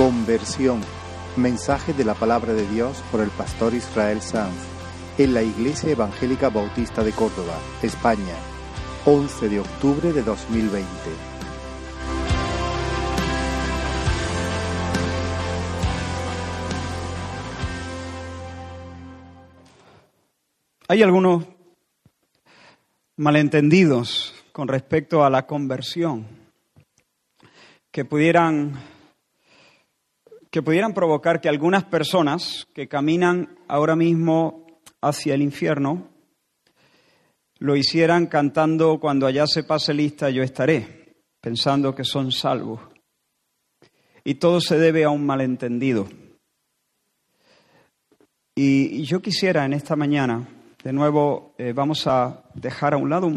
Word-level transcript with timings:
Conversión. 0.00 0.80
Mensaje 1.36 1.92
de 1.92 2.06
la 2.06 2.14
palabra 2.14 2.54
de 2.54 2.66
Dios 2.68 3.04
por 3.12 3.20
el 3.20 3.28
pastor 3.28 3.74
Israel 3.74 4.22
Sanz 4.22 4.56
en 5.18 5.34
la 5.34 5.42
Iglesia 5.42 5.90
Evangélica 5.90 6.48
Bautista 6.48 7.04
de 7.04 7.12
Córdoba, 7.12 7.58
España, 7.82 8.34
11 9.04 9.50
de 9.50 9.60
octubre 9.60 10.10
de 10.14 10.22
2020. 10.22 10.88
Hay 20.88 21.02
algunos 21.02 21.44
malentendidos 23.18 24.34
con 24.52 24.66
respecto 24.66 25.26
a 25.26 25.28
la 25.28 25.46
conversión 25.46 26.26
que 27.90 28.06
pudieran 28.06 28.99
que 30.50 30.62
pudieran 30.62 30.94
provocar 30.94 31.40
que 31.40 31.48
algunas 31.48 31.84
personas 31.84 32.66
que 32.74 32.88
caminan 32.88 33.56
ahora 33.68 33.94
mismo 33.94 34.66
hacia 35.00 35.34
el 35.34 35.42
infierno 35.42 36.08
lo 37.58 37.76
hicieran 37.76 38.26
cantando 38.26 38.98
cuando 38.98 39.26
allá 39.26 39.46
se 39.46 39.62
pase 39.62 39.94
lista 39.94 40.30
yo 40.30 40.42
estaré, 40.42 41.14
pensando 41.40 41.94
que 41.94 42.04
son 42.04 42.32
salvos. 42.32 42.80
Y 44.24 44.34
todo 44.34 44.60
se 44.60 44.78
debe 44.78 45.04
a 45.04 45.10
un 45.10 45.24
malentendido. 45.24 46.08
Y, 48.54 49.02
yo 49.04 49.20
quisiera 49.20 49.64
en 49.64 49.72
esta 49.72 49.94
mañana, 49.94 50.48
de 50.82 50.92
nuevo, 50.92 51.54
eh, 51.58 51.72
vamos 51.72 52.06
a 52.06 52.44
dejar 52.54 52.94
a 52.94 52.96
un 52.96 53.08
lado 53.08 53.30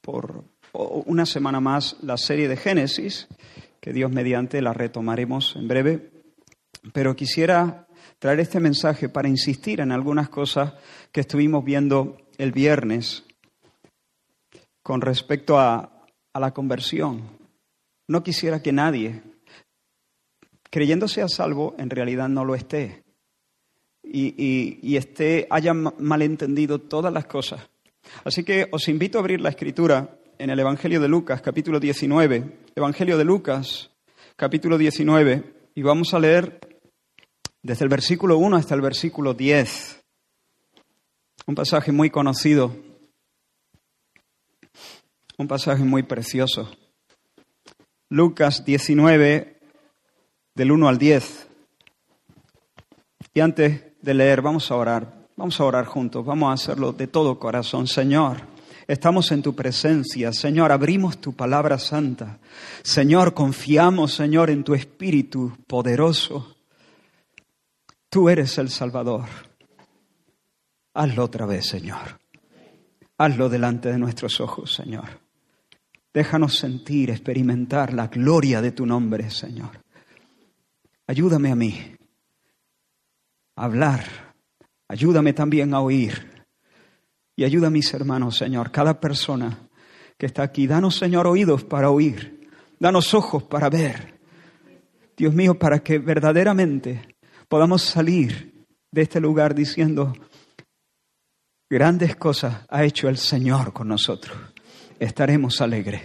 por 0.00 0.44
una 0.72 1.24
semana 1.24 1.60
más 1.60 1.96
la 2.02 2.16
serie 2.16 2.48
de 2.48 2.56
Génesis, 2.56 3.28
que 3.80 3.92
Dios 3.92 4.10
mediante 4.10 4.60
la 4.62 4.72
retomaremos 4.72 5.54
en 5.56 5.68
breve, 5.68 6.13
pero 6.92 7.16
quisiera 7.16 7.86
traer 8.18 8.40
este 8.40 8.60
mensaje 8.60 9.08
para 9.08 9.28
insistir 9.28 9.80
en 9.80 9.92
algunas 9.92 10.28
cosas 10.28 10.74
que 11.12 11.20
estuvimos 11.20 11.64
viendo 11.64 12.16
el 12.38 12.52
viernes 12.52 13.24
con 14.82 15.00
respecto 15.00 15.58
a, 15.58 15.90
la 16.34 16.52
conversión. 16.52 17.22
No 18.08 18.24
quisiera 18.24 18.60
que 18.60 18.72
nadie, 18.72 19.22
creyéndose 20.68 21.22
a 21.22 21.28
salvo, 21.28 21.76
en 21.78 21.90
realidad 21.90 22.28
no 22.28 22.44
lo 22.44 22.56
esté. 22.56 23.04
Y, 24.02 24.80
y, 24.82 24.96
esté, 24.96 25.46
haya 25.48 25.72
malentendido 25.74 26.80
todas 26.80 27.12
las 27.12 27.26
cosas. 27.26 27.60
Así 28.24 28.42
que 28.42 28.68
os 28.72 28.88
invito 28.88 29.16
a 29.16 29.20
abrir 29.20 29.40
la 29.40 29.50
escritura 29.50 30.18
en 30.38 30.50
el 30.50 30.58
Evangelio 30.58 31.00
de 31.00 31.06
Lucas, 31.06 31.40
capítulo 31.40 31.78
19. 31.78 32.58
Evangelio 32.74 33.16
de 33.16 33.24
Lucas, 33.24 33.90
capítulo 34.34 34.76
19, 34.76 35.54
y 35.76 35.82
vamos 35.82 36.14
a 36.14 36.18
leer 36.18 36.73
desde 37.64 37.84
el 37.84 37.88
versículo 37.88 38.36
1 38.36 38.56
hasta 38.56 38.74
el 38.74 38.82
versículo 38.82 39.32
10. 39.32 40.04
Un 41.46 41.54
pasaje 41.54 41.92
muy 41.92 42.10
conocido, 42.10 42.76
un 45.38 45.48
pasaje 45.48 45.82
muy 45.82 46.02
precioso. 46.02 46.70
Lucas 48.10 48.64
19, 48.64 49.58
del 50.54 50.72
1 50.72 50.88
al 50.88 50.98
10. 50.98 51.48
Y 53.32 53.40
antes 53.40 53.82
de 54.00 54.14
leer, 54.14 54.42
vamos 54.42 54.70
a 54.70 54.76
orar, 54.76 55.26
vamos 55.34 55.58
a 55.58 55.64
orar 55.64 55.86
juntos, 55.86 56.24
vamos 56.24 56.50
a 56.50 56.52
hacerlo 56.52 56.92
de 56.92 57.06
todo 57.06 57.38
corazón. 57.38 57.86
Señor, 57.86 58.42
estamos 58.86 59.32
en 59.32 59.42
tu 59.42 59.54
presencia. 59.54 60.34
Señor, 60.34 60.70
abrimos 60.70 61.18
tu 61.18 61.32
palabra 61.32 61.78
santa. 61.78 62.38
Señor, 62.82 63.32
confiamos, 63.32 64.12
Señor, 64.12 64.50
en 64.50 64.64
tu 64.64 64.74
Espíritu 64.74 65.56
poderoso. 65.66 66.54
Tú 68.14 68.28
eres 68.28 68.58
el 68.58 68.70
Salvador. 68.70 69.24
Hazlo 70.94 71.24
otra 71.24 71.46
vez, 71.46 71.66
Señor. 71.66 72.20
Hazlo 73.18 73.48
delante 73.48 73.90
de 73.90 73.98
nuestros 73.98 74.40
ojos, 74.40 74.72
Señor. 74.72 75.20
Déjanos 76.12 76.56
sentir, 76.56 77.10
experimentar 77.10 77.92
la 77.92 78.06
gloria 78.06 78.62
de 78.62 78.70
tu 78.70 78.86
nombre, 78.86 79.30
Señor. 79.30 79.82
Ayúdame 81.08 81.50
a 81.50 81.56
mí 81.56 81.96
a 83.56 83.64
hablar. 83.64 84.04
Ayúdame 84.86 85.32
también 85.32 85.74
a 85.74 85.80
oír. 85.80 86.46
Y 87.34 87.42
ayuda 87.42 87.66
a 87.66 87.70
mis 87.70 87.92
hermanos, 87.94 88.36
Señor, 88.36 88.70
cada 88.70 89.00
persona 89.00 89.58
que 90.16 90.26
está 90.26 90.44
aquí. 90.44 90.68
Danos, 90.68 90.94
Señor, 90.94 91.26
oídos 91.26 91.64
para 91.64 91.90
oír. 91.90 92.48
Danos 92.78 93.12
ojos 93.12 93.42
para 93.42 93.68
ver. 93.68 94.20
Dios 95.16 95.34
mío, 95.34 95.58
para 95.58 95.80
que 95.80 95.98
verdaderamente 95.98 97.13
podamos 97.48 97.82
salir 97.82 98.66
de 98.90 99.02
este 99.02 99.20
lugar 99.20 99.54
diciendo, 99.54 100.12
grandes 101.68 102.16
cosas 102.16 102.64
ha 102.68 102.84
hecho 102.84 103.08
el 103.08 103.18
Señor 103.18 103.72
con 103.72 103.88
nosotros. 103.88 104.36
Estaremos 104.98 105.60
alegres. 105.60 106.02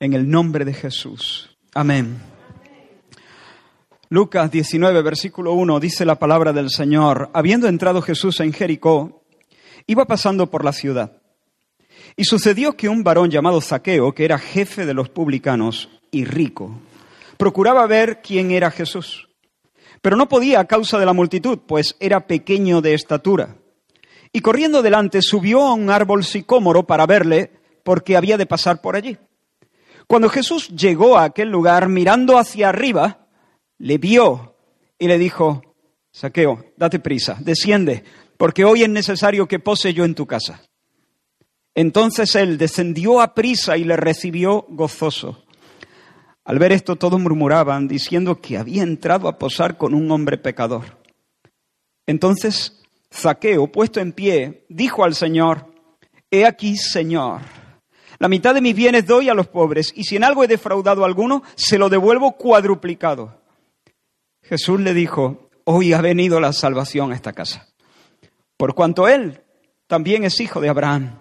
En 0.00 0.12
el 0.14 0.28
nombre 0.28 0.64
de 0.64 0.72
Jesús. 0.72 1.56
Amén. 1.74 2.18
Lucas 4.08 4.50
19, 4.50 5.02
versículo 5.02 5.52
1, 5.52 5.78
dice 5.78 6.04
la 6.04 6.18
palabra 6.18 6.52
del 6.52 6.70
Señor. 6.70 7.30
Habiendo 7.32 7.68
entrado 7.68 8.02
Jesús 8.02 8.40
en 8.40 8.52
Jericó, 8.52 9.22
iba 9.86 10.04
pasando 10.06 10.50
por 10.50 10.64
la 10.64 10.72
ciudad. 10.72 11.22
Y 12.16 12.24
sucedió 12.24 12.76
que 12.76 12.88
un 12.88 13.04
varón 13.04 13.30
llamado 13.30 13.60
Zaqueo, 13.60 14.12
que 14.12 14.24
era 14.24 14.38
jefe 14.38 14.84
de 14.84 14.94
los 14.94 15.10
publicanos 15.10 15.88
y 16.10 16.24
rico, 16.24 16.80
procuraba 17.40 17.86
ver 17.86 18.20
quién 18.20 18.50
era 18.50 18.70
Jesús, 18.70 19.30
pero 20.02 20.14
no 20.14 20.28
podía 20.28 20.60
a 20.60 20.66
causa 20.66 20.98
de 20.98 21.06
la 21.06 21.14
multitud, 21.14 21.58
pues 21.66 21.96
era 21.98 22.26
pequeño 22.26 22.82
de 22.82 22.92
estatura. 22.92 23.56
Y 24.30 24.40
corriendo 24.40 24.82
delante 24.82 25.22
subió 25.22 25.62
a 25.62 25.72
un 25.72 25.88
árbol 25.88 26.22
sicómoro 26.22 26.86
para 26.86 27.06
verle, 27.06 27.50
porque 27.82 28.18
había 28.18 28.36
de 28.36 28.44
pasar 28.44 28.82
por 28.82 28.94
allí. 28.94 29.16
Cuando 30.06 30.28
Jesús 30.28 30.68
llegó 30.68 31.16
a 31.16 31.24
aquel 31.24 31.48
lugar, 31.48 31.88
mirando 31.88 32.36
hacia 32.36 32.68
arriba, 32.68 33.26
le 33.78 33.96
vio 33.96 34.56
y 34.98 35.08
le 35.08 35.16
dijo, 35.16 35.62
Saqueo, 36.12 36.66
date 36.76 36.98
prisa, 36.98 37.38
desciende, 37.40 38.04
porque 38.36 38.66
hoy 38.66 38.82
es 38.82 38.90
necesario 38.90 39.48
que 39.48 39.60
pose 39.60 39.94
yo 39.94 40.04
en 40.04 40.14
tu 40.14 40.26
casa. 40.26 40.60
Entonces 41.74 42.34
él 42.34 42.58
descendió 42.58 43.22
a 43.22 43.32
prisa 43.32 43.78
y 43.78 43.84
le 43.84 43.96
recibió 43.96 44.66
gozoso. 44.68 45.42
Al 46.44 46.58
ver 46.58 46.72
esto 46.72 46.96
todos 46.96 47.20
murmuraban, 47.20 47.86
diciendo 47.86 48.40
que 48.40 48.58
había 48.58 48.82
entrado 48.82 49.28
a 49.28 49.38
posar 49.38 49.76
con 49.76 49.94
un 49.94 50.10
hombre 50.10 50.38
pecador. 50.38 50.98
Entonces 52.06 52.80
Zaqueo, 53.12 53.66
puesto 53.66 54.00
en 54.00 54.12
pie, 54.12 54.64
dijo 54.68 55.04
al 55.04 55.14
Señor, 55.14 55.66
He 56.30 56.46
aquí, 56.46 56.76
Señor, 56.76 57.40
la 58.18 58.28
mitad 58.28 58.54
de 58.54 58.60
mis 58.60 58.74
bienes 58.74 59.06
doy 59.06 59.28
a 59.28 59.34
los 59.34 59.48
pobres, 59.48 59.92
y 59.94 60.04
si 60.04 60.16
en 60.16 60.24
algo 60.24 60.44
he 60.44 60.48
defraudado 60.48 61.02
a 61.02 61.06
alguno, 61.06 61.42
se 61.56 61.78
lo 61.78 61.88
devuelvo 61.88 62.36
cuadruplicado. 62.36 63.40
Jesús 64.42 64.80
le 64.80 64.94
dijo, 64.94 65.50
Hoy 65.64 65.92
ha 65.92 66.00
venido 66.00 66.40
la 66.40 66.52
salvación 66.52 67.12
a 67.12 67.14
esta 67.14 67.32
casa, 67.32 67.68
por 68.56 68.74
cuanto 68.74 69.08
él 69.08 69.42
también 69.86 70.24
es 70.24 70.40
hijo 70.40 70.60
de 70.60 70.68
Abraham, 70.68 71.18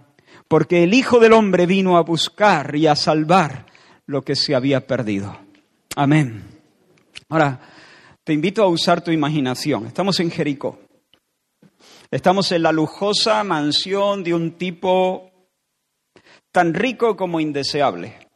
porque 0.48 0.84
el 0.84 0.94
Hijo 0.94 1.20
del 1.20 1.34
Hombre 1.34 1.66
vino 1.66 1.98
a 1.98 2.02
buscar 2.02 2.76
y 2.76 2.88
a 2.88 2.96
salvar 2.96 3.66
lo 4.10 4.24
que 4.24 4.36
se 4.36 4.56
había 4.56 4.88
perdido. 4.88 5.38
Amén. 5.96 6.44
Ahora, 7.30 7.60
te 8.24 8.34
invito 8.34 8.64
a 8.64 8.68
usar 8.68 9.04
tu 9.04 9.12
imaginación. 9.12 9.86
Estamos 9.86 10.20
en 10.20 10.32
Jericó. 10.32 10.80
Estamos 12.10 12.52
en 12.52 12.64
la 12.64 12.72
lujosa 12.72 13.44
mansión 13.44 14.24
de 14.24 14.34
un 14.34 14.54
tipo 14.54 15.30
tan 16.52 16.74
rico 16.74 17.16
como 17.16 17.40
indeseable. 17.40 18.28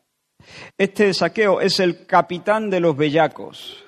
Este 0.78 1.12
saqueo 1.12 1.60
es 1.60 1.80
el 1.80 2.06
capitán 2.06 2.70
de 2.70 2.80
los 2.80 2.96
bellacos. 2.96 3.84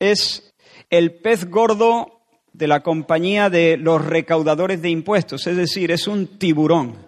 Es 0.00 0.52
el 0.90 1.14
pez 1.14 1.48
gordo 1.48 2.22
de 2.52 2.66
la 2.66 2.82
compañía 2.82 3.50
de 3.50 3.76
los 3.76 4.04
recaudadores 4.04 4.82
de 4.82 4.90
impuestos, 4.90 5.46
es 5.46 5.56
decir, 5.56 5.92
es 5.92 6.08
un 6.08 6.38
tiburón. 6.38 7.06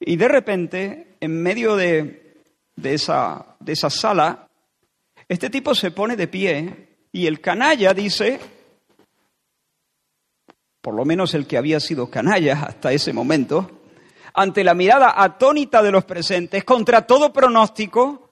Y 0.00 0.16
de 0.16 0.28
repente, 0.28 1.16
en 1.20 1.42
medio 1.42 1.76
de, 1.76 2.23
esa, 2.82 3.56
de 3.60 3.72
esa 3.72 3.90
sala, 3.90 4.48
este 5.28 5.50
tipo 5.50 5.74
se 5.74 5.90
pone 5.90 6.16
de 6.16 6.28
pie 6.28 6.88
y 7.12 7.26
el 7.26 7.40
canalla 7.40 7.94
dice, 7.94 8.40
por 10.80 10.94
lo 10.94 11.04
menos 11.04 11.34
el 11.34 11.46
que 11.46 11.56
había 11.56 11.80
sido 11.80 12.10
canalla 12.10 12.64
hasta 12.64 12.92
ese 12.92 13.12
momento, 13.12 13.82
ante 14.34 14.64
la 14.64 14.74
mirada 14.74 15.14
atónita 15.16 15.82
de 15.82 15.92
los 15.92 16.04
presentes, 16.04 16.64
contra 16.64 17.06
todo 17.06 17.32
pronóstico, 17.32 18.30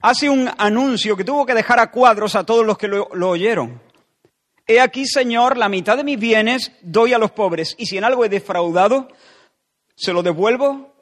hace 0.00 0.30
un 0.30 0.50
anuncio 0.58 1.16
que 1.16 1.24
tuvo 1.24 1.44
que 1.44 1.54
dejar 1.54 1.78
a 1.78 1.90
cuadros 1.90 2.34
a 2.34 2.44
todos 2.44 2.64
los 2.64 2.78
que 2.78 2.88
lo, 2.88 3.08
lo 3.12 3.28
oyeron. 3.28 3.80
He 4.66 4.80
aquí, 4.80 5.06
Señor, 5.06 5.58
la 5.58 5.68
mitad 5.68 5.98
de 5.98 6.04
mis 6.04 6.18
bienes 6.18 6.72
doy 6.80 7.12
a 7.12 7.18
los 7.18 7.32
pobres, 7.32 7.76
y 7.78 7.84
si 7.86 7.98
en 7.98 8.04
algo 8.04 8.24
he 8.24 8.30
defraudado, 8.30 9.08
se 9.94 10.14
lo 10.14 10.22
devuelvo 10.22 10.94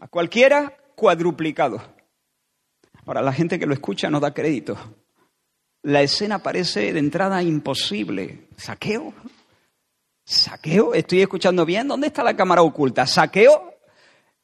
a 0.00 0.08
cualquiera 0.08 0.76
cuadruplicado. 0.96 1.93
Ahora, 3.06 3.20
la 3.20 3.32
gente 3.32 3.58
que 3.58 3.66
lo 3.66 3.74
escucha 3.74 4.08
no 4.08 4.20
da 4.20 4.32
crédito. 4.32 4.76
La 5.82 6.00
escena 6.00 6.38
parece 6.38 6.92
de 6.92 6.98
entrada 6.98 7.42
imposible. 7.42 8.48
¿Saqueo? 8.56 9.12
¿Saqueo? 10.24 10.94
¿Estoy 10.94 11.20
escuchando 11.20 11.66
bien? 11.66 11.86
¿Dónde 11.86 12.06
está 12.06 12.24
la 12.24 12.34
cámara 12.34 12.62
oculta? 12.62 13.06
¿Saqueo? 13.06 13.74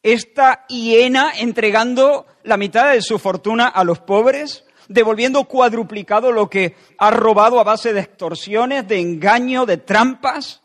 Esta 0.03 0.67
hiena 0.69 1.33
entregando 1.39 2.27
la 2.43 2.59
mitad 2.59 2.93
de 2.93 3.01
su 3.01 3.19
fortuna 3.19 3.67
a 3.69 3.85
los 3.85 4.01
pobres, 4.01 4.65
devolviendo 4.89 5.45
cuadruplicado 5.45 6.33
lo 6.33 6.51
que 6.51 6.77
ha 6.99 7.11
robado 7.11 7.61
a 7.61 7.65
base 7.65 7.95
de 7.95 8.01
extorsiones, 8.01 8.87
de 8.87 9.01
engaño, 9.01 9.65
de 9.65 9.79
trampas. 9.79 10.63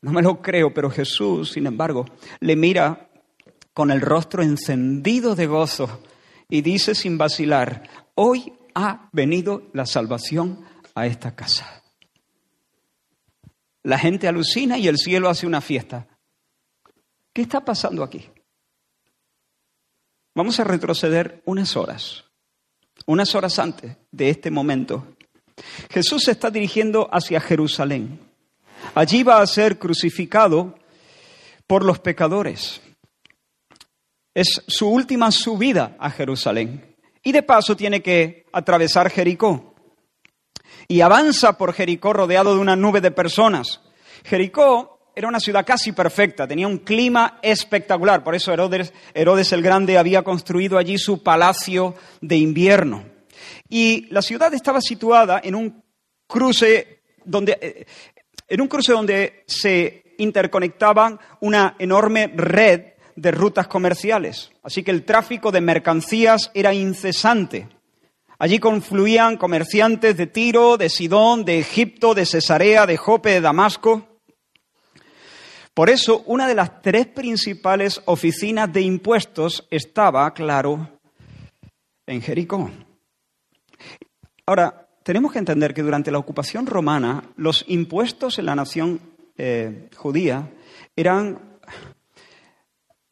No 0.00 0.12
me 0.12 0.22
lo 0.22 0.40
creo, 0.40 0.72
pero 0.72 0.90
Jesús, 0.90 1.52
sin 1.52 1.66
embargo, 1.66 2.06
le 2.40 2.56
mira 2.56 3.10
con 3.74 3.90
el 3.90 4.00
rostro 4.00 4.42
encendido 4.42 5.34
de 5.34 5.46
gozo 5.46 6.00
y 6.48 6.62
dice 6.62 6.94
sin 6.94 7.18
vacilar, 7.18 7.88
hoy 8.14 8.52
ha 8.74 9.08
venido 9.12 9.68
la 9.72 9.86
salvación 9.86 10.64
a 10.94 11.06
esta 11.06 11.34
casa. 11.34 11.82
La 13.82 13.98
gente 13.98 14.28
alucina 14.28 14.78
y 14.78 14.88
el 14.88 14.98
cielo 14.98 15.28
hace 15.28 15.46
una 15.46 15.60
fiesta. 15.60 16.06
¿Qué 17.32 17.42
está 17.42 17.64
pasando 17.64 18.02
aquí? 18.02 18.28
Vamos 20.34 20.58
a 20.60 20.64
retroceder 20.64 21.42
unas 21.46 21.76
horas, 21.76 22.24
unas 23.06 23.34
horas 23.34 23.58
antes 23.58 23.96
de 24.10 24.30
este 24.30 24.50
momento. 24.50 25.16
Jesús 25.90 26.24
se 26.24 26.32
está 26.32 26.50
dirigiendo 26.50 27.08
hacia 27.12 27.40
Jerusalén. 27.40 28.20
Allí 28.94 29.22
va 29.22 29.40
a 29.40 29.46
ser 29.46 29.78
crucificado 29.78 30.78
por 31.66 31.84
los 31.84 31.98
pecadores. 31.98 32.80
Es 34.34 34.62
su 34.66 34.88
última 34.88 35.30
subida 35.30 35.96
a 35.98 36.10
Jerusalén. 36.10 36.96
Y 37.22 37.32
de 37.32 37.42
paso 37.42 37.76
tiene 37.76 38.02
que 38.02 38.46
atravesar 38.52 39.10
Jericó. 39.10 39.74
Y 40.86 41.00
avanza 41.00 41.58
por 41.58 41.72
Jericó 41.72 42.12
rodeado 42.12 42.54
de 42.54 42.60
una 42.60 42.76
nube 42.76 43.00
de 43.00 43.10
personas. 43.10 43.80
Jericó 44.24 44.98
era 45.18 45.26
una 45.26 45.40
ciudad 45.40 45.66
casi 45.66 45.90
perfecta, 45.90 46.46
tenía 46.46 46.68
un 46.68 46.78
clima 46.78 47.40
espectacular, 47.42 48.22
por 48.22 48.36
eso 48.36 48.52
Herodes, 48.52 49.52
el 49.52 49.62
Grande 49.62 49.98
había 49.98 50.22
construido 50.22 50.78
allí 50.78 50.96
su 50.96 51.24
palacio 51.24 51.96
de 52.20 52.36
invierno. 52.36 53.04
Y 53.68 54.06
la 54.10 54.22
ciudad 54.22 54.54
estaba 54.54 54.80
situada 54.80 55.40
en 55.42 55.56
un 55.56 55.82
cruce 56.28 57.02
donde, 57.24 57.58
eh, 57.60 57.84
en 58.46 58.60
un 58.60 58.68
cruce 58.68 58.92
donde 58.92 59.42
se 59.48 60.14
interconectaban 60.18 61.18
una 61.40 61.74
enorme 61.80 62.32
red 62.36 62.92
de 63.18 63.30
rutas 63.32 63.66
comerciales. 63.66 64.52
Así 64.62 64.82
que 64.82 64.92
el 64.92 65.04
tráfico 65.04 65.50
de 65.50 65.60
mercancías 65.60 66.50
era 66.54 66.72
incesante. 66.72 67.68
Allí 68.38 68.60
confluían 68.60 69.36
comerciantes 69.36 70.16
de 70.16 70.28
Tiro, 70.28 70.76
de 70.76 70.88
Sidón, 70.88 71.44
de 71.44 71.58
Egipto, 71.58 72.14
de 72.14 72.24
Cesarea, 72.24 72.86
de 72.86 72.96
Jope, 72.96 73.30
de 73.30 73.40
Damasco. 73.40 74.06
Por 75.74 75.90
eso, 75.90 76.22
una 76.26 76.46
de 76.46 76.54
las 76.54 76.80
tres 76.80 77.06
principales 77.08 78.00
oficinas 78.04 78.72
de 78.72 78.82
impuestos 78.82 79.66
estaba, 79.70 80.32
claro, 80.32 80.88
en 82.06 82.22
Jericó. 82.22 82.70
Ahora, 84.46 84.88
tenemos 85.02 85.32
que 85.32 85.40
entender 85.40 85.74
que 85.74 85.82
durante 85.82 86.12
la 86.12 86.18
ocupación 86.18 86.66
romana, 86.66 87.24
los 87.36 87.64
impuestos 87.66 88.38
en 88.38 88.46
la 88.46 88.54
nación 88.54 89.00
eh, 89.36 89.88
judía 89.96 90.50
eran, 90.94 91.47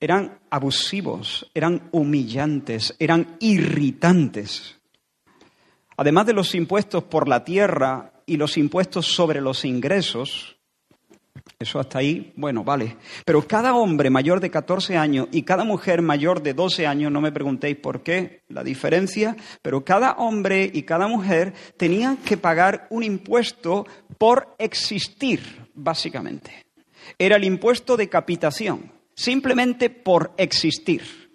eran 0.00 0.38
abusivos, 0.50 1.50
eran 1.54 1.88
humillantes, 1.92 2.94
eran 2.98 3.36
irritantes. 3.40 4.78
Además 5.96 6.26
de 6.26 6.34
los 6.34 6.54
impuestos 6.54 7.04
por 7.04 7.28
la 7.28 7.44
tierra 7.44 8.12
y 8.26 8.36
los 8.36 8.58
impuestos 8.58 9.06
sobre 9.06 9.40
los 9.40 9.64
ingresos, 9.64 10.56
eso 11.58 11.80
hasta 11.80 12.00
ahí, 12.00 12.32
bueno, 12.36 12.64
vale. 12.64 12.98
Pero 13.24 13.46
cada 13.46 13.74
hombre 13.74 14.10
mayor 14.10 14.40
de 14.40 14.50
14 14.50 14.96
años 14.96 15.28
y 15.32 15.42
cada 15.42 15.64
mujer 15.64 16.02
mayor 16.02 16.42
de 16.42 16.52
12 16.52 16.86
años, 16.86 17.10
no 17.10 17.22
me 17.22 17.32
preguntéis 17.32 17.76
por 17.76 18.02
qué 18.02 18.42
la 18.48 18.62
diferencia, 18.62 19.36
pero 19.62 19.84
cada 19.84 20.12
hombre 20.12 20.70
y 20.72 20.82
cada 20.82 21.08
mujer 21.08 21.54
tenían 21.78 22.18
que 22.18 22.36
pagar 22.36 22.86
un 22.90 23.04
impuesto 23.04 23.86
por 24.18 24.54
existir, 24.58 25.68
básicamente. 25.74 26.66
Era 27.18 27.36
el 27.36 27.44
impuesto 27.44 27.96
de 27.96 28.08
capitación, 28.08 28.92
simplemente 29.16 29.90
por 29.90 30.32
existir. 30.36 31.26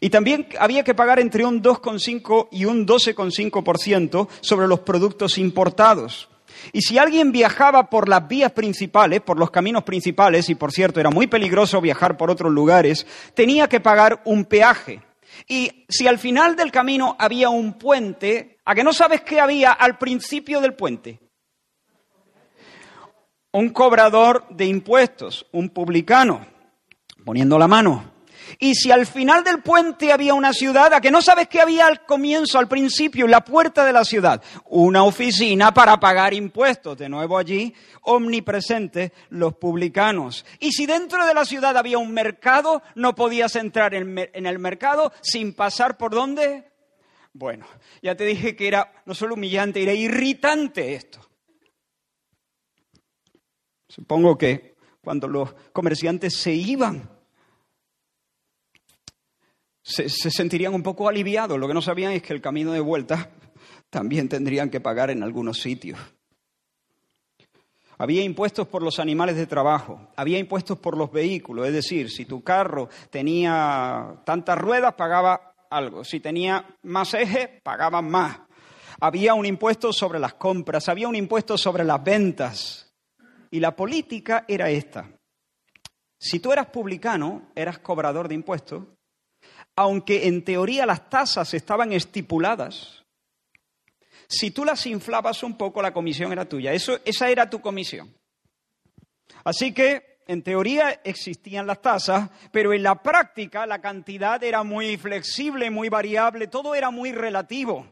Y 0.00 0.10
también 0.10 0.48
había 0.58 0.82
que 0.82 0.94
pagar 0.94 1.20
entre 1.20 1.44
un 1.44 1.62
2,5 1.62 2.48
y 2.50 2.64
un 2.64 2.86
12,5% 2.86 4.28
sobre 4.40 4.66
los 4.66 4.80
productos 4.80 5.38
importados. 5.38 6.28
Y 6.72 6.80
si 6.80 6.98
alguien 6.98 7.32
viajaba 7.32 7.90
por 7.90 8.08
las 8.08 8.26
vías 8.26 8.52
principales, 8.52 9.20
por 9.20 9.38
los 9.38 9.50
caminos 9.50 9.84
principales, 9.84 10.48
y 10.48 10.54
por 10.54 10.72
cierto 10.72 11.00
era 11.00 11.10
muy 11.10 11.26
peligroso 11.26 11.80
viajar 11.80 12.16
por 12.16 12.30
otros 12.30 12.50
lugares, 12.50 13.06
tenía 13.34 13.68
que 13.68 13.80
pagar 13.80 14.22
un 14.24 14.46
peaje. 14.46 15.02
Y 15.46 15.84
si 15.88 16.06
al 16.08 16.18
final 16.18 16.56
del 16.56 16.72
camino 16.72 17.14
había 17.18 17.50
un 17.50 17.74
puente, 17.74 18.58
¿a 18.64 18.74
que 18.74 18.84
no 18.84 18.92
sabes 18.92 19.20
qué 19.20 19.38
había 19.38 19.72
al 19.72 19.98
principio 19.98 20.60
del 20.60 20.74
puente? 20.74 21.20
Un 23.52 23.70
cobrador 23.70 24.46
de 24.50 24.66
impuestos, 24.66 25.46
un 25.52 25.70
publicano, 25.70 26.46
poniendo 27.26 27.58
la 27.58 27.66
mano. 27.66 28.12
Y 28.60 28.76
si 28.76 28.92
al 28.92 29.04
final 29.04 29.42
del 29.42 29.60
puente 29.60 30.12
había 30.12 30.32
una 30.32 30.52
ciudad, 30.52 30.94
¿a 30.94 31.00
que 31.00 31.10
no 31.10 31.20
sabes 31.20 31.48
qué 31.48 31.60
había 31.60 31.88
al 31.88 32.06
comienzo, 32.06 32.60
al 32.60 32.68
principio, 32.68 33.24
en 33.24 33.32
la 33.32 33.44
puerta 33.44 33.84
de 33.84 33.92
la 33.92 34.04
ciudad? 34.04 34.40
Una 34.66 35.02
oficina 35.02 35.74
para 35.74 35.98
pagar 35.98 36.32
impuestos. 36.34 36.96
De 36.96 37.08
nuevo 37.08 37.36
allí, 37.36 37.74
omnipresentes 38.02 39.10
los 39.30 39.56
publicanos. 39.56 40.46
Y 40.60 40.70
si 40.70 40.86
dentro 40.86 41.26
de 41.26 41.34
la 41.34 41.44
ciudad 41.44 41.76
había 41.76 41.98
un 41.98 42.12
mercado, 42.12 42.80
no 42.94 43.16
podías 43.16 43.56
entrar 43.56 43.92
en, 43.94 44.16
el 44.32 44.58
mercado 44.60 45.12
sin 45.20 45.52
pasar 45.52 45.96
por 45.96 46.12
dónde? 46.12 46.70
Bueno, 47.32 47.66
ya 48.02 48.14
te 48.14 48.24
dije 48.24 48.54
que 48.54 48.68
era 48.68 49.02
no 49.04 49.14
solo 49.14 49.34
humillante, 49.34 49.82
era 49.82 49.92
irritante 49.94 50.94
esto. 50.94 51.18
Supongo 53.88 54.38
que 54.38 54.76
cuando 55.02 55.26
los 55.26 55.52
comerciantes 55.72 56.36
se 56.36 56.52
iban 56.52 57.15
se, 59.86 60.08
sentirían 60.08 60.74
un 60.74 60.82
poco 60.82 61.08
aliviados. 61.08 61.58
Lo 61.58 61.68
que 61.68 61.74
no 61.74 61.80
sabían 61.80 62.12
es 62.12 62.22
que 62.22 62.32
el 62.32 62.40
camino 62.40 62.72
de 62.72 62.80
vuelta 62.80 63.30
también 63.90 64.28
tendrían 64.28 64.68
que 64.68 64.80
pagar 64.80 65.10
en 65.10 65.22
algunos 65.22 65.60
sitios. 65.60 65.98
Había 67.98 68.22
impuestos 68.22 68.68
por 68.68 68.82
los 68.82 68.98
animales 68.98 69.36
de 69.36 69.46
trabajo, 69.46 70.10
había 70.16 70.38
impuestos 70.38 70.78
por 70.78 70.98
los 70.98 71.10
vehículos, 71.10 71.66
es 71.66 71.72
decir, 71.72 72.10
si 72.10 72.26
tu 72.26 72.44
carro 72.44 72.90
tenía 73.08 74.20
tantas 74.26 74.58
ruedas, 74.58 74.92
pagaba 74.94 75.54
algo, 75.70 76.04
si 76.04 76.20
tenía 76.20 76.76
más 76.82 77.14
ejes, 77.14 77.48
pagaban 77.62 78.10
más. 78.10 78.38
Había 79.00 79.32
un 79.32 79.46
impuesto 79.46 79.94
sobre 79.94 80.18
las 80.18 80.34
compras, 80.34 80.90
había 80.90 81.08
un 81.08 81.16
impuesto 81.16 81.56
sobre 81.56 81.84
las 81.84 82.04
ventas. 82.04 82.92
Y 83.50 83.60
la 83.60 83.74
política 83.74 84.44
era 84.46 84.68
esta. 84.68 85.08
Si 86.18 86.38
tú 86.38 86.52
eras 86.52 86.66
publicano, 86.66 87.50
eras 87.54 87.78
cobrador 87.78 88.28
de 88.28 88.34
impuestos, 88.34 88.82
aunque 89.76 90.26
en 90.26 90.42
teoría 90.42 90.86
las 90.86 91.08
tasas 91.08 91.52
estaban 91.54 91.92
estipuladas, 91.92 93.04
si 94.28 94.50
tú 94.50 94.64
las 94.64 94.86
inflabas 94.86 95.42
un 95.42 95.56
poco, 95.56 95.80
la 95.80 95.92
comisión 95.92 96.32
era 96.32 96.48
tuya. 96.48 96.72
Eso, 96.72 96.98
esa 97.04 97.28
era 97.28 97.48
tu 97.48 97.60
comisión. 97.60 98.12
Así 99.44 99.72
que, 99.72 100.18
en 100.26 100.42
teoría, 100.42 101.00
existían 101.04 101.66
las 101.66 101.80
tasas, 101.80 102.30
pero 102.50 102.72
en 102.72 102.82
la 102.82 103.02
práctica 103.02 103.66
la 103.66 103.80
cantidad 103.80 104.42
era 104.42 104.64
muy 104.64 104.96
flexible, 104.96 105.70
muy 105.70 105.88
variable, 105.88 106.48
todo 106.48 106.74
era 106.74 106.90
muy 106.90 107.12
relativo. 107.12 107.86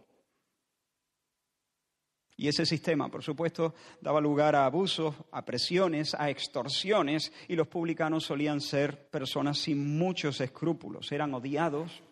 Y 2.37 2.49
ese 2.49 2.67
sistema, 2.67 3.09
por 3.09 3.23
supuesto, 3.23 3.75
daba 4.01 4.21
lugar 4.21 4.57
a 4.57 4.67
abusos, 4.67 5.15
a 5.31 5.45
presiones, 5.45 6.15
a 6.15 6.31
extorsiones, 6.31 7.33
y 7.47 7.55
los 7.55 7.69
publicanos 7.69 8.25
solían 8.25 8.61
ser 8.61 9.09
personas 9.09 9.59
sin 9.59 9.97
muchos 9.97 10.41
escrúpulos. 10.41 11.13
Eran 11.13 11.33
odiados, 11.33 12.03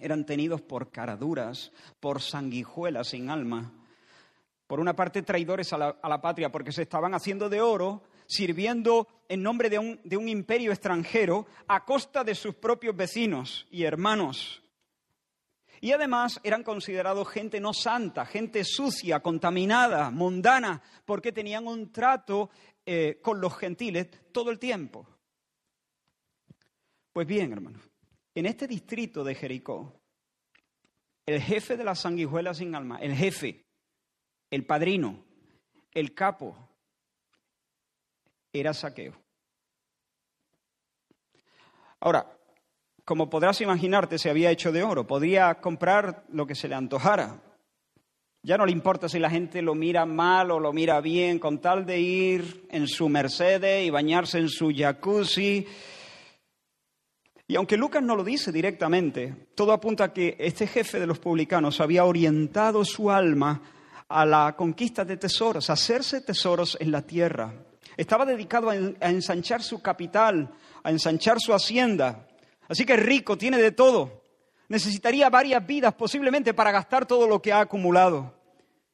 eran 0.00 0.26
tenidos 0.26 0.60
por 0.60 0.90
caraduras, 0.90 1.70
por 2.00 2.20
sanguijuelas 2.20 3.10
sin 3.10 3.30
alma. 3.30 3.72
Por 4.66 4.80
una 4.80 4.96
parte, 4.96 5.22
traidores 5.22 5.72
a 5.72 5.78
la, 5.78 6.20
patria, 6.20 6.50
porque 6.50 6.72
se 6.72 6.82
estaban 6.82 7.14
haciendo 7.14 7.48
de 7.48 7.60
oro, 7.60 8.02
sirviendo 8.26 9.06
en 9.28 9.42
nombre 9.42 9.70
de 9.70 9.78
un, 9.78 10.00
de 10.02 10.16
un 10.16 10.28
imperio 10.28 10.72
extranjero 10.72 11.46
a 11.68 11.84
costa 11.84 12.24
de 12.24 12.34
sus 12.34 12.56
propios 12.56 12.96
vecinos 12.96 13.68
y 13.70 13.84
hermanos. 13.84 14.63
Y 15.84 15.92
además 15.92 16.40
eran 16.42 16.62
considerados 16.62 17.28
gente 17.28 17.60
no 17.60 17.74
santa, 17.74 18.24
gente 18.24 18.64
sucia, 18.64 19.20
contaminada, 19.20 20.10
mundana, 20.10 20.80
porque 21.04 21.30
tenían 21.30 21.66
un 21.66 21.92
trato 21.92 22.48
eh, 22.86 23.20
con 23.20 23.38
los 23.38 23.54
gentiles 23.58 24.08
todo 24.32 24.50
el 24.50 24.58
tiempo. 24.58 25.06
Pues 27.12 27.26
bien, 27.26 27.52
hermanos, 27.52 27.82
en 28.34 28.46
este 28.46 28.66
distrito 28.66 29.22
de 29.22 29.34
Jericó 29.34 30.00
el 31.26 31.42
jefe 31.42 31.76
de 31.76 31.84
las 31.84 32.00
sanguijuelas 32.00 32.56
sin 32.56 32.74
alma, 32.74 32.96
el 32.96 33.14
jefe, 33.14 33.66
el 34.50 34.64
padrino, 34.64 35.22
el 35.92 36.14
capo, 36.14 36.56
era 38.50 38.72
saqueo. 38.72 39.12
Ahora, 42.00 42.38
como 43.04 43.28
podrás 43.28 43.60
imaginarte, 43.60 44.18
se 44.18 44.30
había 44.30 44.50
hecho 44.50 44.72
de 44.72 44.82
oro, 44.82 45.06
podría 45.06 45.54
comprar 45.56 46.24
lo 46.30 46.46
que 46.46 46.54
se 46.54 46.68
le 46.68 46.74
antojara. 46.74 47.42
Ya 48.42 48.58
no 48.58 48.66
le 48.66 48.72
importa 48.72 49.08
si 49.08 49.18
la 49.18 49.30
gente 49.30 49.62
lo 49.62 49.74
mira 49.74 50.04
mal 50.04 50.50
o 50.50 50.60
lo 50.60 50.72
mira 50.72 51.00
bien, 51.00 51.38
con 51.38 51.60
tal 51.60 51.86
de 51.86 52.00
ir 52.00 52.66
en 52.70 52.86
su 52.86 53.08
Mercedes 53.08 53.86
y 53.86 53.90
bañarse 53.90 54.38
en 54.38 54.50
su 54.50 54.70
jacuzzi. 54.74 55.66
Y 57.46 57.56
aunque 57.56 57.76
Lucas 57.76 58.02
no 58.02 58.16
lo 58.16 58.24
dice 58.24 58.52
directamente, 58.52 59.48
todo 59.54 59.72
apunta 59.72 60.04
a 60.04 60.12
que 60.12 60.36
este 60.38 60.66
jefe 60.66 61.00
de 61.00 61.06
los 61.06 61.18
publicanos 61.18 61.80
había 61.80 62.04
orientado 62.04 62.84
su 62.84 63.10
alma 63.10 63.62
a 64.08 64.26
la 64.26 64.54
conquista 64.56 65.04
de 65.04 65.16
tesoros, 65.16 65.68
a 65.70 65.74
hacerse 65.74 66.20
tesoros 66.20 66.76
en 66.80 66.90
la 66.90 67.02
tierra. 67.02 67.52
Estaba 67.96 68.26
dedicado 68.26 68.70
a 68.70 68.76
ensanchar 68.76 69.62
su 69.62 69.80
capital, 69.80 70.50
a 70.82 70.90
ensanchar 70.90 71.38
su 71.40 71.54
hacienda. 71.54 72.26
Así 72.68 72.84
que 72.84 72.96
rico, 72.96 73.36
tiene 73.36 73.58
de 73.58 73.72
todo. 73.72 74.22
Necesitaría 74.68 75.28
varias 75.28 75.66
vidas 75.66 75.94
posiblemente 75.94 76.54
para 76.54 76.72
gastar 76.72 77.06
todo 77.06 77.28
lo 77.28 77.40
que 77.40 77.52
ha 77.52 77.60
acumulado. 77.60 78.34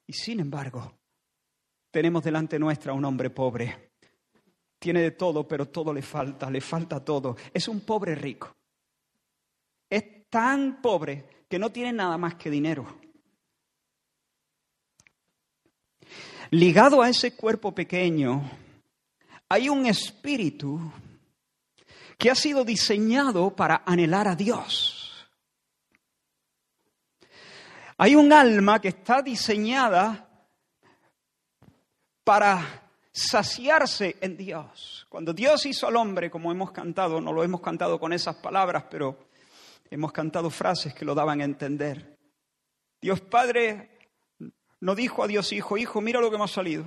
Y 0.06 0.12
sin 0.12 0.40
embargo, 0.40 0.98
tenemos 1.90 2.24
delante 2.24 2.58
nuestra 2.58 2.92
un 2.92 3.04
hombre 3.04 3.30
pobre. 3.30 3.92
Tiene 4.78 5.02
de 5.02 5.10
todo, 5.12 5.46
pero 5.46 5.68
todo 5.68 5.92
le 5.92 6.02
falta, 6.02 6.50
le 6.50 6.60
falta 6.60 7.04
todo. 7.04 7.36
Es 7.52 7.68
un 7.68 7.80
pobre 7.80 8.14
rico. 8.14 8.56
Es 9.88 10.28
tan 10.28 10.80
pobre 10.80 11.44
que 11.48 11.58
no 11.58 11.70
tiene 11.70 11.92
nada 11.92 12.16
más 12.16 12.36
que 12.36 12.50
dinero. 12.50 12.86
Ligado 16.50 17.02
a 17.02 17.08
ese 17.08 17.36
cuerpo 17.36 17.72
pequeño, 17.72 18.42
hay 19.48 19.68
un 19.68 19.86
espíritu 19.86 20.80
que 22.20 22.30
ha 22.30 22.34
sido 22.34 22.66
diseñado 22.66 23.56
para 23.56 23.82
anhelar 23.86 24.28
a 24.28 24.36
Dios. 24.36 25.26
Hay 27.96 28.14
un 28.14 28.30
alma 28.30 28.78
que 28.78 28.88
está 28.88 29.22
diseñada 29.22 30.28
para 32.22 32.90
saciarse 33.10 34.18
en 34.20 34.36
Dios. 34.36 35.06
Cuando 35.08 35.32
Dios 35.32 35.64
hizo 35.64 35.88
al 35.88 35.96
hombre, 35.96 36.30
como 36.30 36.52
hemos 36.52 36.72
cantado, 36.72 37.22
no 37.22 37.32
lo 37.32 37.42
hemos 37.42 37.62
cantado 37.62 37.98
con 37.98 38.12
esas 38.12 38.36
palabras, 38.36 38.84
pero 38.90 39.30
hemos 39.90 40.12
cantado 40.12 40.50
frases 40.50 40.92
que 40.92 41.06
lo 41.06 41.14
daban 41.14 41.40
a 41.40 41.44
entender. 41.44 42.18
Dios 43.00 43.22
Padre 43.22 44.10
no 44.80 44.94
dijo 44.94 45.24
a 45.24 45.26
Dios 45.26 45.54
Hijo, 45.54 45.78
Hijo, 45.78 46.02
mira 46.02 46.20
lo 46.20 46.28
que 46.28 46.36
hemos 46.36 46.52
salido. 46.52 46.84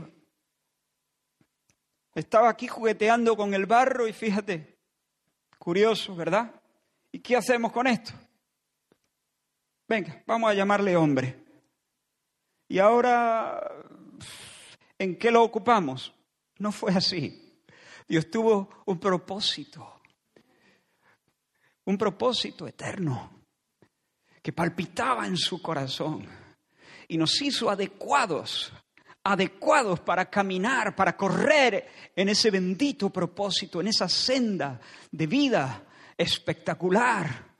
Estaba 2.13 2.49
aquí 2.49 2.67
jugueteando 2.67 3.35
con 3.35 3.55
el 3.55 3.65
barro 3.65 4.07
y 4.07 4.13
fíjate, 4.13 4.72
Curioso, 5.57 6.15
¿verdad? 6.15 6.53
¿Y 7.11 7.19
qué 7.19 7.35
hacemos 7.35 7.71
con 7.71 7.87
esto? 7.87 8.13
Venga, 9.87 10.23
vamos 10.25 10.49
a 10.49 10.53
llamarle 10.53 10.95
hombre. 10.95 11.43
Y 12.67 12.79
ahora, 12.79 13.71
¿en 14.97 15.17
qué 15.17 15.29
lo 15.29 15.43
ocupamos? 15.43 16.13
No 16.57 16.71
fue 16.71 16.91
así. 16.93 17.61
Dios 18.07 18.29
tuvo 18.29 18.83
un 18.85 18.99
propósito, 18.99 20.01
un 21.85 21.97
propósito 21.97 22.67
eterno 22.67 23.43
que 24.41 24.51
palpitaba 24.51 25.25
en 25.25 25.37
su 25.37 25.61
corazón 25.61 26.27
y 27.07 27.17
nos 27.17 27.41
hizo 27.41 27.69
adecuados 27.69 28.73
adecuados 29.23 30.01
para 30.01 30.29
caminar, 30.29 30.95
para 30.95 31.15
correr 31.15 32.11
en 32.15 32.29
ese 32.29 32.51
bendito 32.51 33.09
propósito, 33.09 33.79
en 33.79 33.87
esa 33.87 34.09
senda 34.09 34.79
de 35.11 35.27
vida 35.27 35.83
espectacular. 36.17 37.53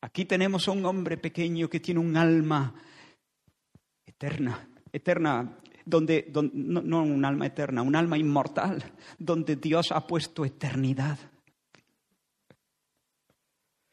Aquí 0.00 0.24
tenemos 0.24 0.68
a 0.68 0.70
un 0.70 0.84
hombre 0.86 1.16
pequeño 1.16 1.68
que 1.68 1.80
tiene 1.80 2.00
un 2.00 2.16
alma 2.16 2.74
eterna, 4.04 4.68
eterna, 4.92 5.58
donde, 5.84 6.30
no, 6.32 7.02
un 7.02 7.24
alma 7.24 7.46
eterna, 7.46 7.82
un 7.82 7.96
alma 7.96 8.16
inmortal, 8.16 8.92
donde 9.18 9.56
Dios 9.56 9.90
ha 9.90 10.06
puesto 10.06 10.44
eternidad. 10.44 11.18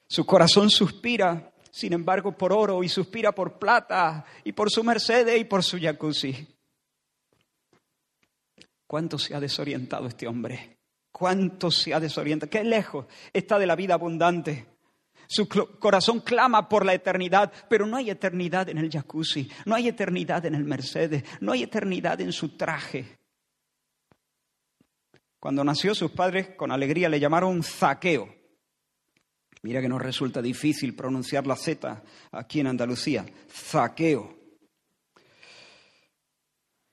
Su 0.07 0.25
corazón 0.25 0.69
suspira 0.69 1.52
sin 1.73 1.91
embargo, 1.91 2.37
por 2.37 2.53
oro 2.53 2.83
y 2.83 2.87
suspira 2.87 3.31
por 3.31 3.57
plata 3.57 4.23
y 4.43 4.51
por 4.51 4.69
su 4.69 4.83
Mercedes 4.83 5.41
y 5.41 5.45
por 5.45 5.63
su 5.63 5.79
jacuzzi. 5.79 6.47
¿Cuánto 8.85 9.17
se 9.17 9.33
ha 9.33 9.39
desorientado 9.39 10.05
este 10.05 10.27
hombre? 10.27 10.77
¿Cuánto 11.11 11.71
se 11.71 11.91
ha 11.91 11.99
desorientado? 11.99 12.51
Qué 12.51 12.63
lejos 12.63 13.07
está 13.33 13.57
de 13.57 13.65
la 13.65 13.75
vida 13.75 13.95
abundante. 13.95 14.67
Su 15.25 15.47
corazón 15.47 16.19
clama 16.19 16.69
por 16.69 16.85
la 16.85 16.93
eternidad, 16.93 17.51
pero 17.67 17.87
no 17.87 17.97
hay 17.97 18.11
eternidad 18.11 18.69
en 18.69 18.77
el 18.77 18.91
jacuzzi, 18.91 19.49
no 19.65 19.73
hay 19.73 19.87
eternidad 19.87 20.45
en 20.45 20.53
el 20.53 20.65
Mercedes, 20.65 21.23
no 21.39 21.53
hay 21.53 21.63
eternidad 21.63 22.21
en 22.21 22.33
su 22.33 22.49
traje. 22.49 23.17
Cuando 25.39 25.63
nació 25.63 25.95
sus 25.95 26.11
padres 26.11 26.49
con 26.55 26.71
alegría 26.71 27.09
le 27.09 27.19
llamaron 27.19 27.63
zaqueo 27.63 28.42
Mira 29.63 29.81
que 29.81 29.87
nos 29.87 30.01
resulta 30.01 30.41
difícil 30.41 30.93
pronunciar 30.93 31.47
la 31.47 31.55
Z 31.55 32.03
aquí 32.31 32.59
en 32.59 32.67
Andalucía. 32.67 33.25
Zaqueo. 33.49 34.37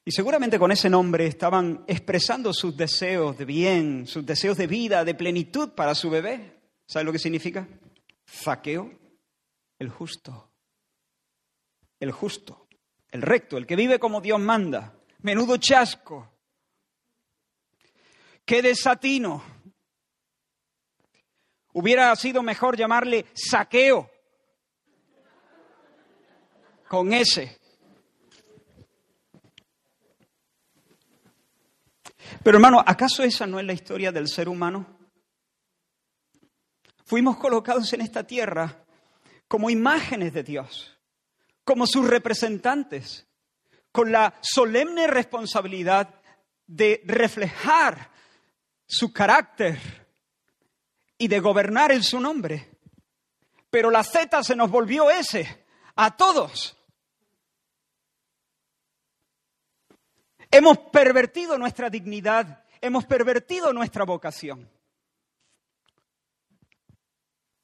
Y 0.05 0.13
seguramente 0.13 0.59
con 0.59 0.71
ese 0.71 0.89
nombre 0.89 1.27
estaban 1.27 1.85
expresando 1.89 2.53
sus 2.53 2.77
deseos 2.77 3.37
de 3.37 3.45
bien, 3.45 4.07
sus 4.07 4.25
deseos 4.25 4.57
de 4.57 4.69
vida, 4.69 5.05
de 5.05 5.15
plenitud 5.15 5.71
para 5.71 5.97
su 5.97 6.11
bebé. 6.11 6.61
¿Sabe 6.87 7.05
lo 7.05 7.13
que 7.13 7.19
significa? 7.19 7.67
Zaqueo, 8.29 8.91
el 9.79 9.89
justo. 9.89 10.53
El 11.99 12.13
justo, 12.13 12.69
el 13.11 13.21
recto, 13.21 13.59
el 13.59 13.67
que 13.67 13.77
vive 13.77 13.99
como 13.99 14.21
Dios 14.21 14.41
manda. 14.41 14.95
Menudo 15.23 15.57
chasco. 15.59 16.33
Qué 18.45 18.63
desatino 18.63 19.43
Hubiera 21.73 22.15
sido 22.17 22.43
mejor 22.43 22.77
llamarle 22.77 23.27
saqueo. 23.35 24.11
Con 26.89 27.13
ese. 27.13 27.61
Pero 32.43 32.57
hermano, 32.57 32.83
¿acaso 32.85 33.23
esa 33.23 33.47
no 33.47 33.61
es 33.61 33.67
la 33.67 33.73
historia 33.73 34.11
del 34.13 34.29
ser 34.29 34.49
humano? 34.49 34.99
Fuimos 37.05 37.37
colocados 37.37 37.93
en 37.93 38.01
esta 38.01 38.25
tierra 38.25 38.85
como 39.49 39.69
imágenes 39.69 40.33
de 40.33 40.45
Dios, 40.45 40.97
como 41.65 41.87
sus 41.87 42.07
representantes, 42.07 43.27
con 43.93 44.13
la 44.13 44.35
solemne 44.41 45.09
responsabilidad 45.09 46.15
de 46.67 47.03
reflejar 47.05 48.11
su 48.87 49.13
carácter, 49.13 49.79
y 51.21 51.29
de 51.29 51.39
gobernar 51.39 51.93
en 51.93 52.03
su 52.03 52.19
nombre. 52.19 52.71
Pero 53.69 53.91
la 53.91 54.03
Z 54.03 54.43
se 54.43 54.57
nos 54.57 54.71
volvió 54.71 55.11
ese, 55.11 55.67
a 55.97 56.17
todos. 56.17 56.75
Hemos 60.51 60.79
pervertido 60.79 61.59
nuestra 61.59 61.91
dignidad, 61.91 62.65
hemos 62.81 63.05
pervertido 63.05 63.71
nuestra 63.75 64.05
vocación. 64.05 64.67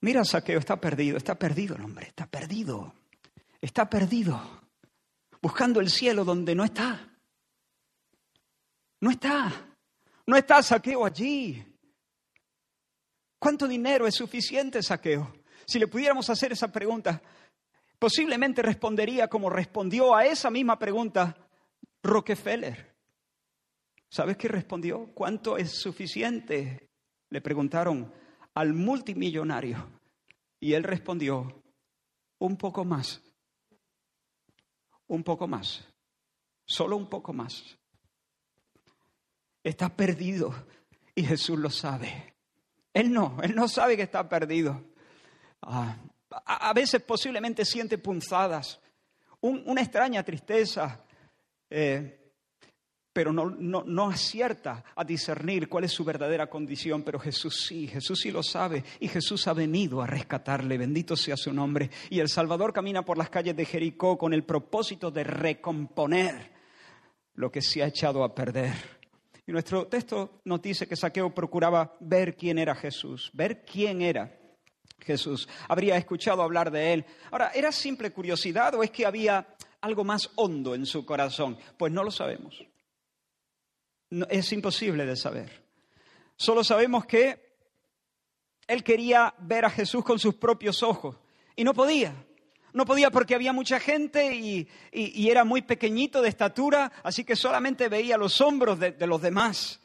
Mira, 0.02 0.22
Saqueo, 0.26 0.58
está 0.58 0.78
perdido, 0.78 1.16
está 1.16 1.34
perdido 1.36 1.76
el 1.76 1.82
hombre, 1.82 2.08
está 2.08 2.26
perdido, 2.26 2.92
está 3.62 3.88
perdido, 3.88 4.38
buscando 5.40 5.80
el 5.80 5.88
cielo 5.88 6.26
donde 6.26 6.54
no 6.54 6.62
está. 6.62 7.08
No 9.00 9.10
está, 9.10 9.50
no 10.26 10.36
está 10.36 10.62
Saqueo 10.62 11.06
allí. 11.06 11.75
¿Cuánto 13.46 13.68
dinero 13.68 14.08
es 14.08 14.16
suficiente, 14.16 14.82
saqueo? 14.82 15.32
Si 15.66 15.78
le 15.78 15.86
pudiéramos 15.86 16.28
hacer 16.30 16.50
esa 16.50 16.72
pregunta, 16.72 17.22
posiblemente 17.96 18.60
respondería 18.60 19.28
como 19.28 19.48
respondió 19.48 20.16
a 20.16 20.26
esa 20.26 20.50
misma 20.50 20.76
pregunta 20.80 21.48
Rockefeller. 22.02 22.92
¿Sabes 24.08 24.36
qué 24.36 24.48
respondió? 24.48 25.12
¿Cuánto 25.14 25.56
es 25.58 25.70
suficiente? 25.80 26.90
Le 27.30 27.40
preguntaron 27.40 28.12
al 28.52 28.72
multimillonario. 28.72 30.00
Y 30.58 30.72
él 30.72 30.82
respondió, 30.82 31.62
un 32.40 32.56
poco 32.56 32.84
más, 32.84 33.22
un 35.06 35.22
poco 35.22 35.46
más, 35.46 35.86
solo 36.64 36.96
un 36.96 37.08
poco 37.08 37.32
más. 37.32 37.78
Está 39.62 39.94
perdido 39.94 40.52
y 41.14 41.22
Jesús 41.22 41.56
lo 41.60 41.70
sabe. 41.70 42.35
Él 42.96 43.12
no, 43.12 43.36
él 43.42 43.54
no 43.54 43.68
sabe 43.68 43.94
que 43.94 44.04
está 44.04 44.26
perdido. 44.26 44.82
Ah, 45.60 45.98
a, 46.30 46.72
veces 46.72 47.02
posiblemente 47.02 47.66
siente 47.66 47.98
punzadas, 47.98 48.80
una 49.42 49.82
extraña 49.82 50.22
tristeza, 50.22 51.04
eh, 51.68 52.32
pero 53.12 53.34
no, 53.34 53.50
no, 53.50 53.84
no, 53.84 54.08
acierta 54.08 54.82
a 54.94 55.04
discernir 55.04 55.68
cuál 55.68 55.84
es 55.84 55.92
su 55.92 56.04
verdadera 56.04 56.48
condición. 56.48 57.02
Pero 57.02 57.18
Jesús 57.18 57.66
sí, 57.66 57.86
Jesús 57.86 58.18
sí 58.18 58.30
lo 58.30 58.42
sabe 58.42 58.82
y 58.98 59.08
Jesús 59.08 59.46
ha 59.46 59.52
venido 59.52 60.00
a 60.00 60.06
rescatarle, 60.06 60.78
bendito 60.78 61.16
sea 61.16 61.36
su 61.36 61.52
nombre. 61.52 61.90
Y 62.08 62.20
el 62.20 62.30
Salvador 62.30 62.72
camina 62.72 63.04
por 63.04 63.18
las 63.18 63.28
calles 63.28 63.56
de 63.56 63.66
Jericó 63.66 64.16
con 64.16 64.32
el 64.32 64.44
propósito 64.44 65.10
de 65.10 65.24
recomponer 65.24 66.50
lo 67.34 67.52
que 67.52 67.60
se 67.60 67.82
ha 67.82 67.88
echado 67.88 68.24
a 68.24 68.34
perder. 68.34 68.95
Y 69.46 69.52
nuestro 69.52 69.86
texto 69.86 70.40
nos 70.44 70.60
dice 70.60 70.88
que 70.88 70.96
Saqueo 70.96 71.32
procuraba 71.32 71.96
ver 72.00 72.36
quién 72.36 72.58
era 72.58 72.74
Jesús, 72.74 73.30
ver 73.32 73.64
quién 73.64 74.02
era 74.02 74.36
Jesús. 74.98 75.48
Habría 75.68 75.96
escuchado 75.96 76.42
hablar 76.42 76.70
de 76.70 76.92
él. 76.92 77.04
Ahora, 77.30 77.52
¿era 77.54 77.70
simple 77.70 78.12
curiosidad 78.12 78.74
o 78.74 78.82
es 78.82 78.90
que 78.90 79.06
había 79.06 79.46
algo 79.80 80.02
más 80.02 80.30
hondo 80.34 80.74
en 80.74 80.84
su 80.84 81.06
corazón? 81.06 81.56
Pues 81.76 81.92
no 81.92 82.02
lo 82.02 82.10
sabemos. 82.10 82.64
es 84.28 84.52
imposible 84.52 85.06
de 85.06 85.16
saber. 85.16 85.64
Solo 86.36 86.64
sabemos 86.64 87.06
que 87.06 87.46
él 88.66 88.82
quería 88.82 89.32
ver 89.38 89.64
a 89.64 89.70
Jesús 89.70 90.04
con 90.04 90.18
sus 90.18 90.34
propios 90.34 90.82
ojos 90.82 91.16
y 91.54 91.62
no 91.62 91.72
podía. 91.72 92.26
No 92.76 92.84
podía 92.84 93.10
porque 93.10 93.34
había 93.34 93.52
mucha 93.52 93.80
gente 93.80 94.34
y, 94.34 94.68
era 94.92 95.44
muy 95.44 95.62
pequeñito 95.62 96.22
de 96.22 96.28
estatura, 96.28 96.92
así 97.02 97.24
que 97.24 97.34
solamente 97.34 97.88
veía 97.88 98.16
los 98.16 98.40
hombros 98.40 98.78
de, 98.78 98.92
de 98.92 99.06
los 99.06 99.20
demás. 99.20 99.80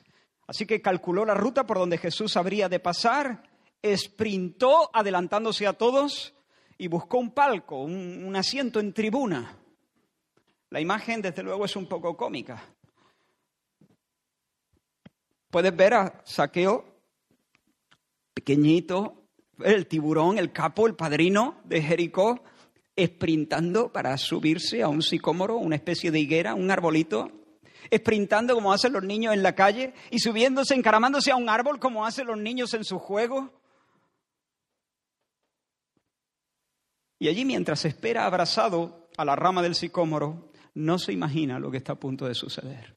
Así 0.45 0.65
que 0.65 0.81
calculó 0.81 1.25
la 1.25 1.33
ruta 1.33 1.65
por 1.65 1.79
donde 1.79 1.97
Jesús 1.97 2.37
habría 2.37 2.69
de 2.69 2.79
pasar 2.79 3.43
esprintó 3.81 4.89
adelantándose 4.93 5.65
a 5.65 5.73
todos 5.73 6.33
y 6.77 6.87
buscó 6.87 7.17
un 7.17 7.31
palco, 7.31 7.81
un, 7.81 8.35
asiento 8.35 8.79
en 8.79 8.93
tribuna. 8.93 9.57
La 10.69 10.79
imagen, 10.79 11.21
desde 11.21 11.43
luego, 11.43 11.65
es 11.65 11.75
un 11.75 11.87
poco 11.87 12.15
cómica. 12.15 12.63
Puedes 15.49 15.75
ver 15.75 15.93
a 15.93 16.21
Saqueo, 16.23 16.85
pequeñito, 18.33 19.25
el 19.59 19.87
tiburón, 19.87 20.37
el 20.37 20.51
capo, 20.51 20.87
el 20.87 20.95
padrino 20.95 21.59
de 21.65 21.81
Jericó, 21.81 22.43
esprintando 23.03 23.91
para 23.91 24.17
subirse 24.17 24.81
a 24.83 24.87
un 24.87 25.01
sicómoro, 25.01 25.57
una 25.57 25.75
especie 25.75 26.11
de 26.11 26.19
higuera, 26.19 26.53
un 26.53 26.69
arbolito, 26.71 27.31
esprintando 27.89 28.53
como 28.53 28.73
hacen 28.73 28.93
los 28.93 29.03
niños 29.03 29.33
en 29.33 29.43
la 29.43 29.55
calle 29.55 29.93
y 30.09 30.19
subiéndose, 30.19 30.75
encaramándose 30.75 31.31
a 31.31 31.35
un 31.35 31.49
árbol 31.49 31.79
como 31.79 32.05
hacen 32.05 32.27
los 32.27 32.37
niños 32.37 32.73
en 32.73 32.83
su 32.83 32.99
juego. 32.99 33.53
Y 37.19 37.27
allí 37.27 37.45
mientras 37.45 37.85
espera 37.85 38.25
abrazado 38.25 39.09
a 39.17 39.25
la 39.25 39.35
rama 39.35 39.61
del 39.61 39.75
sicómoro, 39.75 40.51
no 40.73 40.97
se 40.97 41.11
imagina 41.11 41.59
lo 41.59 41.69
que 41.69 41.77
está 41.77 41.93
a 41.93 41.99
punto 41.99 42.25
de 42.25 42.33
suceder. 42.33 42.95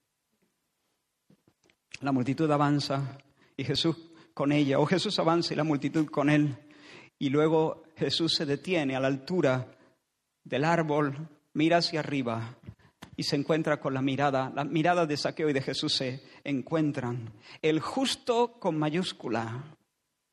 La 2.00 2.12
multitud 2.12 2.50
avanza 2.50 3.18
y 3.56 3.64
Jesús 3.64 3.96
con 4.32 4.52
ella, 4.52 4.78
o 4.80 4.86
Jesús 4.86 5.18
avanza 5.18 5.54
y 5.54 5.56
la 5.56 5.64
multitud 5.64 6.06
con 6.06 6.28
él. 6.28 6.56
Y 7.18 7.30
luego 7.30 7.84
Jesús 7.96 8.34
se 8.34 8.46
detiene 8.46 8.96
a 8.96 9.00
la 9.00 9.06
altura 9.06 9.68
del 10.44 10.64
árbol, 10.64 11.28
mira 11.54 11.78
hacia 11.78 12.00
arriba 12.00 12.56
y 13.16 13.22
se 13.22 13.36
encuentra 13.36 13.80
con 13.80 13.94
la 13.94 14.02
mirada. 14.02 14.52
Las 14.54 14.66
miradas 14.66 15.08
de 15.08 15.16
Saqueo 15.16 15.48
y 15.48 15.52
de 15.52 15.62
Jesús 15.62 15.94
se 15.94 16.22
encuentran. 16.44 17.32
El 17.62 17.80
justo 17.80 18.58
con 18.58 18.78
mayúscula, 18.78 19.64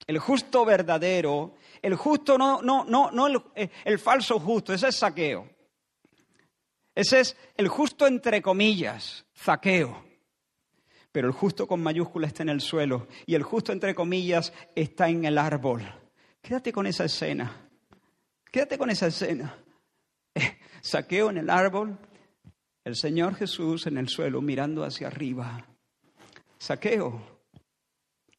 el 0.07 0.19
justo 0.19 0.65
verdadero, 0.65 1.55
el 1.81 1.95
justo 1.95 2.38
no, 2.38 2.62
no, 2.62 2.86
no, 2.86 3.12
no 3.12 3.27
el, 3.27 3.41
eh, 3.55 3.69
el 3.86 3.99
falso 3.99 4.39
justo, 4.39 4.73
ese 4.73 4.89
es 4.89 4.95
saqueo. 4.95 5.47
Ese 6.93 7.21
es 7.21 7.38
el 7.55 7.67
justo 7.67 8.05
entre 8.05 8.41
comillas, 8.41 9.25
saqueo. 9.33 10.03
Pero 11.12 11.27
el 11.27 11.33
justo 11.33 11.67
con 11.67 11.81
mayúscula 11.81 12.27
está 12.27 12.43
en 12.43 12.49
el 12.49 12.62
suelo 12.62 13.07
y 13.25 13.36
el 13.36 13.43
justo 13.43 13.71
entre 13.71 13.95
comillas 13.95 14.53
está 14.75 15.09
en 15.09 15.25
el 15.25 15.38
árbol. 15.38 15.81
Quédate 16.41 16.71
con 16.71 16.88
esa 16.88 17.05
escena. 17.05 17.69
Quédate 18.49 18.77
con 18.77 18.89
esa 18.89 19.07
escena. 19.07 19.55
Saqueo 20.81 21.29
en 21.29 21.37
el 21.37 21.49
árbol, 21.49 21.97
el 22.83 22.95
Señor 22.95 23.35
Jesús 23.35 23.85
en 23.85 23.97
el 23.97 24.09
suelo 24.09 24.41
mirando 24.41 24.83
hacia 24.83 25.07
arriba. 25.07 25.65
Saqueo, 26.57 27.21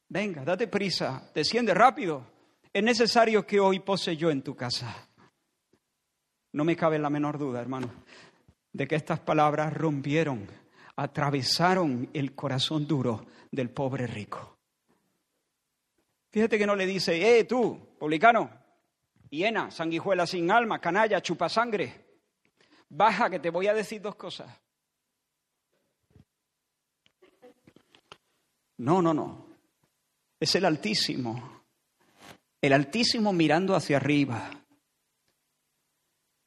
venga, 0.09 0.45
date 0.45 0.67
prisa, 0.67 1.31
desciende 1.35 1.73
rápido. 1.73 2.27
Es 2.73 2.83
necesario 2.83 3.47
que 3.47 3.61
hoy 3.61 3.81
pose 3.81 4.17
yo 4.17 4.31
en 4.31 4.43
tu 4.43 4.57
casa. 4.57 5.09
No 6.53 6.65
me 6.65 6.77
cabe 6.77 6.99
la 6.99 7.11
menor 7.11 7.39
duda, 7.39 7.61
hermano, 7.61 7.91
de 8.73 8.89
que 8.89 8.97
estas 8.97 9.21
palabras 9.21 9.73
rompieron, 9.73 10.47
atravesaron 10.97 12.11
el 12.13 12.35
corazón 12.35 12.87
duro 12.87 13.27
del 13.51 13.71
pobre 13.71 14.07
rico. 14.07 14.59
Fíjate 16.31 16.59
que 16.59 16.67
no 16.67 16.75
le 16.75 16.87
dice, 16.87 17.39
eh, 17.39 17.45
tú, 17.45 17.95
publicano, 17.99 18.51
hiena, 19.31 19.71
sanguijuela 19.71 20.27
sin 20.27 20.51
alma, 20.51 20.81
canalla, 20.81 21.21
chupa 21.21 21.49
sangre, 21.49 22.02
baja 22.93 23.29
que 23.29 23.39
te 23.39 23.51
voy 23.51 23.67
a 23.67 23.75
decir 23.75 24.01
dos 24.01 24.15
cosas. 24.15 24.49
No, 28.79 29.03
no, 29.03 29.13
no. 29.13 29.47
Es 30.41 30.55
el 30.55 30.65
Altísimo 30.65 31.63
el 32.63 32.73
Altísimo 32.73 33.33
mirando 33.33 33.75
hacia 33.75 33.97
arriba. 33.97 34.49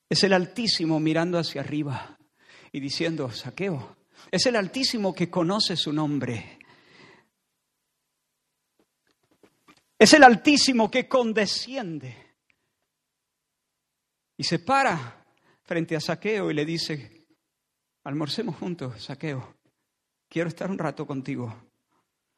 Es 0.09 0.23
el 0.23 0.31
Altísimo 0.31 0.97
mirando 0.99 1.37
hacia 1.37 1.59
arriba 1.59 2.17
y 2.71 2.79
diciendo, 2.79 3.29
saqueo. 3.29 3.97
Es 4.31 4.45
el 4.45 4.55
Altísimo 4.55 5.13
que 5.13 5.29
conoce 5.29 5.75
su 5.75 5.91
nombre. 5.91 6.57
Es 9.99 10.13
el 10.13 10.23
Altísimo 10.23 10.89
que 10.89 11.09
condesciende. 11.09 12.15
Y 14.37 14.45
se 14.45 14.59
para 14.59 15.24
frente 15.65 15.95
a 15.95 15.99
Saqueo 15.99 16.49
y 16.49 16.53
le 16.53 16.65
dice, 16.65 17.25
almorcemos 18.03 18.55
juntos, 18.55 19.03
Saqueo. 19.03 19.55
Quiero 20.29 20.49
estar 20.49 20.69
un 20.69 20.77
rato 20.77 21.05
contigo. 21.05 21.53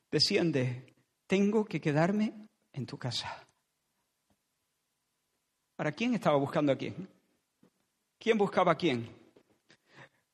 Desciende, 0.09 0.95
tengo 1.25 1.65
que 1.65 1.81
quedarme 1.81 2.33
en 2.73 2.85
tu 2.85 2.97
casa. 2.97 3.45
¿Para 5.75 5.91
quién 5.91 6.15
estaba 6.15 6.37
buscando 6.37 6.71
a 6.71 6.77
quién? 6.77 7.07
¿Quién 8.17 8.37
buscaba 8.37 8.71
a 8.71 8.77
quién? 8.77 9.15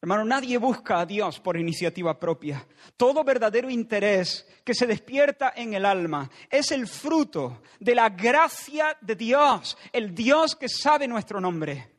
Hermano, 0.02 0.26
nadie 0.26 0.58
busca 0.58 1.00
a 1.00 1.06
Dios 1.06 1.40
por 1.40 1.58
iniciativa 1.58 2.20
propia. 2.20 2.68
Todo 2.98 3.24
verdadero 3.24 3.70
interés 3.70 4.46
que 4.64 4.74
se 4.74 4.86
despierta 4.86 5.54
en 5.56 5.74
el 5.74 5.86
alma 5.86 6.30
es 6.50 6.72
el 6.72 6.88
fruto 6.88 7.62
de 7.80 7.96
la 7.96 8.10
gracia 8.10 8.98
de 9.00 9.16
Dios, 9.16 9.78
el 9.94 10.14
Dios 10.14 10.56
que 10.56 10.68
sabe 10.68 11.08
nuestro 11.08 11.40
nombre. 11.40 11.93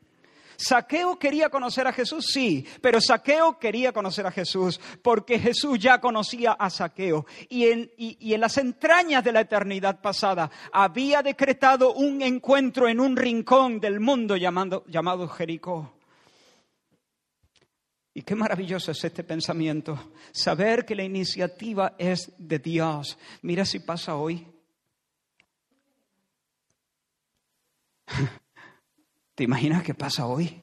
Saqueo 0.57 1.19
quería 1.19 1.49
conocer 1.49 1.87
a 1.87 1.93
Jesús, 1.93 2.27
sí, 2.27 2.67
pero 2.81 3.01
Saqueo 3.01 3.59
quería 3.59 3.93
conocer 3.93 4.27
a 4.27 4.31
Jesús 4.31 4.81
porque 5.03 5.39
Jesús 5.39 5.79
ya 5.79 6.01
conocía 6.01 6.53
a 6.53 6.71
Saqueo 6.71 7.27
y 7.49 7.67
en, 7.67 7.91
en 7.97 8.41
las 8.41 8.59
entrañas 8.59 9.25
de 9.25 9.33
la 9.33 9.41
eternidad 9.41 10.01
pasada 10.01 10.51
había 10.73 11.23
decretado 11.23 11.95
un 11.95 12.23
encuentro 12.23 12.89
en 12.89 13.01
un 13.01 13.17
rincón 13.17 13.81
del 13.81 14.01
mundo 14.01 14.37
llamado, 14.37 14.85
llamado 14.87 15.29
Jericó. 15.29 15.95
Y 18.17 18.23
qué 18.23 18.37
maravilloso 18.37 18.93
es 18.93 19.03
este 19.03 19.25
pensamiento, 19.25 20.13
saber 20.31 20.85
que 20.85 20.95
la 20.95 21.03
iniciativa 21.03 21.97
es 21.99 22.33
de 22.39 22.61
Dios. 22.61 23.19
Mira 23.43 23.65
si 23.65 23.81
pasa 23.81 24.15
hoy. 24.15 24.47
¿Te 29.35 29.43
imaginas 29.43 29.83
qué 29.83 29.95
pasa 29.95 30.27
hoy? 30.27 30.63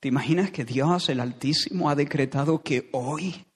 ¿Te 0.00 0.08
imaginas 0.08 0.50
que 0.50 0.64
Dios, 0.64 1.08
el 1.08 1.20
Altísimo, 1.20 1.88
ha 1.88 1.94
decretado 1.94 2.62
que 2.62 2.90
hoy 2.92 3.46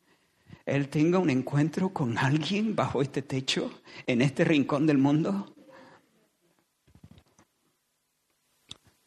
Él 0.64 0.88
tenga 0.88 1.18
un 1.18 1.28
encuentro 1.28 1.92
con 1.92 2.16
alguien 2.18 2.76
bajo 2.76 3.02
este 3.02 3.22
techo, 3.22 3.82
en 4.06 4.22
este 4.22 4.44
rincón 4.44 4.86
del 4.86 4.98
mundo? 4.98 5.54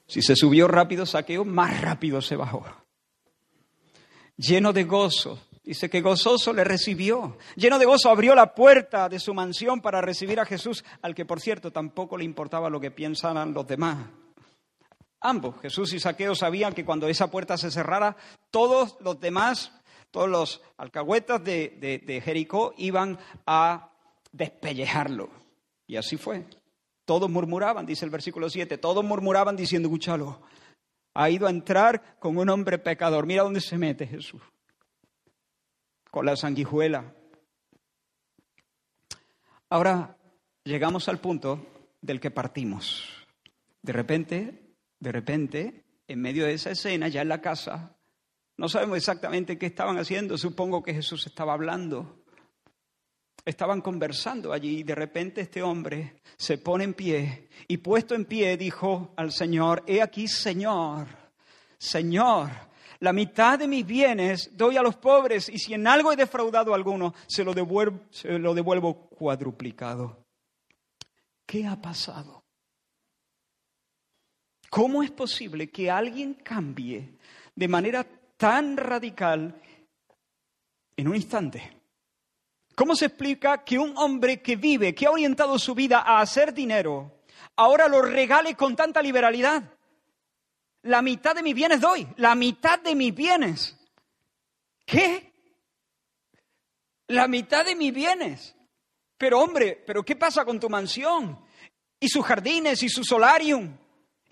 Si 0.05 0.21
se 0.21 0.35
subió 0.35 0.67
rápido, 0.67 1.05
saqueo, 1.05 1.45
más 1.45 1.79
rápido 1.79 2.21
se 2.21 2.35
bajó. 2.35 2.65
Lleno 4.35 4.73
de 4.73 4.83
gozo, 4.83 5.39
dice 5.63 5.89
que 5.89 6.01
gozoso 6.01 6.51
le 6.51 6.65
recibió. 6.65 7.37
Lleno 7.55 7.79
de 7.79 7.85
gozo 7.85 8.09
abrió 8.09 8.35
la 8.35 8.53
puerta 8.53 9.07
de 9.07 9.19
su 9.19 9.33
mansión 9.33 9.79
para 9.79 10.01
recibir 10.01 10.41
a 10.41 10.45
Jesús, 10.45 10.83
al 11.01 11.15
que 11.15 11.23
por 11.23 11.39
cierto 11.39 11.71
tampoco 11.71 12.17
le 12.17 12.25
importaba 12.25 12.69
lo 12.69 12.81
que 12.81 12.91
piensan 12.91 13.53
los 13.53 13.65
demás. 13.65 14.20
Ambos, 15.21 15.61
Jesús 15.61 15.93
y 15.93 15.99
Saqueo, 15.99 16.33
sabían 16.33 16.73
que 16.73 16.83
cuando 16.83 17.07
esa 17.07 17.29
puerta 17.29 17.55
se 17.55 17.69
cerrara, 17.69 18.17
todos 18.49 18.97
los 19.01 19.19
demás, 19.19 19.71
todos 20.09 20.27
los 20.27 20.61
alcahuetas 20.77 21.43
de, 21.43 22.21
Jericó 22.25 22.73
iban 22.77 23.19
a 23.45 23.91
despellejarlo. 24.31 25.29
Y 25.85 25.97
así 25.97 26.17
fue. 26.17 26.45
Todos 27.05 27.29
murmuraban, 27.29 27.85
dice 27.85 28.03
el 28.03 28.11
versículo 28.11 28.49
7, 28.49 28.79
todos 28.79 29.03
murmuraban 29.05 29.55
diciendo, 29.55 29.89
escúchalo, 29.89 30.41
ha 31.13 31.29
ido 31.29 31.45
a 31.45 31.51
entrar 31.51 32.17
con 32.19 32.37
un 32.37 32.49
hombre 32.49 32.79
pecador. 32.79 33.27
Mira 33.27 33.43
dónde 33.43 33.61
se 33.61 33.77
mete 33.77 34.07
Jesús. 34.07 34.41
Con 36.09 36.25
la 36.25 36.35
sanguijuela. 36.35 37.13
Ahora 39.69 40.17
llegamos 40.63 41.07
al 41.09 41.19
punto 41.19 41.65
del 42.01 42.19
que 42.19 42.31
partimos. 42.31 43.05
De 43.81 43.93
repente, 43.93 44.60
de 45.01 45.11
repente, 45.11 45.83
en 46.07 46.21
medio 46.21 46.45
de 46.45 46.53
esa 46.53 46.71
escena, 46.71 47.07
ya 47.07 47.23
en 47.23 47.29
la 47.29 47.41
casa, 47.41 47.97
no 48.55 48.69
sabemos 48.69 48.97
exactamente 48.97 49.57
qué 49.57 49.65
estaban 49.65 49.97
haciendo, 49.97 50.37
supongo 50.37 50.83
que 50.83 50.93
Jesús 50.93 51.25
estaba 51.25 51.53
hablando. 51.53 52.23
Estaban 53.43 53.81
conversando 53.81 54.53
allí 54.53 54.79
y 54.79 54.83
de 54.83 54.93
repente 54.93 55.41
este 55.41 55.63
hombre 55.63 56.21
se 56.37 56.59
pone 56.59 56.83
en 56.83 56.93
pie 56.93 57.49
y 57.67 57.77
puesto 57.77 58.13
en 58.13 58.25
pie 58.25 58.55
dijo 58.55 59.13
al 59.17 59.31
Señor, 59.31 59.83
he 59.87 59.99
aquí 59.99 60.27
Señor, 60.27 61.07
Señor, 61.79 62.51
la 62.99 63.11
mitad 63.11 63.57
de 63.57 63.67
mis 63.67 63.83
bienes 63.83 64.55
doy 64.55 64.77
a 64.77 64.83
los 64.83 64.97
pobres 64.97 65.49
y 65.49 65.57
si 65.57 65.73
en 65.73 65.87
algo 65.87 66.11
he 66.11 66.15
defraudado 66.15 66.73
a 66.73 66.75
alguno, 66.75 67.15
se 67.25 67.43
lo 67.43 67.55
devuelvo, 67.55 68.01
se 68.11 68.37
lo 68.37 68.53
devuelvo 68.53 69.09
cuadruplicado. 69.09 70.23
¿Qué 71.47 71.65
ha 71.65 71.81
pasado? 71.81 72.40
¿Cómo 74.71 75.03
es 75.03 75.11
posible 75.11 75.69
que 75.69 75.91
alguien 75.91 76.33
cambie 76.33 77.17
de 77.53 77.67
manera 77.67 78.07
tan 78.37 78.77
radical 78.77 79.61
en 80.95 81.07
un 81.09 81.15
instante? 81.17 81.81
¿Cómo 82.73 82.95
se 82.95 83.07
explica 83.07 83.65
que 83.65 83.77
un 83.77 83.97
hombre 83.97 84.41
que 84.41 84.55
vive, 84.55 84.95
que 84.95 85.07
ha 85.07 85.11
orientado 85.11 85.59
su 85.59 85.75
vida 85.75 85.99
a 85.99 86.21
hacer 86.21 86.53
dinero, 86.53 87.19
ahora 87.57 87.89
lo 87.89 88.01
regale 88.01 88.55
con 88.55 88.77
tanta 88.77 89.01
liberalidad? 89.01 89.61
La 90.83 91.01
mitad 91.01 91.35
de 91.35 91.43
mis 91.43 91.53
bienes 91.53 91.81
doy, 91.81 92.07
la 92.15 92.33
mitad 92.33 92.79
de 92.79 92.95
mis 92.95 93.13
bienes. 93.13 93.77
¿Qué? 94.85 95.33
La 97.07 97.27
mitad 97.27 97.65
de 97.65 97.75
mis 97.75 97.93
bienes. 97.93 98.55
Pero 99.17 99.41
hombre, 99.41 99.83
¿pero 99.85 100.01
qué 100.03 100.15
pasa 100.15 100.45
con 100.45 100.61
tu 100.61 100.69
mansión? 100.69 101.43
Y 101.99 102.07
sus 102.07 102.25
jardines 102.25 102.81
y 102.83 102.87
su 102.87 103.03
solarium. 103.03 103.80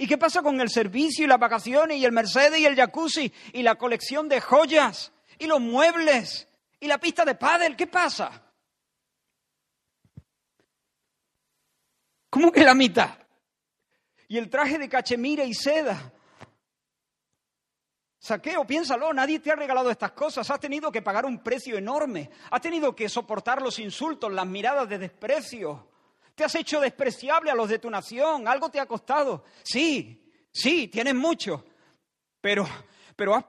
¿Y 0.02 0.08
qué 0.08 0.18
pasa 0.18 0.42
con 0.42 0.62
el 0.62 0.70
servicio 0.70 1.26
y 1.26 1.28
las 1.28 1.38
vacaciones 1.38 1.98
y 1.98 2.06
el 2.06 2.14
Mercedes 2.14 2.58
y 2.58 2.66
el 2.66 2.74
jacuzzi 2.74 3.34
y 3.52 3.62
la 3.62 3.76
colección 3.76 4.30
de 4.30 4.40
joyas 4.40 5.12
y 5.38 5.46
los 5.46 5.60
muebles? 5.60 6.48
¿Y 6.80 6.88
la 6.88 6.98
pista 6.98 7.26
de 7.26 7.36
pádel? 7.36 7.76
¿Qué 7.76 7.86
pasa? 7.86 8.42
¿Cómo 12.30 12.50
que 12.50 12.64
la 12.64 12.74
mitad? 12.74 13.10
Y 14.30 14.38
el 14.38 14.50
traje 14.50 14.78
de 14.78 14.88
cachemira 14.88 15.44
y 15.44 15.54
seda. 15.54 16.14
Saqueo, 18.20 18.66
piénsalo, 18.66 19.12
nadie 19.12 19.40
te 19.40 19.52
ha 19.52 19.56
regalado 19.58 19.92
estas 19.92 20.14
cosas, 20.14 20.50
has 20.50 20.60
tenido 20.62 20.94
que 20.94 21.02
pagar 21.02 21.26
un 21.26 21.44
precio 21.44 21.78
enorme, 21.78 22.30
has 22.52 22.62
tenido 22.62 22.96
que 22.96 23.10
soportar 23.10 23.62
los 23.62 23.80
insultos, 23.80 24.32
las 24.32 24.48
miradas 24.48 24.88
de 24.88 24.98
desprecio, 24.98 25.90
te 26.40 26.46
has 26.46 26.56
hecho 26.56 26.80
despreciable 26.80 27.52
a 27.52 27.54
los 27.54 27.68
de 27.68 27.80
tu 27.80 27.90
nación, 27.90 28.48
algo 28.48 28.72
te 28.72 28.80
ha 28.80 28.86
costado. 28.86 29.44
Sí, 29.62 30.32
sí, 30.50 30.88
tienes 30.88 31.14
mucho, 31.14 31.66
pero, 32.40 32.66
pero, 33.14 33.36
has, 33.36 33.44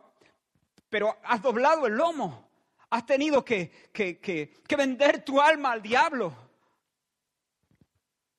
pero 0.89 1.17
has 1.23 1.41
doblado 1.41 1.87
el 1.87 1.93
lomo, 1.93 2.51
Has 2.93 3.07
tenido 3.07 3.45
que, 3.45 3.71
que, 3.93 4.77
vender 4.77 5.25
tu 5.25 5.41
alma 5.41 5.71
al 5.71 5.81
diablo. 5.81 6.35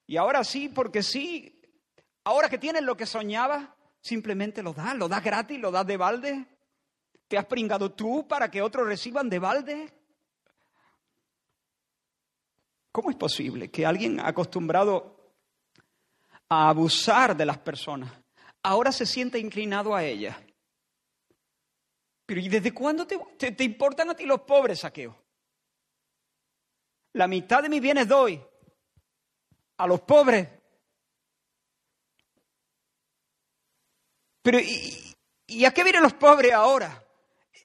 Y 0.06 0.18
ahora 0.18 0.44
sí, 0.44 0.68
porque 0.68 1.02
sí, 1.02 1.62
ahora 2.26 2.50
que 2.50 2.58
tienes 2.58 2.84
lo 2.84 2.98
que 2.98 3.06
soñabas, 3.06 3.70
simplemente 4.02 4.62
lo 4.62 4.74
das, 4.74 4.98
lo 4.98 5.08
das 5.08 5.24
gratis, 5.24 5.58
lo 5.62 5.72
das 5.72 5.88
de 5.88 5.96
balde. 5.96 6.46
¿Te 7.30 7.38
has 7.38 7.46
pringado 7.46 7.94
tú 7.94 8.28
para 8.28 8.52
que 8.52 8.62
otros 8.62 8.86
reciban 8.86 9.30
de 9.30 9.40
balde? 9.40 9.94
¿Cómo 12.92 13.10
es 13.10 13.16
posible 13.16 13.72
que 13.72 13.86
alguien 13.86 14.20
acostumbrado 14.20 15.34
a 16.50 16.70
abusar 16.70 17.36
de 17.38 17.46
las 17.46 17.58
personas 17.58 18.12
ahora 18.64 18.92
se 18.92 19.06
sienta 19.06 19.38
inclinado 19.38 19.96
a 19.96 20.04
ellas? 20.04 20.36
Pero 22.26 22.42
¿y 22.42 22.50
desde 22.50 22.74
cuándo 22.74 23.08
te, 23.08 23.18
te, 23.52 23.64
importan 23.64 24.10
a 24.10 24.16
ti 24.16 24.26
los 24.26 24.42
pobres, 24.42 24.80
saqueo? 24.80 25.18
La 27.14 27.28
mitad 27.28 27.62
de 27.62 27.70
mis 27.70 27.82
bienes 27.82 28.08
doy 28.08 28.42
a 29.78 29.88
los 29.88 30.02
pobres. 30.02 30.48
Pero 34.42 34.60
¿y, 34.60 35.16
¿y, 35.48 35.66
a 35.66 35.74
qué 35.74 35.84
vienen 35.84 36.04
los 36.04 36.14
pobres 36.14 36.54
ahora? 36.54 37.04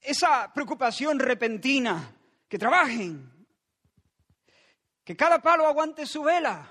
Esa 0.03 0.53
preocupación 0.53 1.19
repentina, 1.19 2.13
que 2.49 2.59
trabajen, 2.59 3.36
que 5.07 5.17
cada 5.17 5.41
palo 5.41 5.69
aguante 5.69 6.05
su 6.05 6.25
vela. 6.25 6.69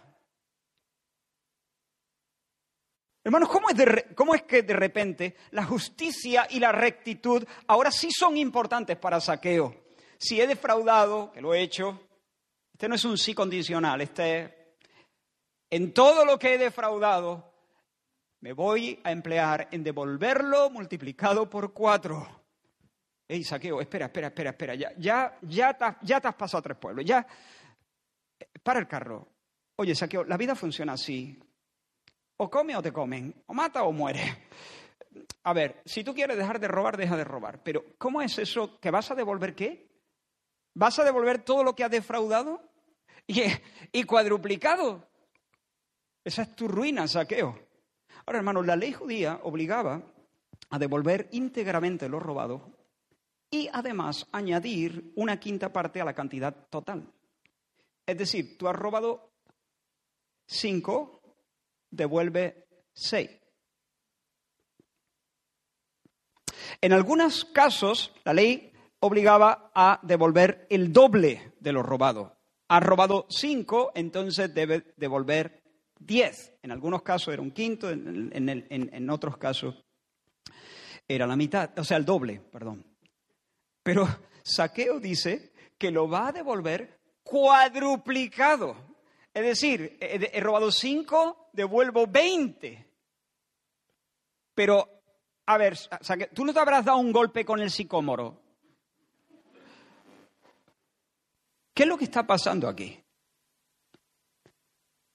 Hermanos, 3.24 3.48
¿cómo 3.48 3.70
es, 3.70 4.06
¿cómo 4.14 4.36
es, 4.36 4.44
que 4.44 4.62
de 4.62 4.74
repente 4.74 5.38
la 5.52 5.64
justicia 5.64 6.46
y 6.50 6.60
la 6.60 6.74
rectitud 6.74 7.48
ahora 7.66 7.92
sí 7.92 8.10
son 8.12 8.36
importantes 8.36 8.98
para 8.98 9.22
saqueo? 9.22 9.86
Si 10.18 10.42
he 10.42 10.48
defraudado, 10.48 11.32
que 11.32 11.40
lo 11.40 11.54
he 11.54 11.62
hecho, 11.62 11.98
este 12.74 12.90
no 12.90 12.96
es 12.96 13.06
un 13.06 13.18
sí 13.18 13.34
condicional, 13.34 14.02
este 14.02 14.42
es, 14.42 14.52
en 15.70 15.94
todo 15.94 16.26
lo 16.26 16.38
que 16.38 16.56
he 16.56 16.58
defraudado, 16.58 17.54
me 18.42 18.52
voy 18.52 19.00
a 19.06 19.12
emplear 19.12 19.70
en 19.72 19.82
devolverlo 19.82 20.70
multiplicado 20.72 21.50
por 21.50 21.72
cuatro. 21.72 22.44
Ey, 23.30 23.46
saqueo, 23.46 23.80
espera, 23.80 24.08
espera, 24.08 24.28
espera, 24.28 24.50
espera, 24.50 24.76
ya, 24.76 24.92
ya, 24.98 25.38
ya, 25.42 25.74
te, 25.74 25.86
ya 26.02 26.20
te 26.20 26.28
has 26.28 26.36
pasado 26.36 26.60
a 26.60 26.64
tres 26.64 26.78
pueblos, 26.78 27.06
ya, 27.06 27.26
para 28.64 28.80
el 28.80 28.88
carro. 28.88 29.28
Oye, 29.78 29.96
saqueo, 29.96 30.24
la 30.24 30.38
vida 30.38 30.56
funciona 30.56 30.94
así. 30.94 31.38
O 32.38 32.50
come 32.50 32.76
o 32.76 32.82
te 32.82 32.92
comen, 32.92 33.34
o 33.48 33.54
mata 33.54 33.84
o 33.84 33.92
muere. 33.92 34.48
A 35.44 35.54
ver, 35.54 35.82
si 35.86 36.04
tú 36.04 36.14
quieres 36.14 36.38
dejar 36.38 36.60
de 36.60 36.68
robar, 36.68 36.98
deja 36.98 37.16
de 37.16 37.24
robar. 37.24 37.64
Pero 37.64 37.86
¿cómo 37.98 38.22
es 38.22 38.38
eso 38.38 38.80
que 38.80 38.92
vas 38.92 39.12
a 39.12 39.16
devolver 39.16 39.56
qué? 39.56 39.88
¿Vas 40.74 41.00
a 41.00 41.04
devolver 41.04 41.44
todo 41.44 41.64
lo 41.64 41.76
que 41.76 41.84
has 41.84 41.92
defraudado? 41.92 42.62
Y, 43.28 43.42
y 43.92 44.04
cuadruplicado. 44.04 45.04
Esa 46.24 46.44
es 46.44 46.56
tu 46.56 46.68
ruina, 46.68 47.08
saqueo. 47.08 47.58
Ahora, 48.24 48.38
hermanos, 48.38 48.68
la 48.68 48.76
ley 48.76 48.94
judía 48.94 49.40
obligaba 49.42 50.04
a 50.70 50.78
devolver 50.78 51.28
íntegramente 51.32 52.08
lo 52.08 52.20
robado 52.20 52.76
y 53.50 53.70
además 53.72 54.28
añadir 54.32 55.12
una 55.16 55.40
quinta 55.40 55.72
parte 55.72 56.02
a 56.02 56.06
la 56.06 56.14
cantidad 56.14 56.54
total. 56.70 57.12
Es 58.06 58.18
decir, 58.18 58.58
tú 58.58 58.68
has 58.68 58.76
robado 58.76 59.32
cinco, 60.48 61.22
devuelve 61.90 62.68
seis. 62.94 63.30
En 66.82 66.94
algunos 66.94 67.46
casos, 67.46 68.14
la 68.24 68.34
ley 68.34 68.72
obligaba 69.00 69.72
a 69.74 70.00
devolver 70.04 70.68
el 70.70 70.92
doble 70.92 71.54
de 71.60 71.72
lo 71.72 71.84
robado. 71.84 72.38
Ha 72.68 72.80
robado 72.80 73.28
cinco, 73.30 73.92
entonces 73.96 74.54
debe 74.54 74.94
devolver 74.98 75.64
diez. 76.00 76.54
En 76.62 76.72
algunos 76.72 77.04
casos 77.04 77.34
era 77.34 77.42
un 77.42 77.52
quinto, 77.52 77.90
en, 77.90 78.32
en, 78.34 79.10
otros 79.10 79.38
casos 79.38 79.84
era 81.08 81.28
la 81.28 81.36
mitad, 81.36 81.78
o 81.78 81.84
sea, 81.84 81.98
el 81.98 82.06
doble, 82.06 82.42
perdón. 82.52 82.86
Pero 83.84 84.08
Saqueo 84.44 85.00
dice 85.00 85.54
que 85.78 85.92
lo 85.92 86.10
va 86.10 86.30
a 86.30 86.32
devolver 86.32 86.95
cuadruplicado. 87.26 88.78
Es 89.34 89.44
decir, 89.44 89.98
he, 90.00 90.40
robado 90.40 90.72
cinco, 90.72 91.50
devuelvo 91.52 92.08
veinte. 92.08 92.88
Pero, 94.54 94.88
a 95.46 95.58
ver, 95.58 95.78
tú 96.34 96.46
no 96.46 96.54
te 96.54 96.60
habrás 96.60 96.86
dado 96.86 97.00
un 97.00 97.12
golpe 97.12 97.44
con 97.44 97.60
el 97.60 97.70
sicómoro. 97.70 98.42
¿Qué 101.74 101.84
es 101.84 101.90
lo 101.90 101.98
que 101.98 102.06
está 102.06 102.26
pasando 102.26 102.70
aquí? 102.70 102.98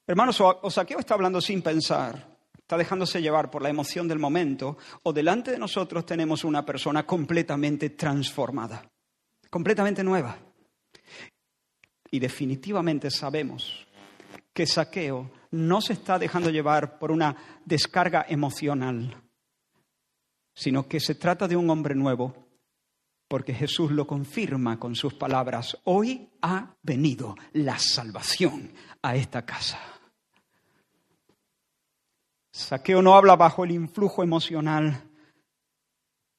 Hermanos, 0.06 0.38
o 0.40 0.70
Saqueo 0.70 0.98
está 0.98 1.14
hablando 1.14 1.40
sin 1.40 1.62
pensar, 1.62 2.36
está 2.58 2.76
dejándose 2.76 3.22
llevar 3.22 3.50
por 3.50 3.62
la 3.62 3.70
emoción 3.70 4.08
del 4.08 4.18
momento, 4.18 4.76
o 5.04 5.12
delante 5.12 5.52
de 5.52 5.58
nosotros 5.58 6.04
tenemos 6.04 6.44
una 6.44 6.66
persona 6.66 7.06
completamente 7.06 7.90
transformada, 7.90 8.90
completamente 9.48 10.04
nueva. 10.04 10.49
Y 12.10 12.18
definitivamente 12.18 13.10
sabemos 13.10 13.86
que 14.52 14.66
Saqueo 14.66 15.30
no 15.52 15.80
se 15.80 15.94
está 15.94 16.18
dejando 16.18 16.50
llevar 16.50 16.98
por 16.98 17.10
una 17.10 17.36
descarga 17.64 18.26
emocional, 18.28 19.16
sino 20.54 20.88
que 20.88 21.00
se 21.00 21.14
trata 21.14 21.48
de 21.48 21.56
un 21.56 21.70
hombre 21.70 21.94
nuevo, 21.94 22.34
porque 23.28 23.54
Jesús 23.54 23.92
lo 23.92 24.06
confirma 24.06 24.78
con 24.78 24.96
sus 24.96 25.14
palabras, 25.14 25.78
hoy 25.84 26.28
ha 26.42 26.74
venido 26.82 27.36
la 27.52 27.78
salvación 27.78 28.72
a 29.02 29.14
esta 29.14 29.46
casa. 29.46 29.78
Saqueo 32.52 33.00
no 33.00 33.14
habla 33.14 33.36
bajo 33.36 33.64
el 33.64 33.70
influjo 33.70 34.24
emocional. 34.24 35.08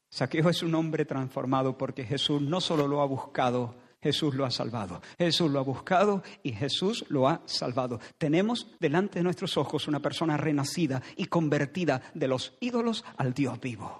Saqueo 0.10 0.50
es 0.50 0.62
un 0.62 0.76
hombre 0.76 1.06
transformado 1.06 1.78
porque 1.78 2.04
Jesús 2.04 2.42
no 2.42 2.60
solo 2.60 2.88
lo 2.88 3.02
ha 3.02 3.06
buscado, 3.06 3.76
Jesús 4.02 4.34
lo 4.34 4.46
ha 4.46 4.52
salvado. 4.52 5.02
Jesús 5.18 5.52
lo 5.52 5.60
ha 5.60 5.64
buscado 5.64 6.24
y 6.44 6.54
Jesús 6.54 7.06
lo 7.10 7.28
ha 7.28 7.42
salvado. 7.46 8.00
Tenemos 8.18 8.68
delante 8.80 9.20
de 9.20 9.24
nuestros 9.24 9.58
ojos 9.58 9.88
una 9.88 10.00
persona 10.00 10.38
renacida 10.38 11.02
y 11.16 11.26
convertida 11.26 12.02
de 12.14 12.28
los 12.28 12.58
ídolos 12.60 13.06
al 13.18 13.34
Dios 13.34 13.60
vivo. 13.60 14.00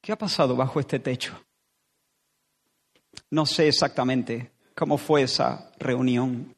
¿Qué 0.00 0.12
ha 0.12 0.18
pasado 0.18 0.56
bajo 0.56 0.80
este 0.80 0.98
techo? 0.98 1.42
No 3.30 3.46
sé 3.46 3.68
exactamente 3.68 4.52
cómo 4.74 4.96
fue 4.98 5.22
esa 5.22 5.72
reunión. 5.78 6.54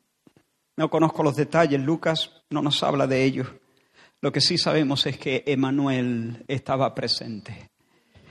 No 0.77 0.91
conozco 0.91 1.23
los 1.23 1.37
detalles, 1.37 1.81
Lucas 1.81 2.31
no 2.51 2.63
nos 2.63 2.83
habla 2.83 3.07
de 3.07 3.25
ello. 3.25 3.61
Lo 4.21 4.33
que 4.33 4.41
sí 4.41 4.59
sabemos 4.59 5.07
es 5.07 5.19
que 5.19 5.43
Emanuel 5.47 6.45
estaba 6.47 6.95
presente. 6.95 7.71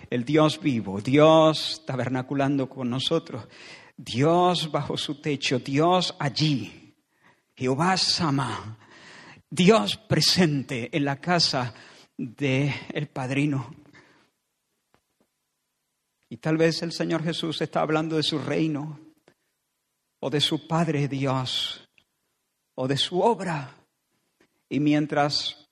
El 0.10 0.26
Dios 0.26 0.60
vivo, 0.60 1.00
Dios 1.02 1.84
tabernaculando 1.86 2.68
con 2.68 2.90
nosotros, 2.90 3.48
Dios 3.96 4.72
bajo 4.72 4.98
su 4.98 5.22
techo, 5.22 5.60
Dios 5.60 6.16
allí, 6.18 6.96
Jehová 7.56 7.96
Sama, 7.98 8.78
Dios 9.50 9.98
presente 9.98 10.90
en 10.96 11.06
la 11.06 11.22
casa 11.22 11.74
del 12.18 12.74
el 12.92 13.08
padrino. 13.08 13.72
Y 16.30 16.38
tal 16.38 16.58
vez 16.58 16.82
el 16.82 16.92
Señor 16.92 17.24
Jesús 17.24 17.62
está 17.62 17.82
hablando 17.82 18.16
de 18.16 18.24
su 18.24 18.40
reino, 18.40 19.00
o 20.20 20.30
de 20.30 20.42
su 20.42 20.68
Padre 20.68 21.08
Dios, 21.08 21.88
o 22.76 22.88
de 22.88 22.98
su 22.98 23.22
obra. 23.22 23.76
Y 24.70 24.80
mientras 24.80 25.69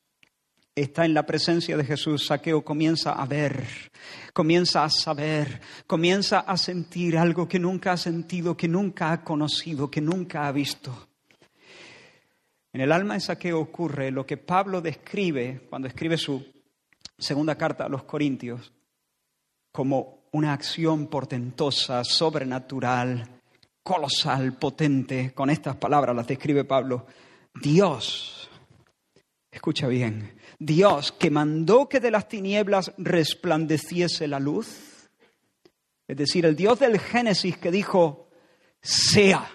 está 0.82 1.06
en 1.06 1.13
la 1.13 1.26
presencia 1.26 1.76
de 1.76 1.84
Jesús, 1.84 2.28
Saqueo 2.28 2.63
comienza 2.63 3.13
a 3.13 3.26
ver, 3.26 3.66
comienza 4.34 4.84
a 4.84 4.90
saber, 4.90 5.60
comienza 5.88 6.40
a 6.40 6.56
sentir 6.56 7.18
algo 7.18 7.48
que 7.48 7.60
nunca 7.60 7.94
ha 7.94 7.98
sentido, 7.98 8.56
que 8.56 8.68
nunca 8.68 9.12
ha 9.12 9.24
conocido, 9.24 9.90
que 9.90 10.02
nunca 10.02 10.48
ha 10.48 10.52
visto. 10.52 11.08
En 12.72 12.82
el 12.82 12.92
alma 12.92 13.16
de 13.16 13.22
Saqueo 13.22 13.60
ocurre 13.60 14.12
lo 14.12 14.26
que 14.26 14.38
Pablo 14.38 14.82
describe 14.82 15.66
cuando 15.70 15.88
escribe 15.88 16.18
su 16.18 16.46
segunda 17.18 17.56
carta 17.56 17.86
a 17.86 17.90
los 17.90 18.04
Corintios 18.04 18.72
como 19.72 20.28
una 20.32 20.54
acción 20.54 21.08
portentosa, 21.08 22.04
sobrenatural, 22.04 23.28
colosal, 23.82 24.54
potente. 24.54 25.34
Con 25.34 25.50
estas 25.50 25.76
palabras 25.78 26.16
las 26.16 26.28
describe 26.28 26.66
Pablo. 26.66 27.08
Dios, 27.54 28.50
escucha 29.52 29.88
bien, 29.88 30.37
Dios 30.60 31.12
que 31.12 31.30
mandó 31.30 31.88
que 31.88 32.00
de 32.00 32.12
las 32.12 32.28
tinieblas 32.28 32.91
resplandeciese 32.98 34.28
la 34.28 34.39
luz, 34.39 35.10
es 36.08 36.17
decir, 36.17 36.46
el 36.46 36.56
Dios 36.56 36.80
del 36.80 37.00
Génesis 37.00 37.58
que 37.58 37.70
dijo, 37.70 38.30
sea 38.82 39.50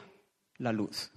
la 0.59 0.73
luz. 0.73 1.11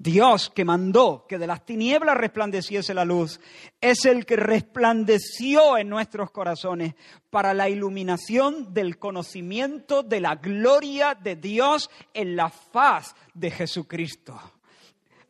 Dios 0.00 0.48
que 0.54 0.64
mandó 0.64 1.26
que 1.28 1.38
de 1.38 1.48
las 1.48 1.66
tinieblas 1.66 2.16
resplandeciese 2.16 2.94
la 2.94 3.04
luz, 3.04 3.40
es 3.80 4.04
el 4.04 4.24
que 4.26 4.36
resplandeció 4.36 5.76
en 5.76 5.88
nuestros 5.88 6.30
corazones 6.30 6.94
para 7.30 7.52
la 7.52 7.68
iluminación 7.68 8.72
del 8.72 8.98
conocimiento 8.98 10.04
de 10.04 10.20
la 10.20 10.36
gloria 10.36 11.16
de 11.16 11.34
Dios 11.34 11.90
en 12.14 12.36
la 12.36 12.48
faz 12.48 13.16
de 13.34 13.50
Jesucristo 13.50 14.40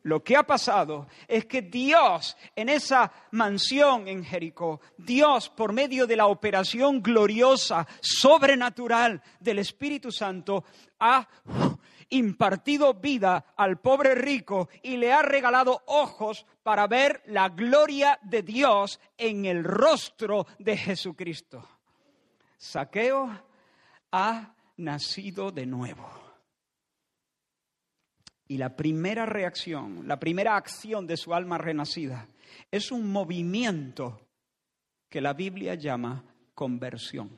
lo 0.09 0.23
que 0.23 0.35
ha 0.35 0.43
pasado 0.43 1.07
es 1.27 1.45
que 1.45 1.61
Dios 1.61 2.35
en 2.55 2.67
esa 2.67 3.11
mansión 3.31 4.07
en 4.07 4.25
Jericó, 4.25 4.81
Dios 4.97 5.49
por 5.49 5.71
medio 5.71 6.07
de 6.07 6.15
la 6.15 6.25
operación 6.25 7.01
gloriosa, 7.01 7.87
sobrenatural 8.01 9.21
del 9.39 9.59
Espíritu 9.59 10.11
Santo, 10.11 10.65
ha 10.99 11.27
impartido 12.09 12.95
vida 12.95 13.53
al 13.55 13.79
pobre 13.79 14.15
rico 14.15 14.67
y 14.81 14.97
le 14.97 15.13
ha 15.13 15.21
regalado 15.21 15.83
ojos 15.85 16.47
para 16.63 16.87
ver 16.87 17.21
la 17.27 17.49
gloria 17.49 18.17
de 18.23 18.41
Dios 18.41 18.99
en 19.15 19.45
el 19.45 19.63
rostro 19.63 20.47
de 20.57 20.75
Jesucristo. 20.75 21.67
Saqueo 22.57 23.29
ha 24.11 24.55
nacido 24.77 25.51
de 25.51 25.67
nuevo. 25.67 26.28
Y 28.49 28.57
la 28.57 28.75
primera 28.75 29.27
reacción, 29.27 30.07
la 30.07 30.19
primera 30.19 30.57
acción 30.57 31.05
de 31.05 31.17
su 31.17 31.35
alma 31.35 31.59
renacida 31.59 32.27
es 32.71 32.91
un 32.91 33.11
movimiento 33.11 34.19
que 35.07 35.21
la 35.21 35.33
Biblia 35.33 35.75
llama 35.75 36.23
conversión. 36.55 37.29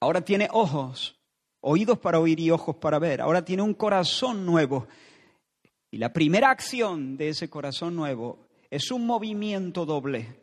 Ahora 0.00 0.22
tiene 0.22 0.48
ojos, 0.50 1.14
oídos 1.60 1.98
para 1.98 2.20
oír 2.20 2.40
y 2.40 2.50
ojos 2.50 2.76
para 2.76 2.98
ver. 2.98 3.20
Ahora 3.20 3.44
tiene 3.44 3.62
un 3.62 3.74
corazón 3.74 4.46
nuevo. 4.46 4.88
Y 5.90 5.98
la 5.98 6.10
primera 6.10 6.50
acción 6.50 7.18
de 7.18 7.28
ese 7.28 7.50
corazón 7.50 7.94
nuevo 7.94 8.48
es 8.70 8.90
un 8.90 9.06
movimiento 9.06 9.84
doble 9.84 10.40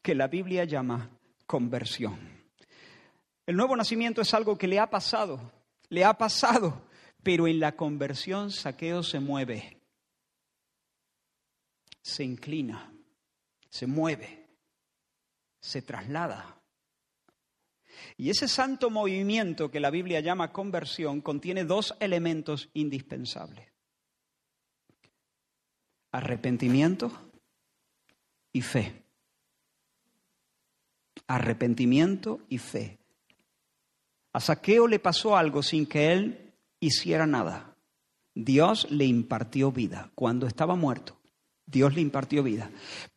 que 0.00 0.14
la 0.14 0.26
Biblia 0.26 0.64
llama 0.64 1.10
conversión. 1.46 2.18
El 3.44 3.56
nuevo 3.56 3.76
nacimiento 3.76 4.22
es 4.22 4.32
algo 4.32 4.56
que 4.56 4.66
le 4.66 4.80
ha 4.80 4.88
pasado 4.88 5.52
le 5.88 6.04
ha 6.04 6.14
pasado, 6.14 6.86
pero 7.22 7.46
en 7.46 7.60
la 7.60 7.76
conversión 7.76 8.50
Saqueo 8.50 9.02
se 9.02 9.20
mueve, 9.20 9.80
se 12.02 12.24
inclina, 12.24 12.92
se 13.68 13.86
mueve, 13.86 14.48
se 15.60 15.82
traslada. 15.82 16.60
Y 18.16 18.30
ese 18.30 18.48
santo 18.48 18.90
movimiento 18.90 19.70
que 19.70 19.80
la 19.80 19.90
Biblia 19.90 20.20
llama 20.20 20.52
conversión 20.52 21.20
contiene 21.20 21.64
dos 21.64 21.94
elementos 22.00 22.68
indispensables. 22.74 23.72
Arrepentimiento 26.12 27.10
y 28.52 28.62
fe. 28.62 29.02
Arrepentimiento 31.26 32.40
y 32.48 32.58
fe. 32.58 32.98
A 34.36 34.40
Saqueo 34.40 34.86
le 34.86 34.98
pasó 34.98 35.34
algo 35.34 35.62
sin 35.62 35.86
que 35.86 36.12
él 36.12 36.52
hiciera 36.78 37.26
nada. 37.26 37.74
Dios 38.34 38.86
le 38.90 39.06
impartió 39.06 39.72
vida. 39.72 40.10
Cuando 40.14 40.46
estaba 40.46 40.76
muerto, 40.76 41.18
Dios 41.64 41.94
le 41.94 42.02
impartió 42.02 42.42
vida. 42.42 42.70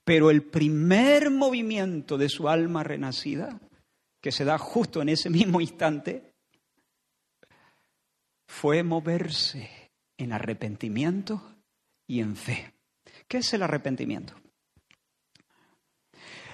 Pero 0.06 0.32
el 0.32 0.44
primer 0.44 1.30
movimiento 1.30 2.18
de 2.18 2.30
su 2.30 2.48
alma 2.48 2.86
renacida, 2.86 3.60
que 4.22 4.32
se 4.32 4.46
da 4.46 4.58
justo 4.58 5.02
en 5.02 5.10
ese 5.10 5.30
mismo 5.30 5.60
instante, 5.60 6.36
fue 8.48 8.82
moverse 8.84 9.92
en 10.18 10.32
arrepentimiento 10.32 11.54
y 12.08 12.22
en 12.22 12.38
fe. 12.38 12.74
¿Qué 13.28 13.40
es 13.40 13.54
el 13.54 13.64
arrepentimiento? 13.64 14.36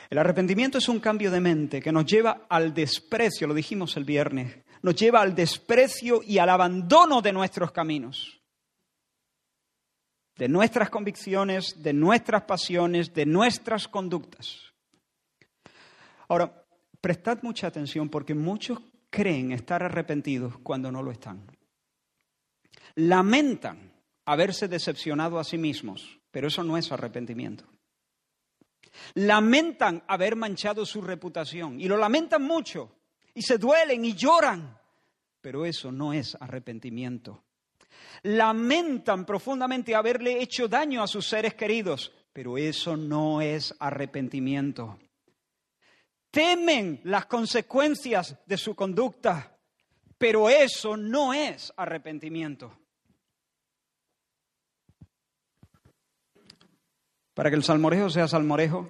El 0.10 0.18
arrepentimiento 0.18 0.78
es 0.78 0.88
un 0.88 1.00
cambio 1.00 1.32
de 1.32 1.42
mente 1.42 1.82
que 1.82 1.92
nos 1.92 2.06
lleva 2.06 2.46
al 2.50 2.74
desprecio, 2.74 3.48
lo 3.48 3.54
dijimos 3.54 3.98
el 3.98 4.04
viernes, 4.04 4.58
nos 4.82 4.96
lleva 4.96 5.22
al 5.22 5.34
desprecio 5.34 6.22
y 6.24 6.38
al 6.38 6.50
abandono 6.50 7.22
de 7.22 7.34
nuestros 7.34 7.72
caminos, 7.72 8.42
de 10.38 10.48
nuestras 10.48 10.90
convicciones, 10.90 11.82
de 11.82 11.94
nuestras 11.94 12.44
pasiones, 12.44 13.14
de 13.14 13.26
nuestras 13.26 13.88
conductas. 13.88 14.74
Ahora, 16.28 16.66
prestad 17.02 17.40
mucha 17.42 17.68
atención 17.68 18.10
porque 18.10 18.34
muchos 18.34 18.80
creen 19.10 19.52
estar 19.52 19.82
arrepentidos 19.82 20.58
cuando 20.60 20.92
no 20.92 21.02
lo 21.02 21.12
están. 21.12 21.46
Lamentan 22.96 23.94
haberse 24.26 24.68
decepcionado 24.68 25.40
a 25.40 25.44
sí 25.44 25.58
mismos, 25.58 26.20
pero 26.32 26.48
eso 26.48 26.64
no 26.64 26.78
es 26.78 26.92
arrepentimiento. 26.92 27.66
Lamentan 29.16 30.04
haber 30.08 30.36
manchado 30.36 30.86
su 30.86 31.02
reputación 31.02 31.80
y 31.80 31.88
lo 31.88 31.98
lamentan 31.98 32.44
mucho 32.44 32.92
y 33.34 33.42
se 33.42 33.58
duelen 33.58 34.06
y 34.06 34.14
lloran, 34.14 34.78
pero 35.42 35.66
eso 35.66 35.92
no 35.92 36.14
es 36.14 36.36
arrepentimiento. 36.40 37.44
Lamentan 38.24 39.26
profundamente 39.26 39.94
haberle 39.94 40.42
hecho 40.42 40.68
daño 40.68 41.04
a 41.04 41.08
sus 41.08 41.28
seres 41.28 41.54
queridos, 41.54 42.12
pero 42.34 42.58
eso 42.58 42.98
no 42.98 43.42
es 43.42 43.74
arrepentimiento. 43.80 44.98
Temen 46.32 47.00
las 47.04 47.28
consecuencias 47.28 48.38
de 48.46 48.58
su 48.58 48.76
conducta, 48.76 49.58
pero 50.18 50.50
eso 50.50 50.98
no 50.98 51.34
es 51.34 51.72
arrepentimiento. 51.78 52.78
Para 57.36 57.50
que 57.50 57.58
el 57.58 57.64
salmorejo 57.64 58.10
sea 58.10 58.28
salmorejo, 58.28 58.90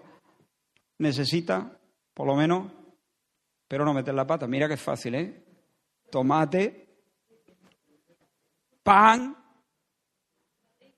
necesita, 1.00 1.78
por 2.14 2.28
lo 2.28 2.36
menos, 2.36 2.72
pero 3.68 3.84
no 3.84 3.94
meter 3.94 4.14
la 4.14 4.28
pata. 4.28 4.48
Mira 4.48 4.68
que 4.68 4.76
es 4.76 4.82
fácil, 4.82 5.16
¿eh? 5.16 5.44
Tomate, 6.12 6.88
pan, 8.84 9.36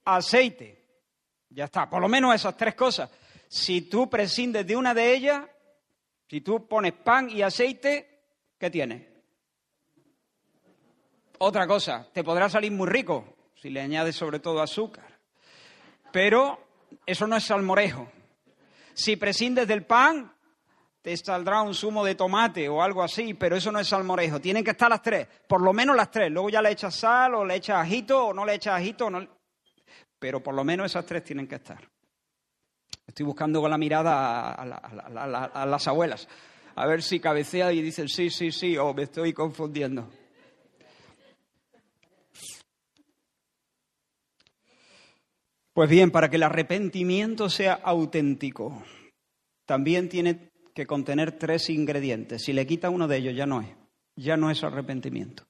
aceite. 0.04 0.84
Ya 1.48 1.64
está, 1.64 1.88
por 1.88 2.02
lo 2.02 2.08
menos 2.08 2.34
esas 2.34 2.54
tres 2.54 2.74
cosas. 2.74 3.10
Si 3.48 3.80
tú 3.88 4.10
prescindes 4.10 4.66
de 4.66 4.76
una 4.76 4.92
de 4.92 5.14
ellas, 5.14 5.46
si 6.28 6.42
tú 6.42 6.68
pones 6.68 6.92
pan 6.92 7.30
y 7.30 7.40
aceite, 7.40 8.24
¿qué 8.58 8.70
tienes? 8.70 9.06
Otra 11.38 11.66
cosa, 11.66 12.06
te 12.12 12.22
podrá 12.22 12.50
salir 12.50 12.72
muy 12.72 12.88
rico 12.88 13.36
si 13.54 13.70
le 13.70 13.80
añades 13.80 14.14
sobre 14.14 14.38
todo 14.38 14.60
azúcar. 14.60 15.18
Pero 16.12 16.67
eso 17.06 17.26
no 17.26 17.36
es 17.36 17.44
salmorejo. 17.44 18.10
Si 18.94 19.16
prescindes 19.16 19.66
del 19.68 19.84
pan, 19.84 20.32
te 21.02 21.16
saldrá 21.16 21.62
un 21.62 21.74
zumo 21.74 22.04
de 22.04 22.14
tomate 22.14 22.68
o 22.68 22.82
algo 22.82 23.02
así, 23.02 23.34
pero 23.34 23.56
eso 23.56 23.70
no 23.70 23.78
es 23.78 23.88
salmorejo. 23.88 24.40
Tienen 24.40 24.64
que 24.64 24.72
estar 24.72 24.90
las 24.90 25.02
tres, 25.02 25.26
por 25.46 25.62
lo 25.62 25.72
menos 25.72 25.96
las 25.96 26.10
tres. 26.10 26.30
Luego 26.30 26.50
ya 26.50 26.60
le 26.60 26.70
echas 26.70 26.94
sal 26.94 27.34
o 27.34 27.44
le 27.44 27.54
echas 27.54 27.76
ajito 27.76 28.26
o 28.26 28.34
no 28.34 28.44
le 28.44 28.54
echas 28.54 28.74
ajito. 28.74 29.08
No... 29.08 29.26
Pero 30.18 30.42
por 30.42 30.54
lo 30.54 30.64
menos 30.64 30.86
esas 30.86 31.06
tres 31.06 31.24
tienen 31.24 31.46
que 31.46 31.54
estar. 31.54 31.88
Estoy 33.06 33.24
buscando 33.24 33.60
con 33.60 33.70
la 33.70 33.78
mirada 33.78 34.52
a, 34.52 35.66
las 35.66 35.88
abuelas, 35.88 36.28
a 36.74 36.86
ver 36.86 37.02
si 37.02 37.20
cabecea 37.20 37.72
y 37.72 37.80
dicen 37.80 38.06
sí, 38.06 38.28
sí, 38.28 38.52
sí, 38.52 38.76
o 38.76 38.92
me 38.92 39.04
estoy 39.04 39.32
confundiendo. 39.32 40.10
Pues 45.78 45.90
bien, 45.90 46.10
para 46.10 46.28
que 46.28 46.34
el 46.34 46.42
arrepentimiento 46.42 47.48
sea 47.48 47.74
auténtico, 47.74 48.82
también 49.64 50.08
tiene 50.08 50.50
que 50.74 50.88
contener 50.88 51.38
tres 51.38 51.70
ingredientes. 51.70 52.42
Si 52.42 52.52
le 52.52 52.66
quita 52.66 52.90
uno 52.90 53.06
de 53.06 53.18
ellos, 53.18 53.36
ya 53.36 53.46
no 53.46 53.60
es. 53.60 53.68
Ya 54.16 54.36
no 54.36 54.50
es 54.50 54.64
arrepentimiento. 54.64 55.44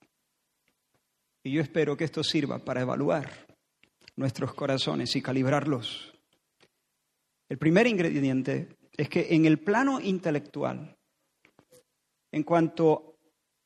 Y 1.43 1.53
yo 1.53 1.63
espero 1.63 1.97
que 1.97 2.05
esto 2.05 2.23
sirva 2.23 2.59
para 2.59 2.83
evaluar 2.83 3.47
nuestros 4.17 4.53
corazones 4.53 5.17
y 5.17 5.23
calibrarlos. 5.23 6.13
El 7.49 7.57
primer 7.57 7.87
ingrediente 7.87 8.69
es 8.99 9.09
que 9.09 9.29
en 9.31 9.47
el 9.47 9.61
plano 9.61 9.99
intelectual, 9.99 10.95
en 12.31 12.43
cuanto 12.43 13.17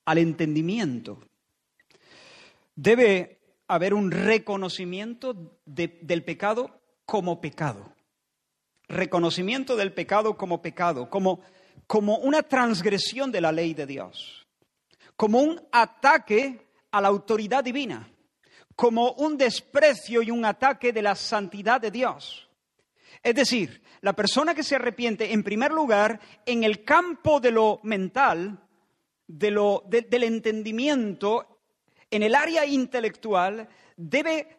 al 0.05 0.19
entendimiento, 0.19 1.19
debe 2.77 3.42
haber 3.75 3.95
un 3.95 4.11
reconocimiento 4.11 5.59
del 5.65 6.25
pecado 6.25 6.83
como 7.07 7.41
pecado. 7.41 7.95
Reconocimiento 8.87 9.77
del 9.77 9.95
pecado 9.95 10.37
como 10.37 10.61
pecado, 10.61 11.09
como, 11.09 11.41
como 11.87 12.19
una 12.19 12.43
transgresión 12.43 13.33
de 13.33 13.41
la 13.41 13.51
ley 13.51 13.73
de 13.73 13.87
Dios, 13.87 14.47
como 15.17 15.41
un 15.41 15.59
ataque 15.73 16.69
a 16.91 17.01
la 17.01 17.09
autoridad 17.09 17.65
divina, 17.65 18.13
como 18.77 19.13
un 19.13 19.39
desprecio 19.39 20.21
y 20.21 20.31
un 20.31 20.45
ataque 20.45 20.93
de 20.93 21.01
la 21.01 21.15
santidad 21.15 21.81
de 21.81 21.91
Dios. 21.91 22.51
Es 23.23 23.35
decir, 23.35 23.83
la 24.03 24.13
persona 24.13 24.55
que 24.55 24.65
se 24.65 24.75
arrepiente, 24.75 25.33
en 25.33 25.43
primer 25.43 25.73
lugar, 25.73 26.21
en 26.45 26.65
el 26.65 26.85
campo 26.85 27.41
de 27.41 27.53
lo 27.53 27.81
mental, 27.85 28.59
de 29.27 29.51
lo, 29.51 29.85
del 29.87 30.25
entendimiento, 30.25 31.52
en 32.13 32.23
el 32.23 32.35
área 32.35 32.65
intelectual 32.67 33.69
debe 33.97 34.59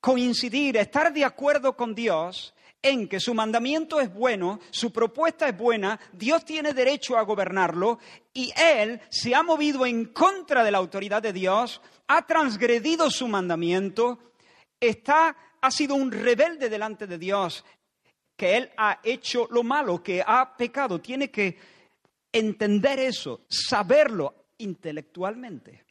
coincidir, 0.00 0.76
estar 0.76 1.12
de 1.12 1.24
acuerdo 1.24 1.76
con 1.76 1.94
Dios 1.94 2.54
en 2.80 3.08
que 3.08 3.18
su 3.18 3.34
mandamiento 3.34 4.00
es 4.00 4.14
bueno, 4.14 4.60
su 4.70 4.92
propuesta 4.92 5.48
es 5.48 5.58
buena, 5.58 5.98
Dios 6.12 6.44
tiene 6.44 6.72
derecho 6.72 7.18
a 7.18 7.22
gobernarlo 7.22 7.98
y 8.32 8.52
Él 8.56 9.00
se 9.08 9.34
ha 9.34 9.42
movido 9.42 9.84
en 9.84 10.06
contra 10.06 10.62
de 10.62 10.70
la 10.70 10.78
autoridad 10.78 11.20
de 11.20 11.32
Dios, 11.32 11.80
ha 12.06 12.24
transgredido 12.24 13.10
su 13.10 13.26
mandamiento, 13.26 14.32
está, 14.78 15.36
ha 15.60 15.70
sido 15.72 15.96
un 15.96 16.12
rebelde 16.12 16.68
delante 16.68 17.08
de 17.08 17.18
Dios, 17.18 17.64
que 18.36 18.56
Él 18.56 18.70
ha 18.76 19.00
hecho 19.02 19.48
lo 19.50 19.64
malo, 19.64 20.00
que 20.00 20.22
ha 20.24 20.56
pecado. 20.56 21.00
Tiene 21.00 21.28
que 21.28 21.58
entender 22.30 23.00
eso, 23.00 23.40
saberlo 23.48 24.46
intelectualmente. 24.58 25.87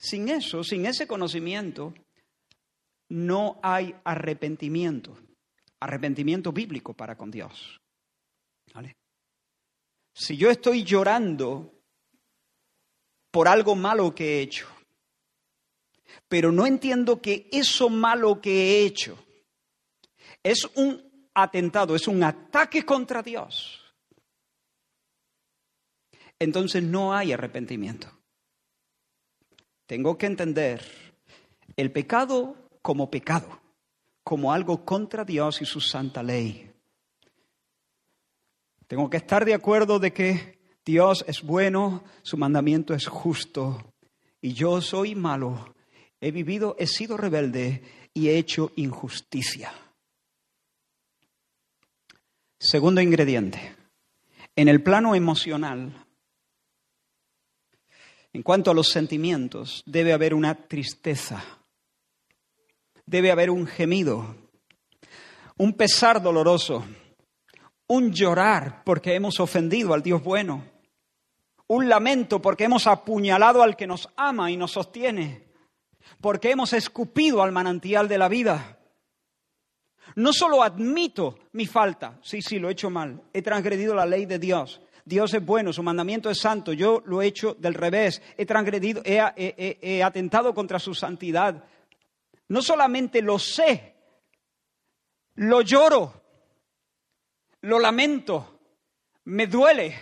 Sin 0.00 0.30
eso, 0.30 0.64
sin 0.64 0.86
ese 0.86 1.06
conocimiento, 1.06 1.92
no 3.10 3.60
hay 3.62 3.94
arrepentimiento, 4.02 5.14
arrepentimiento 5.78 6.52
bíblico 6.52 6.94
para 6.94 7.18
con 7.18 7.30
Dios. 7.30 7.78
Si 10.14 10.38
yo 10.38 10.50
estoy 10.50 10.84
llorando 10.84 11.70
por 13.30 13.46
algo 13.46 13.76
malo 13.76 14.14
que 14.14 14.38
he 14.38 14.40
hecho, 14.40 14.66
pero 16.28 16.50
no 16.50 16.66
entiendo 16.66 17.20
que 17.20 17.50
eso 17.52 17.90
malo 17.90 18.40
que 18.40 18.50
he 18.50 18.86
hecho 18.86 19.22
es 20.42 20.64
un 20.76 21.28
atentado, 21.34 21.94
es 21.94 22.08
un 22.08 22.22
ataque 22.24 22.86
contra 22.86 23.22
Dios, 23.22 23.80
entonces 26.38 26.82
no 26.82 27.12
hay 27.14 27.32
arrepentimiento. 27.32 28.19
Tengo 29.90 30.16
que 30.16 30.26
entender 30.26 30.80
el 31.76 31.90
pecado 31.90 32.54
como 32.80 33.10
pecado, 33.10 33.60
como 34.22 34.52
algo 34.52 34.84
contra 34.84 35.24
Dios 35.24 35.60
y 35.62 35.64
su 35.64 35.80
santa 35.80 36.22
ley. 36.22 36.70
Tengo 38.86 39.10
que 39.10 39.16
estar 39.16 39.44
de 39.44 39.52
acuerdo 39.52 39.98
de 39.98 40.12
que 40.12 40.60
Dios 40.84 41.24
es 41.26 41.42
bueno, 41.42 42.04
su 42.22 42.36
mandamiento 42.36 42.94
es 42.94 43.08
justo 43.08 43.92
y 44.40 44.52
yo 44.52 44.80
soy 44.80 45.16
malo. 45.16 45.74
He 46.20 46.30
vivido, 46.30 46.76
he 46.78 46.86
sido 46.86 47.16
rebelde 47.16 47.82
y 48.14 48.28
he 48.28 48.38
hecho 48.38 48.70
injusticia. 48.76 49.72
Segundo 52.60 53.00
ingrediente. 53.00 53.74
En 54.54 54.68
el 54.68 54.84
plano 54.84 55.16
emocional, 55.16 56.06
en 58.32 58.42
cuanto 58.42 58.70
a 58.70 58.74
los 58.74 58.88
sentimientos, 58.88 59.82
debe 59.86 60.12
haber 60.12 60.34
una 60.34 60.54
tristeza, 60.54 61.42
debe 63.06 63.30
haber 63.30 63.50
un 63.50 63.66
gemido, 63.66 64.36
un 65.56 65.72
pesar 65.74 66.22
doloroso, 66.22 66.84
un 67.88 68.12
llorar 68.12 68.82
porque 68.84 69.14
hemos 69.14 69.40
ofendido 69.40 69.92
al 69.94 70.02
Dios 70.02 70.22
bueno, 70.22 70.64
un 71.66 71.88
lamento 71.88 72.40
porque 72.40 72.64
hemos 72.64 72.86
apuñalado 72.86 73.62
al 73.62 73.76
que 73.76 73.86
nos 73.86 74.08
ama 74.16 74.50
y 74.50 74.56
nos 74.56 74.72
sostiene, 74.72 75.48
porque 76.20 76.50
hemos 76.50 76.72
escupido 76.72 77.42
al 77.42 77.52
manantial 77.52 78.08
de 78.08 78.18
la 78.18 78.28
vida. 78.28 78.78
No 80.16 80.32
solo 80.32 80.62
admito 80.62 81.38
mi 81.52 81.66
falta, 81.66 82.18
sí, 82.22 82.42
sí, 82.42 82.58
lo 82.58 82.68
he 82.68 82.72
hecho 82.72 82.90
mal, 82.90 83.22
he 83.32 83.42
transgredido 83.42 83.94
la 83.94 84.06
ley 84.06 84.26
de 84.26 84.38
Dios, 84.38 84.80
Dios 85.10 85.34
es 85.34 85.44
bueno, 85.44 85.72
su 85.72 85.82
mandamiento 85.82 86.30
es 86.30 86.38
santo, 86.38 86.72
yo 86.72 87.02
lo 87.04 87.20
he 87.20 87.26
hecho 87.26 87.54
del 87.54 87.74
revés, 87.74 88.22
he 88.36 88.46
transgredido, 88.46 89.02
he, 89.04 90.02
atentado 90.04 90.54
contra 90.54 90.78
su 90.78 90.94
santidad. 90.94 91.64
No 92.46 92.62
solamente 92.62 93.20
lo 93.20 93.36
sé, 93.36 93.96
lo 95.34 95.62
lloro, 95.62 96.22
lo 97.62 97.80
lamento, 97.80 98.60
me 99.24 99.48
duele, 99.48 99.96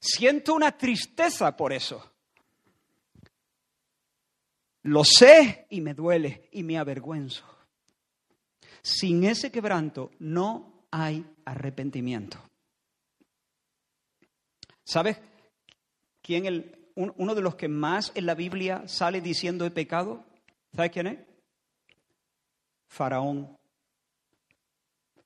siento 0.00 0.54
una 0.54 0.72
tristeza 0.72 1.54
por 1.54 1.74
eso. 1.74 2.10
Lo 4.84 5.04
sé 5.04 5.66
y 5.68 5.82
me 5.82 5.92
duele 5.92 6.48
y 6.52 6.62
me 6.62 6.78
avergüenzo. 6.78 7.44
Sin 8.80 9.24
ese 9.24 9.52
quebranto 9.52 10.10
no 10.20 10.86
hay 10.90 11.22
arrepentimiento. 11.44 12.38
¿Sabes 14.92 15.16
quién 16.20 16.44
el, 16.44 16.92
uno 16.96 17.34
de 17.34 17.40
los 17.40 17.54
que 17.54 17.66
más 17.66 18.12
en 18.14 18.26
la 18.26 18.34
Biblia 18.34 18.86
sale 18.86 19.22
diciendo 19.22 19.64
he 19.64 19.70
pecado? 19.70 20.22
¿Sabes 20.76 20.90
quién 20.90 21.06
es? 21.06 21.18
Faraón. 22.88 23.56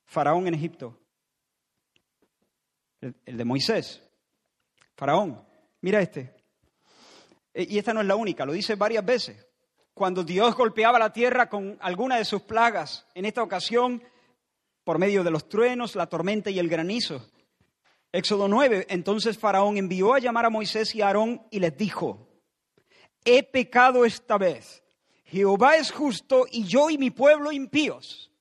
Faraón 0.04 0.46
en 0.46 0.54
Egipto. 0.54 0.96
El, 3.00 3.16
el 3.26 3.36
de 3.36 3.44
Moisés. 3.44 4.08
Faraón. 4.94 5.44
Mira 5.80 6.00
este. 6.00 6.32
E, 7.52 7.66
y 7.68 7.78
esta 7.78 7.92
no 7.92 8.02
es 8.02 8.06
la 8.06 8.14
única, 8.14 8.46
lo 8.46 8.52
dice 8.52 8.76
varias 8.76 9.04
veces. 9.04 9.48
Cuando 9.94 10.22
Dios 10.22 10.54
golpeaba 10.54 10.96
la 10.96 11.12
tierra 11.12 11.48
con 11.48 11.76
alguna 11.80 12.18
de 12.18 12.24
sus 12.24 12.42
plagas, 12.42 13.04
en 13.14 13.24
esta 13.24 13.42
ocasión 13.42 14.00
por 14.84 15.00
medio 15.00 15.24
de 15.24 15.32
los 15.32 15.48
truenos, 15.48 15.96
la 15.96 16.06
tormenta 16.06 16.50
y 16.50 16.60
el 16.60 16.68
granizo. 16.68 17.28
Éxodo 18.16 18.48
9, 18.48 18.86
entonces 18.88 19.36
Faraón 19.36 19.76
envió 19.76 20.14
a 20.14 20.18
llamar 20.18 20.46
a 20.46 20.50
Moisés 20.50 20.94
y 20.94 21.02
a 21.02 21.08
Aarón 21.08 21.42
y 21.50 21.60
les 21.60 21.76
dijo, 21.76 22.26
he 23.24 23.42
pecado 23.42 24.06
esta 24.06 24.38
vez, 24.38 24.82
Jehová 25.24 25.76
es 25.76 25.90
justo 25.92 26.46
y 26.50 26.64
yo 26.64 26.88
y 26.88 26.96
mi 26.96 27.10
pueblo 27.10 27.52
impíos. 27.52 28.32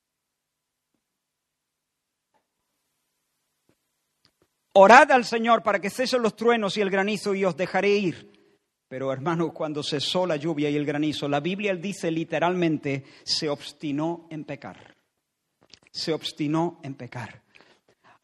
Orad 4.78 5.12
al 5.12 5.26
Señor 5.26 5.64
para 5.64 5.80
que 5.80 5.90
cesen 5.90 6.22
los 6.22 6.36
truenos 6.36 6.78
y 6.78 6.82
el 6.82 6.90
granizo 6.90 7.34
y 7.34 7.46
os 7.46 7.56
dejaré 7.56 7.90
ir. 7.90 8.32
Pero 8.88 9.12
hermano, 9.12 9.54
cuando 9.54 9.84
cesó 9.84 10.26
la 10.26 10.36
lluvia 10.36 10.70
y 10.70 10.76
el 10.76 10.86
granizo, 10.86 11.28
la 11.28 11.40
Biblia 11.40 11.76
dice 11.76 12.12
literalmente, 12.12 13.04
se 13.24 13.50
obstinó 13.50 14.28
en 14.30 14.44
pecar. 14.44 14.96
Se 15.92 16.14
obstinó 16.14 16.80
en 16.84 16.96
pecar. 16.96 17.45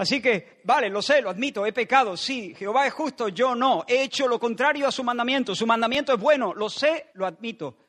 Así 0.02 0.20
que, 0.20 0.62
vale, 0.64 0.90
lo 0.90 1.00
sé, 1.00 1.22
lo 1.22 1.30
admito, 1.30 1.64
he 1.64 1.72
pecado, 1.72 2.18
sí, 2.18 2.56
Jehová 2.56 2.88
es 2.88 2.94
justo, 2.94 3.30
yo 3.30 3.54
no, 3.54 3.86
he 3.88 4.02
hecho 4.02 4.28
lo 4.28 4.40
contrario 4.40 4.88
a 4.88 4.92
su 4.92 5.04
mandamiento, 5.04 5.54
su 5.54 5.68
mandamiento 5.68 6.12
es 6.12 6.20
bueno, 6.20 6.56
lo 6.56 6.72
sé, 6.72 7.12
lo 7.14 7.28
admito, 7.28 7.88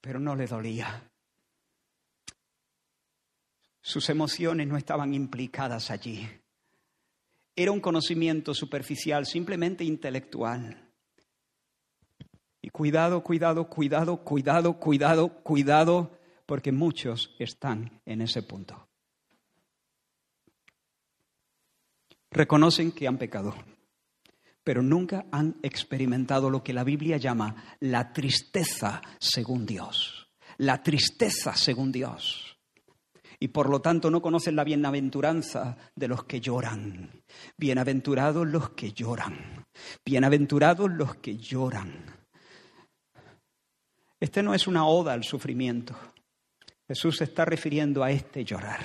pero 0.00 0.20
no 0.20 0.36
le 0.36 0.46
dolía. 0.46 1.10
Sus 3.80 4.08
emociones 4.10 4.68
no 4.68 4.76
estaban 4.76 5.12
implicadas 5.12 5.90
allí. 5.90 6.24
Era 7.56 7.72
un 7.72 7.80
conocimiento 7.80 8.54
superficial, 8.54 9.26
simplemente 9.26 9.82
intelectual. 9.82 10.88
Y 12.62 12.70
cuidado, 12.70 13.24
cuidado, 13.24 13.68
cuidado, 13.68 14.18
cuidado, 14.18 14.78
cuidado, 14.78 15.42
cuidado, 15.42 16.16
porque 16.46 16.70
muchos 16.70 17.34
están 17.40 18.00
en 18.06 18.20
ese 18.20 18.44
punto. 18.44 18.88
Reconocen 22.34 22.90
que 22.90 23.06
han 23.06 23.16
pecado, 23.16 23.54
pero 24.64 24.82
nunca 24.82 25.26
han 25.30 25.54
experimentado 25.62 26.50
lo 26.50 26.64
que 26.64 26.72
la 26.72 26.82
Biblia 26.82 27.16
llama 27.16 27.76
la 27.78 28.12
tristeza 28.12 29.00
según 29.20 29.64
Dios. 29.64 30.26
La 30.56 30.82
tristeza 30.82 31.54
según 31.54 31.92
Dios. 31.92 32.58
Y 33.38 33.48
por 33.48 33.70
lo 33.70 33.80
tanto 33.80 34.10
no 34.10 34.20
conocen 34.20 34.56
la 34.56 34.64
bienaventuranza 34.64 35.76
de 35.94 36.08
los 36.08 36.24
que 36.24 36.40
lloran. 36.40 37.22
Bienaventurados 37.56 38.44
los 38.48 38.70
que 38.70 38.90
lloran. 38.90 39.64
Bienaventurados 40.04 40.90
los 40.90 41.14
que 41.16 41.36
lloran. 41.36 42.04
Este 44.18 44.42
no 44.42 44.54
es 44.54 44.66
una 44.66 44.88
oda 44.88 45.12
al 45.12 45.22
sufrimiento. 45.22 45.94
Jesús 46.88 47.18
se 47.18 47.24
está 47.24 47.44
refiriendo 47.44 48.02
a 48.02 48.10
este 48.10 48.44
llorar. 48.44 48.84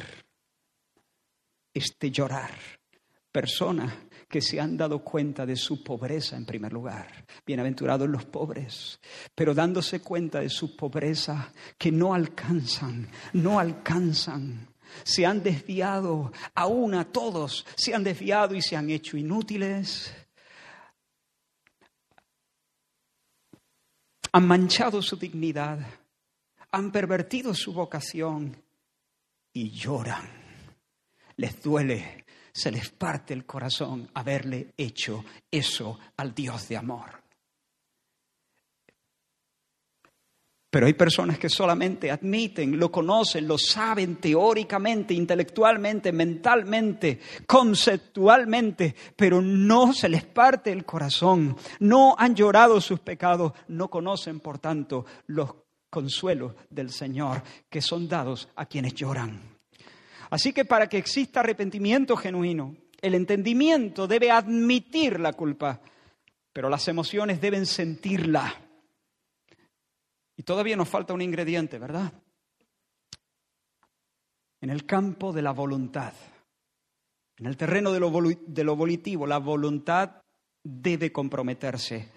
Este 1.73 2.11
llorar. 2.11 2.78
Personas 3.31 3.93
que 4.27 4.41
se 4.41 4.59
han 4.59 4.77
dado 4.77 5.03
cuenta 5.03 5.45
de 5.45 5.55
su 5.55 5.83
pobreza 5.83 6.35
en 6.35 6.45
primer 6.45 6.73
lugar. 6.73 7.25
Bienaventurados 7.45 8.07
los 8.09 8.25
pobres, 8.25 8.99
pero 9.33 9.53
dándose 9.53 10.01
cuenta 10.01 10.39
de 10.39 10.49
su 10.49 10.75
pobreza 10.75 11.51
que 11.77 11.91
no 11.91 12.13
alcanzan, 12.13 13.09
no 13.33 13.59
alcanzan. 13.59 14.67
Se 15.03 15.25
han 15.25 15.43
desviado, 15.43 16.31
aún 16.55 16.95
a 16.95 17.05
todos, 17.05 17.65
se 17.75 17.93
han 17.93 18.03
desviado 18.03 18.55
y 18.55 18.61
se 18.61 18.75
han 18.75 18.89
hecho 18.89 19.17
inútiles. 19.17 20.13
han 24.31 24.47
manchado 24.47 25.01
su 25.01 25.17
dignidad, 25.17 25.79
han 26.71 26.91
pervertido 26.91 27.53
su 27.53 27.73
vocación 27.73 28.61
y 29.53 29.71
lloran. 29.71 30.29
Les 31.37 31.61
duele, 31.61 32.25
se 32.59 32.71
les 32.71 32.89
parte 32.89 33.33
el 33.33 33.45
corazón 33.45 34.09
haberle 34.13 34.73
hecho 34.75 35.23
eso 35.49 35.97
al 36.17 36.35
Dios 36.35 36.67
de 36.67 36.75
amor. 36.75 37.23
Pero 40.69 40.85
hay 40.85 40.93
personas 40.93 41.39
que 41.39 41.49
solamente 41.49 42.11
admiten, 42.11 42.77
lo 42.77 42.91
conocen, 42.91 43.47
lo 43.47 43.57
saben 43.57 44.17
teóricamente, 44.17 45.13
intelectualmente, 45.15 46.11
mentalmente, 46.11 47.19
conceptualmente, 47.47 48.93
pero 49.15 49.41
no 49.41 49.93
se 49.93 50.09
les 50.09 50.25
parte 50.25 50.71
el 50.71 50.85
corazón, 50.85 51.55
no 51.79 52.13
han 52.19 52.35
llorado 52.35 52.81
sus 52.81 52.99
pecados, 52.99 53.53
no 53.69 53.89
conocen, 53.89 54.41
por 54.41 54.59
tanto, 54.59 55.05
los 55.27 55.55
consuelos 55.89 56.53
del 56.69 56.91
Señor 56.91 57.41
que 57.67 57.81
son 57.81 58.07
dados 58.07 58.49
a 58.55 58.65
quienes 58.65 58.93
lloran. 58.93 59.58
Así 60.29 60.53
que 60.53 60.65
para 60.65 60.87
que 60.87 60.97
exista 60.97 61.39
arrepentimiento 61.39 62.15
genuino, 62.15 62.75
el 63.01 63.15
entendimiento 63.15 64.07
debe 64.07 64.31
admitir 64.31 65.19
la 65.19 65.33
culpa, 65.33 65.81
pero 66.53 66.69
las 66.69 66.87
emociones 66.87 67.41
deben 67.41 67.65
sentirla. 67.65 68.53
Y 70.35 70.43
todavía 70.43 70.75
nos 70.75 70.89
falta 70.89 71.13
un 71.13 71.21
ingrediente, 71.21 71.79
¿verdad? 71.79 72.13
En 74.61 74.69
el 74.69 74.85
campo 74.85 75.31
de 75.31 75.41
la 75.41 75.51
voluntad, 75.51 76.13
en 77.37 77.45
el 77.45 77.55
terreno 77.55 77.91
de 77.91 77.99
lo, 77.99 78.11
de 78.11 78.63
volitivo, 78.65 79.25
la 79.25 79.37
voluntad 79.37 80.21
debe 80.61 81.11
comprometerse. 81.11 82.09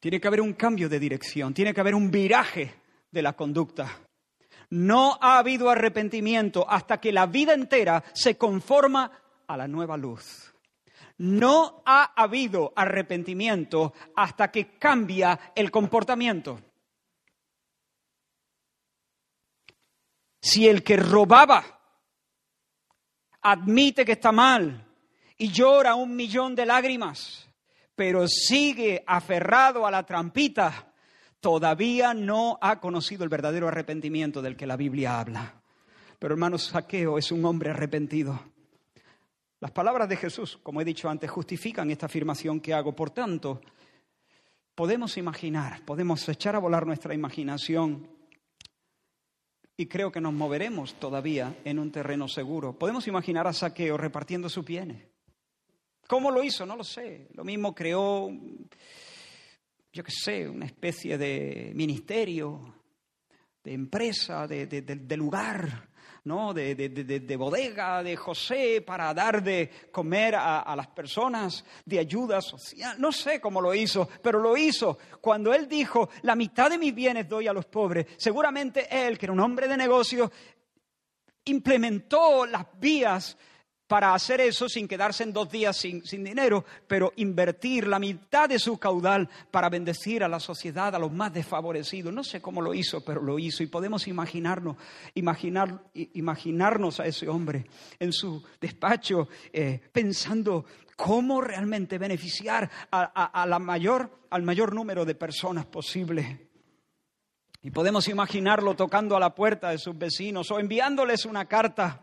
Tiene 0.00 0.20
que 0.20 0.28
haber 0.28 0.40
un 0.40 0.54
cambio 0.54 0.88
de 0.88 0.98
dirección, 0.98 1.54
tiene 1.54 1.72
que 1.72 1.80
haber 1.80 1.94
un 1.94 2.10
viraje 2.10 2.74
de 3.10 3.22
la 3.22 3.34
conducta. 3.34 4.00
No 4.70 5.18
ha 5.20 5.38
habido 5.38 5.68
arrepentimiento 5.68 6.68
hasta 6.68 7.00
que 7.00 7.12
la 7.12 7.26
vida 7.26 7.52
entera 7.54 8.04
se 8.12 8.38
conforma 8.38 9.10
a 9.46 9.56
la 9.56 9.66
nueva 9.66 9.96
luz. 9.96 10.54
No 11.18 11.82
ha 11.84 12.12
habido 12.16 12.72
arrepentimiento 12.74 13.92
hasta 14.16 14.50
que 14.50 14.78
cambia 14.78 15.52
el 15.54 15.70
comportamiento. 15.70 16.60
Si 20.40 20.66
el 20.66 20.82
que 20.82 20.96
robaba 20.96 21.62
admite 23.42 24.04
que 24.04 24.12
está 24.12 24.32
mal 24.32 24.86
y 25.36 25.50
llora 25.50 25.94
un 25.94 26.14
millón 26.16 26.54
de 26.54 26.64
lágrimas, 26.64 27.48
pero 27.94 28.26
sigue 28.26 29.02
aferrado 29.06 29.86
a 29.86 29.90
la 29.90 30.06
trampita, 30.06 30.89
todavía 31.40 32.14
no 32.14 32.58
ha 32.60 32.80
conocido 32.80 33.24
el 33.24 33.30
verdadero 33.30 33.68
arrepentimiento 33.68 34.42
del 34.42 34.56
que 34.56 34.66
la 34.66 34.76
Biblia 34.76 35.18
habla. 35.18 35.62
Pero 36.18 36.34
hermano, 36.34 36.58
Saqueo 36.58 37.18
es 37.18 37.32
un 37.32 37.44
hombre 37.44 37.70
arrepentido. 37.70 38.38
Las 39.58 39.70
palabras 39.72 40.08
de 40.08 40.16
Jesús, 40.16 40.58
como 40.62 40.80
he 40.80 40.84
dicho 40.84 41.08
antes, 41.08 41.30
justifican 41.30 41.90
esta 41.90 42.06
afirmación 42.06 42.60
que 42.60 42.72
hago. 42.72 42.94
Por 42.94 43.10
tanto, 43.10 43.60
podemos 44.74 45.16
imaginar, 45.16 45.84
podemos 45.84 46.26
echar 46.28 46.56
a 46.56 46.60
volar 46.60 46.86
nuestra 46.86 47.14
imaginación 47.14 48.08
y 49.76 49.86
creo 49.86 50.12
que 50.12 50.20
nos 50.20 50.34
moveremos 50.34 50.94
todavía 50.94 51.56
en 51.64 51.78
un 51.78 51.90
terreno 51.90 52.28
seguro. 52.28 52.78
Podemos 52.78 53.06
imaginar 53.08 53.46
a 53.46 53.52
Saqueo 53.52 53.96
repartiendo 53.96 54.48
sus 54.50 54.64
bienes. 54.64 55.06
¿Cómo 56.06 56.30
lo 56.30 56.42
hizo? 56.42 56.66
No 56.66 56.76
lo 56.76 56.84
sé. 56.84 57.28
Lo 57.34 57.44
mismo 57.44 57.74
creó, 57.74 58.30
yo 59.92 60.04
qué 60.04 60.12
sé, 60.12 60.48
una 60.48 60.66
especie 60.66 61.18
de 61.18 61.72
ministerio, 61.74 62.82
de 63.62 63.72
empresa, 63.72 64.46
de, 64.46 64.66
de 64.66 65.16
lugar 65.16 65.90
¿no? 66.24 66.52
de, 66.52 66.74
de, 66.74 67.36
bodega 67.36 68.02
de 68.02 68.16
José 68.16 68.82
para 68.82 69.12
dar 69.14 69.42
de 69.42 69.70
comer 69.90 70.34
a, 70.36 70.74
las 70.76 70.88
personas, 70.88 71.64
de 71.84 71.98
ayuda 71.98 72.40
social. 72.40 72.96
No 72.98 73.12
sé 73.12 73.40
cómo 73.40 73.60
lo 73.60 73.74
hizo, 73.74 74.08
pero 74.22 74.40
lo 74.40 74.56
hizo. 74.56 74.98
Cuando 75.20 75.52
él 75.54 75.68
dijo, 75.68 76.10
la 76.22 76.34
mitad 76.34 76.70
de 76.70 76.78
mis 76.78 76.94
bienes 76.94 77.28
doy 77.28 77.46
a 77.46 77.52
los 77.52 77.66
pobres, 77.66 78.06
seguramente 78.16 78.86
él, 78.90 79.18
que 79.18 79.26
era 79.26 79.32
un 79.32 79.40
hombre 79.40 79.68
de 79.68 79.76
negocios, 79.76 80.30
implementó 81.44 82.46
las 82.46 82.66
vías 82.78 83.36
para 83.90 84.14
hacer 84.14 84.40
eso 84.40 84.68
sin 84.68 84.86
quedarse 84.86 85.24
en 85.24 85.32
dos 85.32 85.50
días 85.50 85.76
sin, 85.76 86.00
dinero, 86.00 86.64
pero 86.86 87.12
invertir 87.16 87.88
la 87.88 87.98
mitad 87.98 88.48
de 88.48 88.60
su 88.60 88.78
caudal 88.78 89.28
para 89.50 89.68
bendecir 89.68 90.22
a 90.22 90.28
la 90.28 90.38
sociedad, 90.38 90.94
a 90.94 90.98
los 91.00 91.10
más 91.10 91.32
desfavorecidos. 91.32 92.14
No 92.14 92.22
sé 92.22 92.40
cómo 92.40 92.62
lo 92.62 92.72
hizo, 92.72 93.04
pero 93.04 93.20
lo 93.20 93.36
hizo. 93.40 93.64
Y 93.64 93.66
podemos 93.66 94.06
imaginarnos, 94.06 94.76
imaginar, 95.14 95.82
imaginarnos 95.92 97.00
a 97.00 97.06
ese 97.06 97.28
hombre 97.28 97.66
en 97.98 98.12
su 98.12 98.40
despacho 98.60 99.26
eh, 99.52 99.80
pensando 99.90 100.66
cómo 100.94 101.40
realmente 101.40 101.98
beneficiar 101.98 102.70
a, 102.92 103.44
la 103.44 103.58
mayor, 103.58 104.20
al 104.30 104.44
mayor 104.44 104.72
número 104.72 105.04
de 105.04 105.16
personas 105.16 105.66
posible. 105.66 106.46
Y 107.60 107.72
podemos 107.72 108.06
imaginarlo 108.06 108.76
tocando 108.76 109.16
a 109.16 109.20
la 109.20 109.34
puerta 109.34 109.70
de 109.70 109.78
sus 109.78 109.98
vecinos 109.98 110.48
o 110.52 110.60
enviándoles 110.60 111.24
una 111.24 111.46
carta 111.46 112.02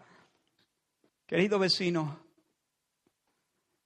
Querido 1.28 1.60
vecino, 1.60 2.22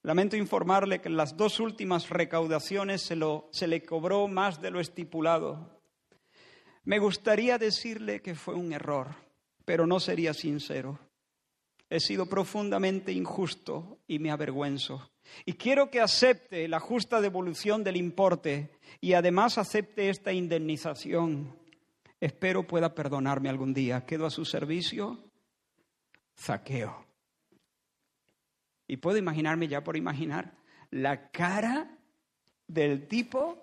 lamento 0.04 0.36
informarle 0.36 1.02
que 1.02 1.10
en 1.10 1.18
las 1.18 1.36
dos 1.36 1.60
últimas 1.60 2.08
recaudaciones 2.08 3.02
se, 3.02 3.68
le 3.68 3.84
cobró 3.84 4.28
más 4.28 4.62
de 4.62 4.70
lo 4.70 4.80
estipulado. 4.80 5.82
Me 6.84 7.00
gustaría 7.00 7.58
decirle 7.58 8.22
que 8.22 8.36
fue 8.36 8.54
un 8.54 8.74
error, 8.74 9.16
pero 9.66 9.88
no 9.88 10.00
sería 10.00 10.36
sincero. 10.36 11.00
He 11.90 12.00
sido 12.00 12.28
profundamente 12.28 13.12
injusto 13.12 13.98
y 14.06 14.20
me 14.20 14.30
avergüenzo. 14.30 15.10
Y 15.44 15.54
quiero 15.54 15.90
que 15.90 16.00
acepte 16.00 16.68
la 16.68 16.80
justa 16.80 17.22
devolución 17.22 17.84
del 17.84 17.98
importe 17.98 18.70
y 19.00 19.14
además 19.14 19.58
acepte 19.58 20.10
esta 20.10 20.32
indemnización. 20.32 21.58
Espero 22.20 22.68
pueda 22.68 22.94
perdonarme 22.94 23.50
algún 23.50 23.74
día. 23.74 24.06
Quedo 24.06 24.28
a 24.28 24.30
su 24.30 24.46
servicio. 24.46 25.18
Zaqueo. 26.38 27.11
Y 28.92 28.98
puedo 28.98 29.18
imaginarme 29.18 29.70
ya 29.70 29.86
por 29.86 29.96
imaginar 29.96 30.52
la 30.90 31.32
cara 31.32 31.98
del 32.68 33.08
tipo. 33.08 33.58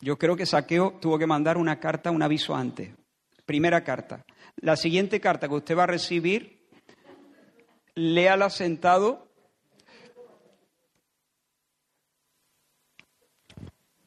Yo 0.00 0.16
creo 0.16 0.36
que 0.36 0.46
Saqueo 0.46 0.92
tuvo 0.98 1.18
que 1.18 1.26
mandar 1.26 1.58
una 1.58 1.78
carta, 1.78 2.10
un 2.10 2.22
aviso 2.22 2.56
antes. 2.56 2.94
Primera 3.44 3.84
carta. 3.84 4.24
La 4.56 4.74
siguiente 4.74 5.20
carta 5.20 5.48
que 5.48 5.56
usted 5.56 5.76
va 5.76 5.82
a 5.82 5.86
recibir, 5.86 6.66
léala 7.94 8.48
sentado. 8.48 9.28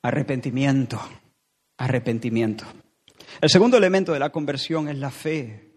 Arrepentimiento. 0.01 0.99
Arrepentimiento. 1.77 2.65
El 3.41 3.49
segundo 3.51 3.77
elemento 3.77 4.11
de 4.11 4.19
la 4.19 4.31
conversión 4.31 4.89
es 4.89 4.97
la 4.97 5.11
fe. 5.11 5.68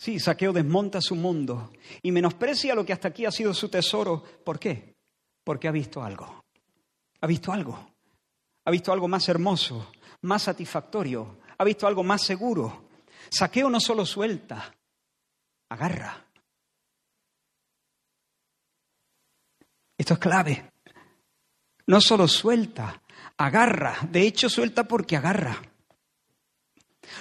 Sí, 0.00 0.18
Saqueo 0.18 0.54
desmonta 0.54 1.02
su 1.02 1.14
mundo 1.14 1.72
y 2.00 2.10
menosprecia 2.10 2.74
lo 2.74 2.86
que 2.86 2.94
hasta 2.94 3.08
aquí 3.08 3.26
ha 3.26 3.30
sido 3.30 3.52
su 3.52 3.68
tesoro. 3.68 4.24
¿Por 4.42 4.58
qué? 4.58 4.96
Porque 5.44 5.68
ha 5.68 5.70
visto 5.70 6.02
algo. 6.02 6.42
Ha 7.20 7.26
visto 7.26 7.52
algo. 7.52 7.92
Ha 8.64 8.70
visto 8.70 8.94
algo 8.94 9.08
más 9.08 9.28
hermoso, 9.28 9.92
más 10.22 10.44
satisfactorio. 10.44 11.40
Ha 11.58 11.64
visto 11.64 11.86
algo 11.86 12.02
más 12.02 12.22
seguro. 12.22 12.88
Saqueo 13.30 13.68
no 13.68 13.78
solo 13.78 14.06
suelta, 14.06 14.74
agarra. 15.68 16.26
Esto 19.98 20.14
es 20.14 20.18
clave. 20.18 20.72
No 21.88 22.00
solo 22.00 22.26
suelta, 22.26 23.02
agarra. 23.36 23.98
De 24.10 24.22
hecho, 24.22 24.48
suelta 24.48 24.84
porque 24.84 25.16
agarra. 25.16 25.60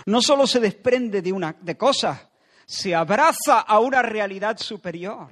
No 0.06 0.22
solo 0.22 0.48
se 0.48 0.62
desprende 0.62 1.22
de, 1.22 1.34
una, 1.34 1.58
de 1.60 1.76
cosas, 1.76 2.29
se 2.70 2.94
abraza 2.94 3.62
a 3.62 3.80
una 3.80 4.04
realidad 4.04 4.60
superior. 4.60 5.28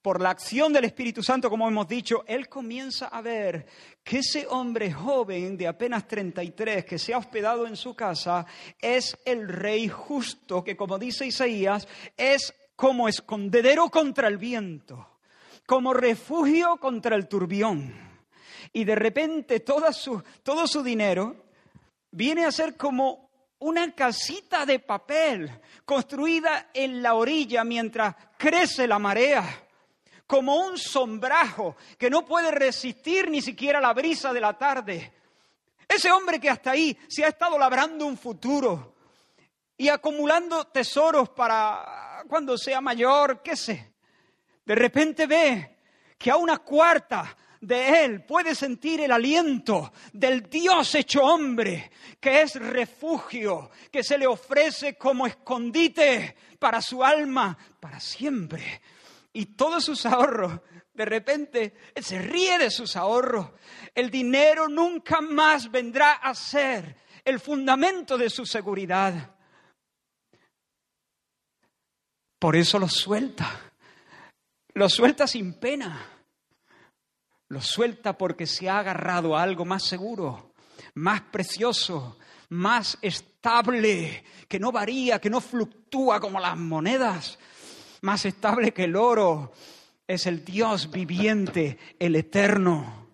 Por 0.00 0.20
la 0.20 0.30
acción 0.30 0.72
del 0.72 0.84
Espíritu 0.84 1.20
Santo, 1.20 1.50
como 1.50 1.66
hemos 1.66 1.88
dicho, 1.88 2.22
él 2.28 2.48
comienza 2.48 3.08
a 3.08 3.20
ver 3.20 3.66
que 4.04 4.18
ese 4.18 4.46
hombre 4.48 4.92
joven 4.92 5.56
de 5.56 5.66
apenas 5.66 6.06
33 6.06 6.84
que 6.84 6.96
se 6.96 7.12
ha 7.12 7.18
hospedado 7.18 7.66
en 7.66 7.74
su 7.74 7.92
casa 7.96 8.46
es 8.80 9.18
el 9.24 9.48
rey 9.48 9.88
justo, 9.88 10.62
que 10.62 10.76
como 10.76 10.96
dice 10.96 11.26
Isaías, 11.26 11.88
es 12.16 12.54
como 12.76 13.08
escondedero 13.08 13.88
contra 13.90 14.28
el 14.28 14.38
viento, 14.38 15.18
como 15.66 15.92
refugio 15.92 16.76
contra 16.76 17.16
el 17.16 17.26
turbión. 17.26 17.92
Y 18.72 18.84
de 18.84 18.94
repente 18.94 19.64
su, 19.90 20.22
todo 20.44 20.68
su 20.68 20.84
dinero 20.84 21.34
viene 22.12 22.44
a 22.44 22.52
ser 22.52 22.76
como 22.76 23.27
una 23.60 23.92
casita 23.92 24.64
de 24.64 24.78
papel 24.78 25.60
construida 25.84 26.70
en 26.72 27.02
la 27.02 27.14
orilla 27.14 27.64
mientras 27.64 28.14
crece 28.36 28.86
la 28.86 28.98
marea, 28.98 29.44
como 30.26 30.56
un 30.66 30.78
sombrajo 30.78 31.76
que 31.96 32.10
no 32.10 32.24
puede 32.24 32.50
resistir 32.50 33.30
ni 33.30 33.42
siquiera 33.42 33.80
la 33.80 33.92
brisa 33.92 34.32
de 34.32 34.40
la 34.40 34.56
tarde. 34.56 35.12
Ese 35.88 36.12
hombre 36.12 36.38
que 36.38 36.50
hasta 36.50 36.72
ahí 36.72 36.96
se 37.08 37.24
ha 37.24 37.28
estado 37.28 37.58
labrando 37.58 38.06
un 38.06 38.18
futuro 38.18 38.94
y 39.76 39.88
acumulando 39.88 40.66
tesoros 40.66 41.30
para 41.30 42.24
cuando 42.28 42.58
sea 42.58 42.80
mayor, 42.80 43.42
qué 43.42 43.56
sé, 43.56 43.94
de 44.64 44.74
repente 44.74 45.26
ve 45.26 45.78
que 46.18 46.30
a 46.30 46.36
una 46.36 46.58
cuarta 46.58 47.34
de 47.60 48.04
Él 48.04 48.24
puede 48.24 48.54
sentir 48.54 49.00
el 49.00 49.10
aliento 49.10 49.92
del 50.12 50.48
Dios 50.48 50.94
hecho 50.94 51.22
hombre, 51.22 51.90
que 52.20 52.42
es 52.42 52.54
refugio, 52.54 53.70
que 53.90 54.02
se 54.02 54.18
le 54.18 54.26
ofrece 54.26 54.96
como 54.96 55.26
escondite 55.26 56.36
para 56.58 56.80
su 56.80 57.02
alma 57.02 57.56
para 57.80 58.00
siempre. 58.00 58.80
Y 59.32 59.46
todos 59.46 59.84
sus 59.84 60.06
ahorros, 60.06 60.60
de 60.92 61.04
repente, 61.04 61.74
Él 61.94 62.04
se 62.04 62.20
ríe 62.20 62.58
de 62.58 62.70
sus 62.70 62.96
ahorros. 62.96 63.50
El 63.94 64.10
dinero 64.10 64.68
nunca 64.68 65.20
más 65.20 65.70
vendrá 65.70 66.12
a 66.14 66.34
ser 66.34 66.96
el 67.24 67.40
fundamento 67.40 68.16
de 68.16 68.30
su 68.30 68.46
seguridad. 68.46 69.34
Por 72.38 72.56
eso 72.56 72.78
lo 72.78 72.88
suelta. 72.88 73.72
Lo 74.74 74.88
suelta 74.88 75.26
sin 75.26 75.54
pena 75.54 76.17
lo 77.48 77.62
suelta 77.62 78.16
porque 78.16 78.46
se 78.46 78.68
ha 78.68 78.78
agarrado 78.78 79.36
a 79.36 79.42
algo 79.42 79.64
más 79.64 79.82
seguro, 79.84 80.52
más 80.94 81.22
precioso, 81.22 82.18
más 82.50 82.98
estable, 83.02 84.24
que 84.48 84.58
no 84.58 84.72
varía, 84.72 85.20
que 85.20 85.30
no 85.30 85.40
fluctúa 85.40 86.20
como 86.20 86.40
las 86.40 86.56
monedas, 86.56 87.38
más 88.02 88.24
estable 88.24 88.72
que 88.72 88.84
el 88.84 88.96
oro. 88.96 89.52
Es 90.06 90.26
el 90.26 90.44
Dios 90.44 90.90
viviente, 90.90 91.78
el 91.98 92.16
eterno. 92.16 93.08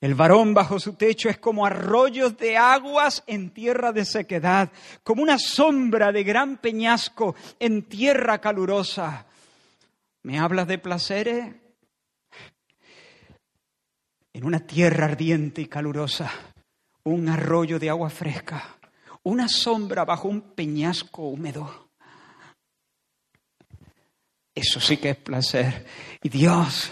El 0.00 0.14
varón 0.14 0.54
bajo 0.54 0.78
su 0.78 0.92
techo 0.92 1.28
es 1.28 1.38
como 1.38 1.66
arroyos 1.66 2.36
de 2.36 2.56
aguas 2.56 3.24
en 3.26 3.50
tierra 3.50 3.92
de 3.92 4.04
sequedad, 4.04 4.70
como 5.02 5.22
una 5.22 5.38
sombra 5.38 6.12
de 6.12 6.22
gran 6.22 6.58
peñasco 6.58 7.34
en 7.58 7.82
tierra 7.82 8.40
calurosa. 8.40 9.26
¿Me 10.26 10.40
hablas 10.40 10.66
de 10.66 10.78
placeres? 10.78 11.54
En 14.32 14.44
una 14.44 14.58
tierra 14.58 15.04
ardiente 15.04 15.62
y 15.62 15.66
calurosa, 15.66 16.28
un 17.04 17.28
arroyo 17.28 17.78
de 17.78 17.90
agua 17.90 18.10
fresca, 18.10 18.76
una 19.22 19.48
sombra 19.48 20.04
bajo 20.04 20.26
un 20.26 20.40
peñasco 20.56 21.28
húmedo. 21.28 21.90
Eso 24.52 24.80
sí 24.80 24.96
que 24.96 25.10
es 25.10 25.16
placer. 25.16 25.86
Y 26.20 26.28
Dios, 26.28 26.90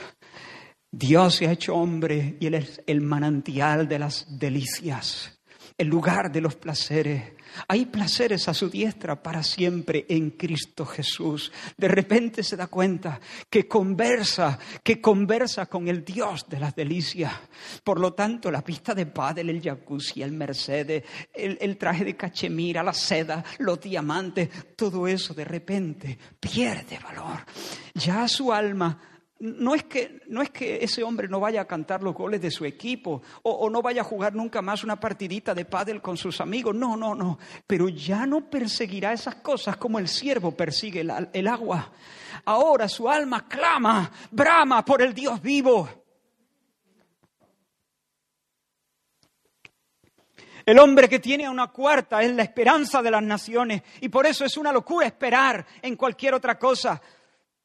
Dios 0.92 1.34
se 1.34 1.48
ha 1.48 1.52
hecho 1.52 1.74
hombre 1.74 2.36
y 2.38 2.46
Él 2.46 2.54
es 2.54 2.82
el 2.86 3.00
manantial 3.00 3.88
de 3.88 3.98
las 3.98 4.38
delicias, 4.38 5.40
el 5.76 5.88
lugar 5.88 6.30
de 6.30 6.40
los 6.40 6.54
placeres. 6.56 7.32
Hay 7.68 7.86
placeres 7.86 8.48
a 8.48 8.54
su 8.54 8.68
diestra 8.68 9.22
para 9.22 9.42
siempre 9.42 10.06
en 10.08 10.30
Cristo 10.30 10.84
Jesús. 10.86 11.52
De 11.76 11.88
repente 11.88 12.42
se 12.42 12.56
da 12.56 12.66
cuenta 12.66 13.20
que 13.48 13.66
conversa, 13.66 14.58
que 14.82 15.00
conversa 15.00 15.66
con 15.66 15.88
el 15.88 16.04
Dios 16.04 16.46
de 16.48 16.60
las 16.60 16.74
delicias. 16.74 17.32
Por 17.82 18.00
lo 18.00 18.12
tanto, 18.12 18.50
la 18.50 18.62
pista 18.62 18.94
de 18.94 19.06
pádel, 19.06 19.50
el 19.50 19.62
jacuzzi, 19.62 20.22
el 20.22 20.32
Mercedes, 20.32 21.04
el, 21.32 21.58
el 21.60 21.76
traje 21.76 22.04
de 22.04 22.16
cachemira, 22.16 22.82
la 22.82 22.92
seda, 22.92 23.44
los 23.58 23.80
diamantes, 23.80 24.48
todo 24.76 25.06
eso 25.06 25.34
de 25.34 25.44
repente 25.44 26.18
pierde 26.40 26.98
valor. 26.98 27.44
Ya 27.94 28.26
su 28.28 28.52
alma 28.52 29.13
no 29.44 29.74
es, 29.74 29.84
que, 29.84 30.22
no 30.28 30.40
es 30.40 30.48
que 30.48 30.82
ese 30.82 31.02
hombre 31.02 31.28
no 31.28 31.38
vaya 31.38 31.60
a 31.60 31.66
cantar 31.66 32.02
los 32.02 32.14
goles 32.14 32.40
de 32.40 32.50
su 32.50 32.64
equipo 32.64 33.20
o, 33.42 33.68
no 33.68 33.82
vaya 33.82 34.00
a 34.00 34.04
jugar 34.04 34.34
nunca 34.34 34.62
más 34.62 34.82
una 34.82 34.98
partidita 34.98 35.54
de 35.54 35.66
pádel 35.66 36.00
con 36.00 36.16
sus 36.16 36.40
amigos. 36.40 36.74
No, 36.74 36.96
no, 36.96 37.14
no. 37.14 37.38
Pero 37.66 37.90
ya 37.90 38.24
no 38.24 38.48
perseguirá 38.48 39.12
esas 39.12 39.36
cosas 39.36 39.76
como 39.76 39.98
el 39.98 40.08
siervo 40.08 40.52
persigue 40.52 41.00
el, 41.00 41.12
el 41.30 41.46
agua. 41.46 41.92
Ahora 42.46 42.88
su 42.88 43.06
alma 43.06 43.46
clama, 43.46 44.10
brama 44.30 44.82
por 44.82 45.02
el 45.02 45.12
Dios 45.12 45.42
vivo. 45.42 45.90
El 50.64 50.78
hombre 50.78 51.06
que 51.06 51.18
tiene 51.18 51.50
una 51.50 51.66
cuarta 51.66 52.22
es 52.22 52.34
la 52.34 52.44
esperanza 52.44 53.02
de 53.02 53.10
las 53.10 53.22
naciones 53.22 53.82
y 54.00 54.08
por 54.08 54.24
eso 54.24 54.46
es 54.46 54.56
una 54.56 54.72
locura 54.72 55.06
esperar 55.06 55.66
en 55.82 55.96
cualquier 55.96 56.32
otra 56.32 56.58
cosa 56.58 57.02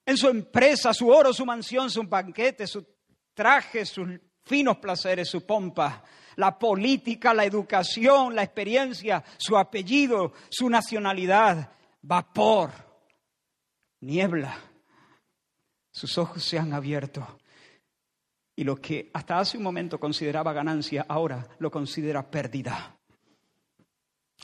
en 0.09 0.17
su 0.17 0.27
empresa, 0.27 0.91
su 0.91 1.07
oro, 1.07 1.31
su 1.31 1.45
mansión, 1.45 1.91
su 1.91 2.01
banquete, 2.01 2.65
su 2.65 2.83
traje, 3.31 3.85
sus 3.85 4.07
finos 4.43 4.77
placeres, 4.77 5.29
su 5.29 5.45
pompa, 5.45 6.03
la 6.37 6.57
política, 6.57 7.31
la 7.31 7.45
educación, 7.45 8.33
la 8.33 8.41
experiencia, 8.41 9.23
su 9.37 9.55
apellido, 9.55 10.33
su 10.49 10.67
nacionalidad, 10.67 11.71
vapor, 12.01 12.71
niebla. 14.01 14.57
Sus 15.91 16.17
ojos 16.17 16.43
se 16.43 16.57
han 16.57 16.73
abierto 16.73 17.37
y 18.55 18.63
lo 18.63 18.77
que 18.77 19.11
hasta 19.13 19.37
hace 19.37 19.57
un 19.57 19.63
momento 19.63 19.99
consideraba 19.99 20.53
ganancia, 20.53 21.05
ahora 21.07 21.47
lo 21.59 21.69
considera 21.69 22.31
pérdida, 22.31 22.97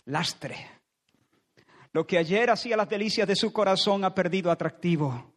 lastre. 0.05 0.69
Lo 1.91 2.05
que 2.05 2.19
ayer 2.19 2.51
hacía 2.51 2.77
las 2.77 2.87
delicias 2.87 3.27
de 3.27 3.35
su 3.35 3.51
corazón 3.51 4.03
ha 4.03 4.13
perdido 4.13 4.51
atractivo. 4.51 5.34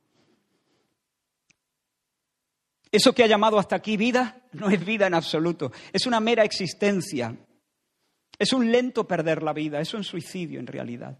Eso 2.90 3.14
que 3.14 3.22
ha 3.22 3.26
llamado 3.26 3.58
hasta 3.58 3.76
aquí 3.76 3.96
vida 3.96 4.42
no 4.52 4.70
es 4.70 4.84
vida 4.84 5.06
en 5.06 5.14
absoluto, 5.14 5.72
es 5.92 6.06
una 6.06 6.20
mera 6.20 6.44
existencia. 6.44 7.36
Es 8.38 8.52
un 8.52 8.70
lento 8.70 9.06
perder 9.06 9.42
la 9.42 9.52
vida, 9.52 9.80
es 9.80 9.94
un 9.94 10.04
suicidio 10.04 10.60
en 10.60 10.66
realidad. 10.66 11.18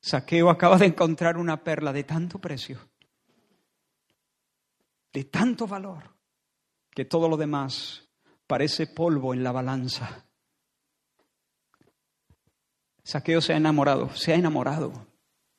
Saqueo 0.00 0.50
acaba 0.50 0.78
de 0.78 0.86
encontrar 0.86 1.36
una 1.36 1.62
perla 1.62 1.92
de 1.92 2.04
tanto 2.04 2.40
precio, 2.40 2.80
de 5.12 5.24
tanto 5.24 5.66
valor, 5.66 6.16
que 6.90 7.04
todo 7.04 7.28
lo 7.28 7.36
demás 7.36 8.08
parece 8.46 8.86
polvo 8.86 9.34
en 9.34 9.44
la 9.44 9.52
balanza. 9.52 10.26
Saqueo 13.04 13.40
se 13.40 13.52
ha 13.52 13.56
enamorado, 13.58 14.14
se 14.14 14.32
ha 14.32 14.36
enamorado 14.36 15.11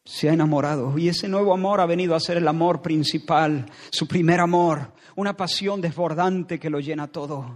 se 0.06 0.30
ha 0.30 0.34
enamorado 0.34 0.98
y 0.98 1.08
ese 1.08 1.28
nuevo 1.28 1.54
amor 1.54 1.80
ha 1.80 1.86
venido 1.86 2.16
a 2.16 2.20
ser 2.20 2.38
el 2.38 2.48
amor 2.48 2.82
principal, 2.82 3.66
su 3.90 4.08
primer 4.08 4.40
amor, 4.40 4.94
una 5.16 5.36
pasión 5.36 5.80
desbordante 5.80 6.60
que 6.60 6.70
lo 6.70 6.80
llena 6.80 7.08
todo. 7.08 7.56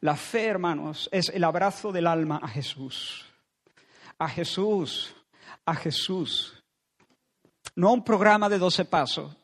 La 0.00 0.16
fe, 0.16 0.46
hermanos, 0.46 1.08
es 1.12 1.28
el 1.28 1.44
abrazo 1.44 1.92
del 1.92 2.08
alma 2.08 2.40
a 2.42 2.48
Jesús. 2.48 3.24
A 4.18 4.28
Jesús, 4.28 5.14
a 5.64 5.74
Jesús. 5.76 6.60
No 7.76 7.92
un 7.92 8.02
programa 8.02 8.48
de 8.48 8.58
doce 8.58 8.84
pasos, 8.84 9.36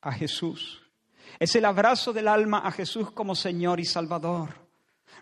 a 0.00 0.10
Jesús. 0.12 0.82
Es 1.38 1.54
el 1.54 1.64
abrazo 1.64 2.12
del 2.12 2.26
alma 2.26 2.58
a 2.58 2.72
Jesús 2.72 3.12
como 3.12 3.36
Señor 3.36 3.78
y 3.78 3.84
Salvador. 3.84 4.54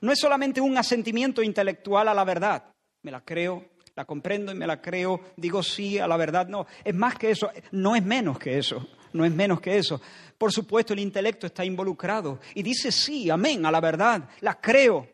No 0.01 0.12
es 0.12 0.18
solamente 0.18 0.61
un 0.61 0.79
asentimiento 0.79 1.43
intelectual 1.43 2.09
a 2.09 2.14
la 2.14 2.24
verdad. 2.24 2.74
Me 3.03 3.11
la 3.11 3.20
creo, 3.20 3.66
la 3.99 4.05
comprendo 4.05 4.53
y 4.53 4.55
me 4.55 4.65
la 4.65 4.81
creo, 4.81 5.21
digo 5.37 5.61
sí 5.61 5.99
a 5.99 6.07
la 6.07 6.17
verdad. 6.17 6.47
No, 6.47 6.69
es 6.85 6.95
más 6.95 7.17
que 7.17 7.33
eso, 7.33 7.51
no 7.73 7.97
es 7.97 8.05
menos 8.05 8.39
que 8.39 8.57
eso, 8.57 8.87
no 9.13 9.25
es 9.25 9.33
menos 9.33 9.61
que 9.61 9.77
eso. 9.77 10.01
Por 10.39 10.53
supuesto, 10.53 10.93
el 10.93 11.01
intelecto 11.01 11.49
está 11.49 11.65
involucrado 11.65 12.39
y 12.55 12.63
dice 12.63 12.93
sí, 12.93 13.29
amén, 13.29 13.67
a 13.67 13.73
la 13.73 13.81
verdad, 13.81 14.29
la 14.39 14.61
creo. 14.61 15.09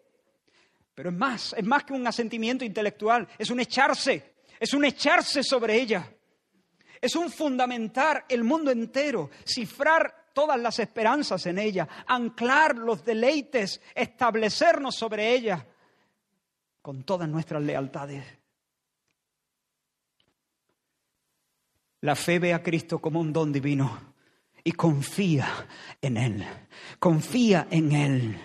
Pero 0.95 1.09
es 1.09 1.17
más, 1.17 1.55
es 1.57 1.65
más 1.65 1.85
que 1.85 1.95
un 1.95 2.07
asentimiento 2.07 2.63
intelectual, 2.63 3.27
es 3.39 3.49
un 3.49 3.59
echarse, 3.59 4.35
es 4.61 4.75
un 4.75 4.85
echarse 4.85 5.43
sobre 5.43 5.81
ella. 5.81 6.07
Es 7.01 7.17
un 7.17 7.31
fundamentar 7.31 8.27
el 8.29 8.45
mundo 8.45 8.71
entero, 8.71 9.31
cifrar 9.47 10.27
todas 10.35 10.61
las 10.61 10.79
esperanzas 10.79 11.47
en 11.47 11.59
ella, 11.59 11.89
anclar 12.07 12.77
los 12.77 13.03
deleites, 13.03 13.81
establecernos 13.95 14.95
sobre 14.95 15.35
ella 15.35 15.67
con 16.83 17.03
todas 17.03 17.31
nuestras 17.31 17.63
lealtades. 17.63 18.44
La 22.05 22.15
fe 22.15 22.39
ve 22.39 22.53
a 22.53 22.63
Cristo 22.63 22.99
como 22.99 23.19
un 23.19 23.33
don 23.33 23.51
divino 23.51 23.99
y 24.63 24.73
confía 24.73 25.49
en 26.03 26.19
Él. 26.19 26.45
Confía 26.99 27.67
en 27.71 27.93
Él. 27.93 28.39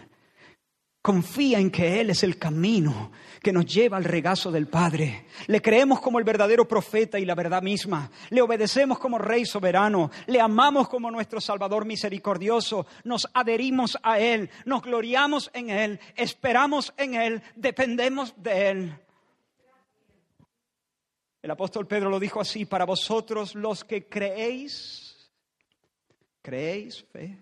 Confía 1.02 1.60
en 1.60 1.70
que 1.70 2.00
Él 2.00 2.12
es 2.12 2.24
el 2.24 2.40
camino 2.40 3.12
que 3.44 3.52
nos 3.52 3.66
lleva 3.66 3.98
al 3.98 4.06
regazo 4.06 4.50
del 4.50 4.68
Padre. 4.68 5.26
Le 5.48 5.62
creemos 5.62 6.00
como 6.00 6.20
el 6.20 6.24
verdadero 6.24 6.70
profeta 6.70 7.20
y 7.20 7.26
la 7.26 7.36
verdad 7.36 7.62
misma. 7.62 8.10
Le 8.30 8.42
obedecemos 8.42 8.98
como 8.98 9.18
Rey 9.18 9.46
soberano. 9.46 10.10
Le 10.28 10.40
amamos 10.40 10.88
como 10.88 11.12
nuestro 11.12 11.42
Salvador 11.42 11.84
misericordioso. 11.84 12.88
Nos 13.04 13.28
adherimos 13.34 13.98
a 14.04 14.20
Él. 14.20 14.50
Nos 14.64 14.84
gloriamos 14.84 15.52
en 15.54 15.70
Él. 15.70 16.00
Esperamos 16.16 16.94
en 16.96 17.16
Él. 17.16 17.42
Dependemos 17.58 18.34
de 18.38 18.70
Él. 18.70 19.00
El 21.42 21.52
apóstol 21.52 21.88
Pedro 21.88 22.10
lo 22.10 22.20
dijo 22.20 22.42
así, 22.42 22.66
para 22.66 22.86
vosotros 22.86 23.56
los 23.56 23.84
que 23.84 24.08
creéis, 24.08 25.32
creéis 26.42 27.04
fe, 27.06 27.40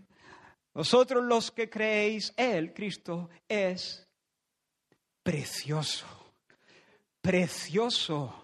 vosotros 0.74 1.24
los 1.24 1.50
que 1.50 1.68
creéis, 1.68 2.32
Él, 2.38 2.74
Cristo, 2.74 3.30
es 3.50 4.08
precioso, 5.24 6.06
precioso. 7.20 8.43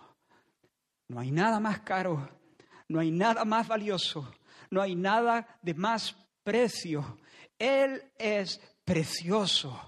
No 1.08 1.20
hay 1.20 1.30
nada 1.30 1.60
más 1.60 1.82
caro, 1.82 2.28
no 2.88 3.00
hay 3.00 3.12
nada 3.12 3.46
más 3.46 3.68
valioso, 3.68 4.34
no 4.72 4.82
hay 4.82 4.96
nada 4.96 5.60
de 5.62 5.76
más 5.76 6.16
precio. 6.44 7.20
Él 7.60 8.12
es 8.18 8.60
precioso. 8.84 9.80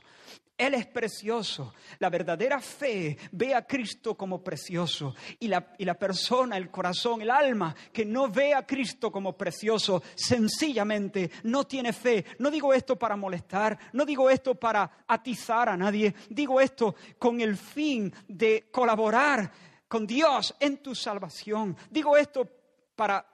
Él 0.58 0.74
es 0.74 0.86
precioso. 0.86 1.74
La 2.00 2.10
verdadera 2.10 2.62
fe 2.62 3.18
ve 3.34 3.54
a 3.54 3.68
Cristo 3.68 4.16
como 4.16 4.42
precioso. 4.42 5.14
Y 5.40 5.50
la, 5.50 5.74
y 5.78 5.84
la, 5.84 5.96
persona, 5.96 6.56
el 6.56 6.72
corazón, 6.72 7.22
el 7.22 7.30
alma 7.30 7.76
que 7.92 8.06
no 8.06 8.30
ve 8.30 8.54
a 8.54 8.66
Cristo 8.66 9.12
como 9.12 9.38
precioso, 9.38 10.02
sencillamente 10.16 11.30
no 11.44 11.66
tiene 11.66 11.92
fe. 11.92 12.26
No 12.40 12.50
digo 12.50 12.74
esto 12.74 12.98
para 12.98 13.18
molestar, 13.18 13.78
no 13.92 14.06
digo 14.06 14.30
esto 14.30 14.56
para 14.56 15.04
atizar 15.08 15.68
a 15.68 15.76
nadie. 15.76 16.16
Digo 16.30 16.62
esto 16.62 16.96
con 17.20 17.42
el 17.42 17.58
fin 17.58 18.14
de 18.28 18.70
colaborar 18.72 19.52
con 19.90 20.08
Dios 20.08 20.56
en 20.62 20.78
tu 20.78 20.96
salvación. 20.96 21.76
Digo 21.92 22.16
esto 22.16 22.50
para, 22.96 23.26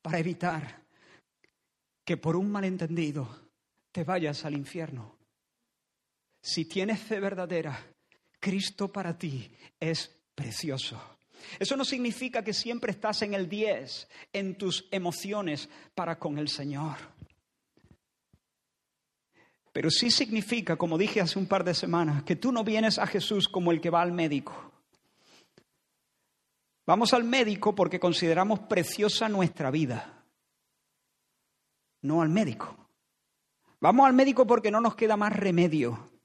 para 0.00 0.18
evitar 0.18 0.82
que 2.02 2.16
por 2.16 2.34
un 2.34 2.50
malentendido 2.50 3.28
te 3.92 4.04
vayas 4.04 4.46
al 4.46 4.54
infierno 4.54 5.17
si 6.48 6.64
tienes 6.64 6.98
fe 7.00 7.20
verdadera, 7.20 7.78
Cristo 8.40 8.90
para 8.90 9.18
ti 9.18 9.50
es 9.78 10.08
precioso. 10.34 10.98
Eso 11.58 11.76
no 11.76 11.84
significa 11.84 12.42
que 12.42 12.54
siempre 12.54 12.90
estás 12.90 13.20
en 13.20 13.34
el 13.34 13.50
10 13.50 14.08
en 14.32 14.56
tus 14.56 14.88
emociones 14.90 15.68
para 15.94 16.18
con 16.18 16.38
el 16.38 16.48
Señor. 16.48 16.96
Pero 19.74 19.90
sí 19.90 20.10
significa, 20.10 20.76
como 20.76 20.96
dije 20.96 21.20
hace 21.20 21.38
un 21.38 21.46
par 21.46 21.64
de 21.64 21.74
semanas, 21.74 22.22
que 22.22 22.34
tú 22.34 22.50
no 22.50 22.64
vienes 22.64 22.98
a 22.98 23.06
Jesús 23.06 23.46
como 23.46 23.70
el 23.70 23.82
que 23.82 23.90
va 23.90 24.00
al 24.00 24.12
médico. 24.12 24.72
Vamos 26.86 27.12
al 27.12 27.24
médico 27.24 27.74
porque 27.74 28.00
consideramos 28.00 28.60
preciosa 28.60 29.28
nuestra 29.28 29.70
vida, 29.70 30.24
no 32.00 32.22
al 32.22 32.30
médico. 32.30 32.74
Vamos 33.80 34.06
al 34.06 34.14
médico 34.14 34.46
porque 34.46 34.70
no 34.70 34.80
nos 34.80 34.96
queda 34.96 35.18
más 35.18 35.36
remedio. 35.36 36.17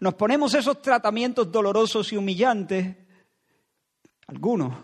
Nos 0.00 0.14
ponemos 0.14 0.54
esos 0.54 0.80
tratamientos 0.80 1.50
dolorosos 1.50 2.12
y 2.12 2.16
humillantes, 2.16 2.96
algunos, 4.28 4.74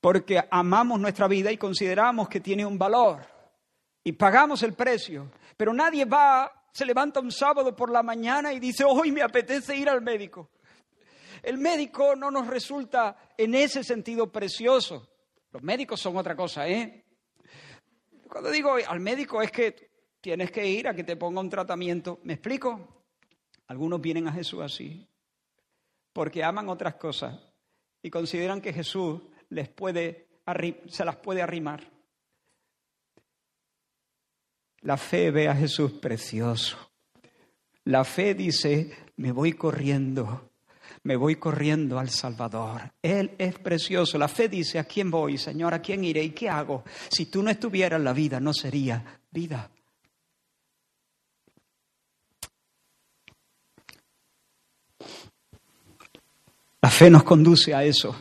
porque 0.00 0.42
amamos 0.50 1.00
nuestra 1.00 1.26
vida 1.26 1.50
y 1.50 1.56
consideramos 1.56 2.28
que 2.28 2.40
tiene 2.40 2.64
un 2.64 2.78
valor 2.78 3.26
y 4.04 4.12
pagamos 4.12 4.62
el 4.62 4.74
precio. 4.74 5.32
Pero 5.56 5.72
nadie 5.72 6.04
va, 6.04 6.68
se 6.72 6.84
levanta 6.84 7.20
un 7.20 7.32
sábado 7.32 7.74
por 7.74 7.90
la 7.90 8.02
mañana 8.02 8.52
y 8.52 8.60
dice, 8.60 8.84
hoy 8.84 9.10
me 9.10 9.22
apetece 9.22 9.76
ir 9.76 9.88
al 9.88 10.02
médico. 10.02 10.50
El 11.42 11.58
médico 11.58 12.14
no 12.14 12.30
nos 12.30 12.46
resulta 12.46 13.16
en 13.36 13.54
ese 13.54 13.82
sentido 13.82 14.30
precioso. 14.30 15.08
Los 15.50 15.62
médicos 15.62 16.00
son 16.00 16.16
otra 16.16 16.36
cosa, 16.36 16.68
¿eh? 16.68 17.04
Cuando 18.28 18.50
digo 18.50 18.76
al 18.86 19.00
médico 19.00 19.42
es 19.42 19.50
que 19.50 19.90
tienes 20.20 20.50
que 20.50 20.66
ir 20.66 20.88
a 20.88 20.94
que 20.94 21.04
te 21.04 21.16
ponga 21.16 21.40
un 21.40 21.50
tratamiento. 21.50 22.20
¿Me 22.24 22.34
explico? 22.34 23.03
Algunos 23.66 24.00
vienen 24.00 24.28
a 24.28 24.32
Jesús 24.32 24.60
así, 24.60 25.06
porque 26.12 26.44
aman 26.44 26.68
otras 26.68 26.94
cosas 26.94 27.38
y 28.02 28.10
consideran 28.10 28.60
que 28.60 28.72
Jesús 28.72 29.20
les 29.48 29.68
puede, 29.68 30.28
se 30.88 31.04
las 31.04 31.16
puede 31.16 31.42
arrimar. 31.42 31.82
La 34.80 34.98
fe 34.98 35.30
ve 35.30 35.48
a 35.48 35.54
Jesús 35.54 35.92
precioso. 35.92 36.76
La 37.84 38.04
fe 38.04 38.34
dice, 38.34 38.94
me 39.16 39.32
voy 39.32 39.54
corriendo, 39.54 40.50
me 41.02 41.16
voy 41.16 41.36
corriendo 41.36 41.98
al 41.98 42.10
Salvador. 42.10 42.92
Él 43.00 43.34
es 43.38 43.58
precioso. 43.58 44.18
La 44.18 44.28
fe 44.28 44.48
dice, 44.48 44.78
¿a 44.78 44.84
quién 44.84 45.10
voy, 45.10 45.38
Señor? 45.38 45.72
¿A 45.72 45.80
quién 45.80 46.04
iré? 46.04 46.22
¿Y 46.22 46.30
qué 46.30 46.48
hago? 46.48 46.84
Si 47.08 47.26
tú 47.26 47.42
no 47.42 47.50
estuvieras, 47.50 48.00
la 48.00 48.12
vida 48.12 48.40
no 48.40 48.52
sería 48.52 49.20
vida. 49.30 49.70
La 56.84 56.90
fe 56.90 57.08
nos 57.08 57.22
conduce 57.22 57.74
a 57.74 57.82
eso. 57.82 58.14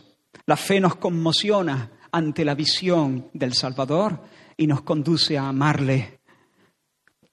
La 0.45 0.55
fe 0.55 0.79
nos 0.79 0.95
conmociona 0.95 1.99
ante 2.13 2.45
la 2.45 2.55
visión 2.55 3.29
del 3.33 3.53
Salvador 3.53 4.23
y 4.55 4.67
nos 4.67 4.83
conduce 4.83 5.37
a 5.37 5.49
amarle 5.49 6.21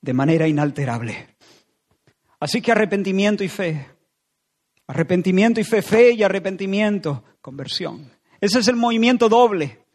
de 0.00 0.12
manera 0.12 0.48
inalterable. 0.48 1.36
Así 2.40 2.60
que 2.60 2.72
arrepentimiento 2.72 3.44
y 3.44 3.48
fe. 3.48 3.90
Arrepentimiento 4.88 5.60
y 5.60 5.64
fe, 5.64 5.82
fe 5.82 6.10
y 6.14 6.24
arrepentimiento, 6.24 7.22
conversión. 7.40 8.10
Ese 8.40 8.58
es 8.58 8.66
el 8.66 8.74
movimiento 8.74 9.28
doble. 9.28 9.86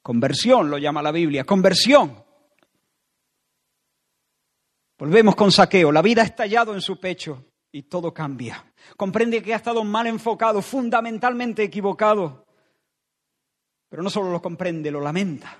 Conversión 0.00 0.70
lo 0.70 0.78
llama 0.78 1.02
la 1.02 1.10
Biblia, 1.10 1.42
conversión. 1.42 2.22
Volvemos 4.96 5.34
con 5.34 5.50
saqueo. 5.50 5.90
La 5.90 6.02
vida 6.02 6.22
ha 6.22 6.26
estallado 6.26 6.72
en 6.72 6.80
su 6.80 7.00
pecho 7.00 7.46
y 7.74 7.82
todo 7.82 8.14
cambia. 8.14 8.72
Comprende 8.96 9.42
que 9.42 9.52
ha 9.52 9.56
estado 9.56 9.82
mal 9.82 10.06
enfocado, 10.06 10.62
fundamentalmente 10.62 11.64
equivocado. 11.64 12.46
Pero 13.88 14.00
no 14.00 14.08
solo 14.08 14.30
lo 14.30 14.40
comprende, 14.40 14.92
lo 14.92 15.00
lamenta. 15.00 15.58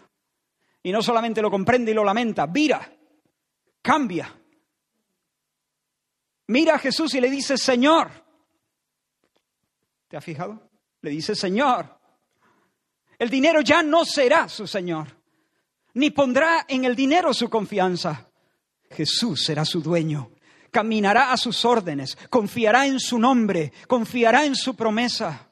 Y 0.80 0.92
no 0.92 1.02
solamente 1.02 1.42
lo 1.42 1.50
comprende 1.50 1.90
y 1.90 1.94
lo 1.94 2.04
lamenta, 2.04 2.46
vira, 2.46 2.88
cambia. 3.82 4.32
Mira 6.46 6.76
a 6.76 6.78
Jesús 6.78 7.12
y 7.14 7.20
le 7.20 7.28
dice, 7.28 7.58
Señor. 7.58 8.12
¿Te 10.06 10.16
has 10.16 10.24
fijado? 10.24 10.70
Le 11.00 11.10
dice, 11.10 11.34
Señor. 11.34 11.98
El 13.18 13.28
dinero 13.28 13.60
ya 13.60 13.82
no 13.82 14.04
será 14.04 14.48
su 14.48 14.68
Señor, 14.68 15.08
ni 15.94 16.12
pondrá 16.12 16.64
en 16.68 16.84
el 16.84 16.94
dinero 16.94 17.34
su 17.34 17.50
confianza. 17.50 18.30
Jesús 18.88 19.44
será 19.44 19.64
su 19.64 19.80
dueño 19.80 20.33
caminará 20.74 21.30
a 21.30 21.36
sus 21.36 21.64
órdenes, 21.64 22.18
confiará 22.28 22.84
en 22.84 22.98
su 22.98 23.16
nombre, 23.16 23.72
confiará 23.86 24.44
en 24.44 24.56
su 24.56 24.74
promesa. 24.74 25.48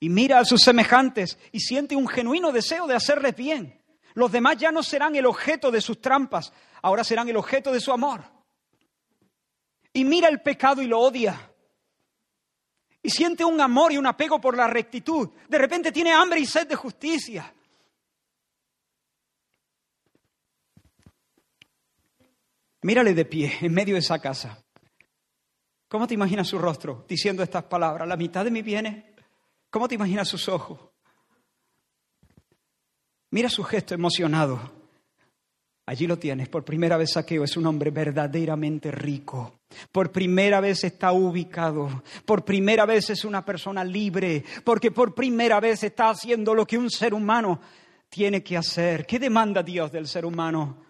y 0.00 0.08
mira 0.08 0.38
a 0.38 0.44
sus 0.44 0.62
semejantes 0.62 1.38
y 1.50 1.60
siente 1.60 1.96
un 1.96 2.06
genuino 2.06 2.52
deseo 2.52 2.86
de 2.86 2.94
hacerles 2.94 3.34
bien. 3.34 3.80
Los 4.14 4.32
demás 4.32 4.56
ya 4.56 4.72
no 4.72 4.82
serán 4.82 5.14
el 5.16 5.26
objeto 5.26 5.70
de 5.70 5.80
sus 5.80 6.00
trampas, 6.00 6.52
ahora 6.82 7.04
serán 7.04 7.28
el 7.28 7.36
objeto 7.36 7.72
de 7.72 7.80
su 7.80 7.92
amor. 7.92 8.24
Y 9.92 10.04
mira 10.04 10.28
el 10.28 10.40
pecado 10.40 10.82
y 10.82 10.86
lo 10.86 11.00
odia. 11.00 11.52
Y 13.02 13.10
siente 13.10 13.44
un 13.44 13.60
amor 13.60 13.92
y 13.92 13.98
un 13.98 14.06
apego 14.06 14.40
por 14.40 14.56
la 14.56 14.66
rectitud. 14.66 15.30
De 15.48 15.58
repente 15.58 15.92
tiene 15.92 16.12
hambre 16.12 16.40
y 16.40 16.46
sed 16.46 16.66
de 16.66 16.74
justicia. 16.74 17.54
Mírale 22.82 23.14
de 23.14 23.24
pie 23.24 23.52
en 23.60 23.72
medio 23.74 23.94
de 23.94 24.00
esa 24.00 24.18
casa. 24.18 24.62
¿Cómo 25.88 26.06
te 26.06 26.14
imaginas 26.14 26.46
su 26.46 26.58
rostro 26.58 27.04
diciendo 27.08 27.42
estas 27.42 27.64
palabras? 27.64 28.06
La 28.06 28.16
mitad 28.16 28.44
de 28.44 28.50
mi 28.50 28.62
bienes. 28.62 29.04
¿Cómo 29.70 29.88
te 29.88 29.94
imaginas 29.94 30.28
sus 30.28 30.48
ojos? 30.48 30.78
Mira 33.30 33.48
su 33.48 33.64
gesto 33.64 33.94
emocionado. 33.94 34.78
Allí 35.86 36.06
lo 36.06 36.18
tienes. 36.18 36.48
Por 36.48 36.64
primera 36.64 36.98
vez 36.98 37.12
Saqueo 37.12 37.44
es 37.44 37.56
un 37.56 37.66
hombre 37.66 37.90
verdaderamente 37.90 38.90
rico. 38.90 39.60
Por 39.90 40.12
primera 40.12 40.60
vez 40.60 40.84
está 40.84 41.12
ubicado. 41.12 42.02
Por 42.26 42.44
primera 42.44 42.84
vez 42.84 43.08
es 43.08 43.24
una 43.24 43.42
persona 43.44 43.82
libre. 43.82 44.44
Porque 44.64 44.90
por 44.90 45.14
primera 45.14 45.60
vez 45.60 45.82
está 45.82 46.10
haciendo 46.10 46.54
lo 46.54 46.66
que 46.66 46.76
un 46.76 46.90
ser 46.90 47.14
humano 47.14 47.60
tiene 48.10 48.42
que 48.42 48.58
hacer. 48.58 49.06
¿Qué 49.06 49.18
demanda 49.18 49.62
Dios 49.62 49.90
del 49.90 50.06
ser 50.06 50.26
humano? 50.26 50.84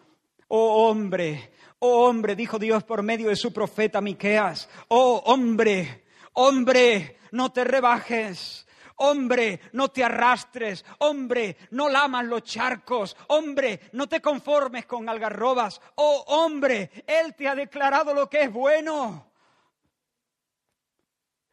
Oh 0.48 0.88
hombre, 0.88 1.52
oh 1.80 2.06
hombre, 2.06 2.36
dijo 2.36 2.58
Dios 2.58 2.84
por 2.84 3.02
medio 3.02 3.28
de 3.28 3.36
su 3.36 3.52
profeta 3.52 4.00
Miqueas. 4.00 4.68
Oh 4.88 5.22
hombre, 5.26 6.04
hombre, 6.34 7.18
no 7.32 7.52
te 7.52 7.64
rebajes. 7.64 8.66
Hombre, 9.00 9.60
no 9.72 9.90
te 9.90 10.02
arrastres. 10.02 10.84
Hombre, 10.98 11.56
no 11.70 11.88
lamas 11.88 12.24
los 12.24 12.42
charcos. 12.42 13.16
Hombre, 13.28 13.80
no 13.92 14.08
te 14.08 14.20
conformes 14.20 14.86
con 14.86 15.08
algarrobas. 15.08 15.80
Oh, 15.94 16.24
hombre, 16.26 16.90
Él 17.06 17.34
te 17.36 17.46
ha 17.46 17.54
declarado 17.54 18.12
lo 18.12 18.28
que 18.28 18.42
es 18.42 18.52
bueno. 18.52 19.30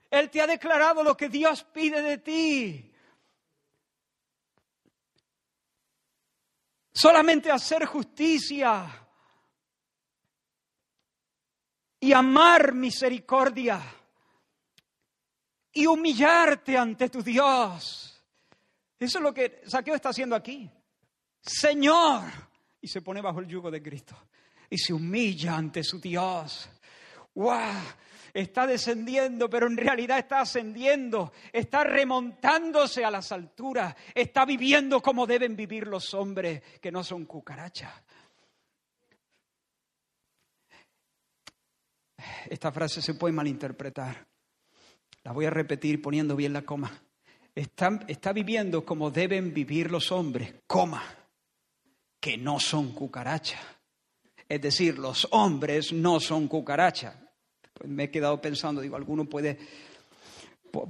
Él 0.09 0.30
te 0.32 0.41
ha 0.41 0.47
declarado 0.47 1.03
lo 1.03 1.15
que 1.15 1.30
Dios 1.30 1.63
pide 1.65 2.01
de 2.01 2.17
ti. 2.17 2.91
Solamente 6.93 7.51
hacer 7.51 7.86
justicia 7.86 9.05
y 12.06 12.14
amar 12.14 12.76
misericordia 12.76 13.82
y 15.74 15.88
humillarte 15.88 16.78
ante 16.78 17.10
tu 17.10 17.24
Dios. 17.24 18.24
Eso 18.99 19.18
es 19.18 19.24
lo 19.24 19.34
que 19.34 19.64
Saqueo 19.66 19.95
está 19.95 20.10
haciendo 20.10 20.36
aquí. 20.36 20.70
Señor. 21.41 22.26
Y 22.80 22.88
se 22.88 23.01
pone 23.01 23.22
bajo 23.22 23.39
el 23.39 23.47
yugo 23.47 23.72
de 23.72 23.82
Cristo. 23.82 24.16
Y 24.70 24.78
se 24.78 24.93
humilla 24.93 25.56
ante 25.56 25.84
su 25.84 25.99
Dios. 25.99 26.70
¡Wow! 27.34 27.82
Está 28.32 28.68
descendiendo, 28.68 29.49
pero 29.49 29.66
en 29.66 29.76
realidad 29.76 30.20
está 30.20 30.41
ascendiendo. 30.41 31.34
Está 31.51 31.84
remontándose 31.84 33.03
a 33.03 33.10
las 33.10 33.32
alturas. 33.32 33.95
Está 34.14 34.45
viviendo 34.45 35.01
como 35.01 35.26
deben 35.26 35.56
vivir 35.56 35.88
los 35.88 36.14
hombres 36.14 36.62
que 36.80 36.91
no 36.91 37.03
son 37.03 37.26
cucarachas. 37.26 37.91
Esta 42.49 42.71
frase 42.71 43.01
se 43.01 43.13
puede 43.15 43.34
malinterpretar. 43.34 44.26
La 45.23 45.32
voy 45.32 45.45
a 45.45 45.49
repetir 45.49 46.01
poniendo 46.01 46.36
bien 46.36 46.53
la 46.53 46.61
coma. 46.61 46.91
Está, 47.55 48.34
viviendo 48.34 48.86
como 48.86 49.11
deben 49.11 49.53
vivir 49.53 49.89
los 49.89 50.11
hombres, 50.11 50.53
coma, 50.67 51.03
que 52.19 52.38
no 52.38 52.59
son 52.59 52.91
cucarachas. 52.91 53.61
Es 54.47 54.61
decir, 54.61 54.99
los 54.99 55.28
hombres 55.32 55.93
no 55.93 56.19
son 56.19 56.47
cucarachas. 56.47 57.15
Pues 57.73 57.89
me 57.89 58.03
he 58.03 58.11
quedado 58.11 58.39
pensando, 58.41 58.82
digo, 58.82 58.97
alguno 58.97 59.26
puede, 59.26 59.57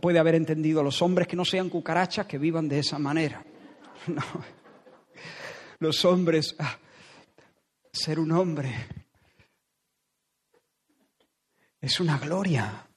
puede 0.01 0.19
haber 0.19 0.35
entendido 0.35 0.83
los 0.83 1.01
hombres 1.01 1.27
que 1.27 1.35
no 1.35 1.45
sean 1.45 1.69
cucarachas, 1.69 2.25
que 2.25 2.37
vivan 2.37 2.67
de 2.67 2.79
esa 2.79 2.99
manera. 2.99 3.43
No. 4.07 4.21
Los 5.79 6.05
hombres, 6.05 6.55
ah, 6.59 6.77
ser 7.91 8.19
un 8.19 8.31
hombre 8.33 9.04
es 11.85 11.99
una 11.99 12.17
gloria. 12.17 12.87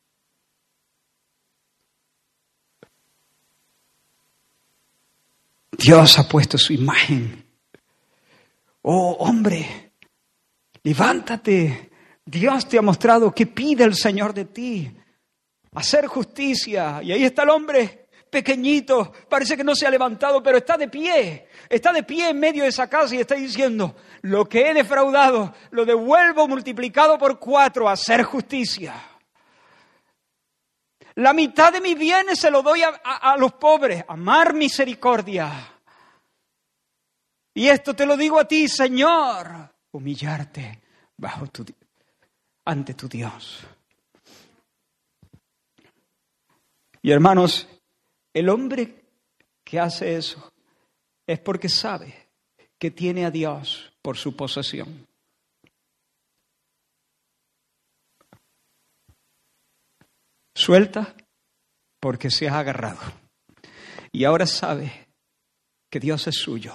Dios 5.73 6.19
ha 6.19 6.27
puesto 6.27 6.57
su 6.57 6.73
imagen. 6.73 7.45
Oh 8.83 9.17
hombre, 9.21 9.93
levántate. 10.83 11.91
Dios 12.25 12.67
te 12.67 12.79
ha 12.79 12.83
mostrado 12.83 13.35
que 13.35 13.47
pide 13.47 13.85
el 13.85 13.95
Señor 13.95 14.33
de 14.33 14.47
ti. 14.47 14.91
Hacer 15.75 16.07
justicia. 16.07 17.03
Y 17.03 17.13
ahí 17.13 17.25
está 17.25 17.43
el 17.43 17.51
hombre 17.51 17.98
pequeñito, 18.31 19.13
parece 19.29 19.57
que 19.57 19.65
no 19.65 19.75
se 19.75 19.87
ha 19.87 19.91
levantado, 19.91 20.43
pero 20.43 20.59
está 20.59 20.77
de 20.77 20.89
pie, 20.89 21.49
está 21.69 21.93
de 21.93 22.03
pie 22.03 22.31
en 22.31 22.39
medio 22.39 22.63
de 22.63 22.69
esa 22.69 22.89
casa 22.89 23.15
y 23.15 23.21
está 23.21 23.35
diciendo, 23.35 23.97
lo 24.23 24.49
que 24.49 24.69
he 24.69 24.75
defraudado 24.75 25.55
lo 25.71 25.85
devuelvo 25.85 26.49
multiplicado 26.49 27.19
por 27.19 27.39
cuatro, 27.39 27.89
hacer 27.89 28.23
justicia. 28.23 28.95
La 31.17 31.33
mitad 31.33 31.73
de 31.73 31.81
mis 31.81 31.99
bienes 31.99 32.39
se 32.39 32.51
lo 32.51 32.63
doy 32.63 32.83
a, 32.83 33.37
los 33.37 33.53
pobres, 33.55 34.05
amar 34.07 34.55
misericordia. 34.55 35.51
Y 37.55 37.67
esto 37.69 37.95
te 37.95 38.07
lo 38.07 38.17
digo 38.17 38.39
a 38.39 38.47
ti, 38.47 38.69
Señor, 38.69 39.75
humillarte 39.91 40.81
bajo 41.17 41.49
tu, 41.49 41.67
ante 42.65 42.95
tu 42.95 43.09
Dios. 43.09 43.67
Y 47.03 47.11
hermanos, 47.11 47.67
el 48.33 48.49
hombre 48.49 49.05
que 49.65 49.79
hace 49.79 50.17
eso 50.17 50.53
es 51.27 51.39
porque 51.41 51.69
sabe 51.69 52.29
que 52.79 52.91
tiene 52.91 53.25
a 53.25 53.31
Dios 53.31 53.93
por 54.03 54.17
su 54.17 54.37
posesión. 54.37 55.07
Suelta 60.55 61.15
porque 62.01 62.31
se 62.31 62.49
ha 62.49 62.59
agarrado. 62.59 63.01
Y 64.11 64.25
ahora 64.25 64.47
sabe 64.47 65.09
que 65.91 66.01
Dios 66.01 66.27
es 66.27 66.37
suyo 66.37 66.75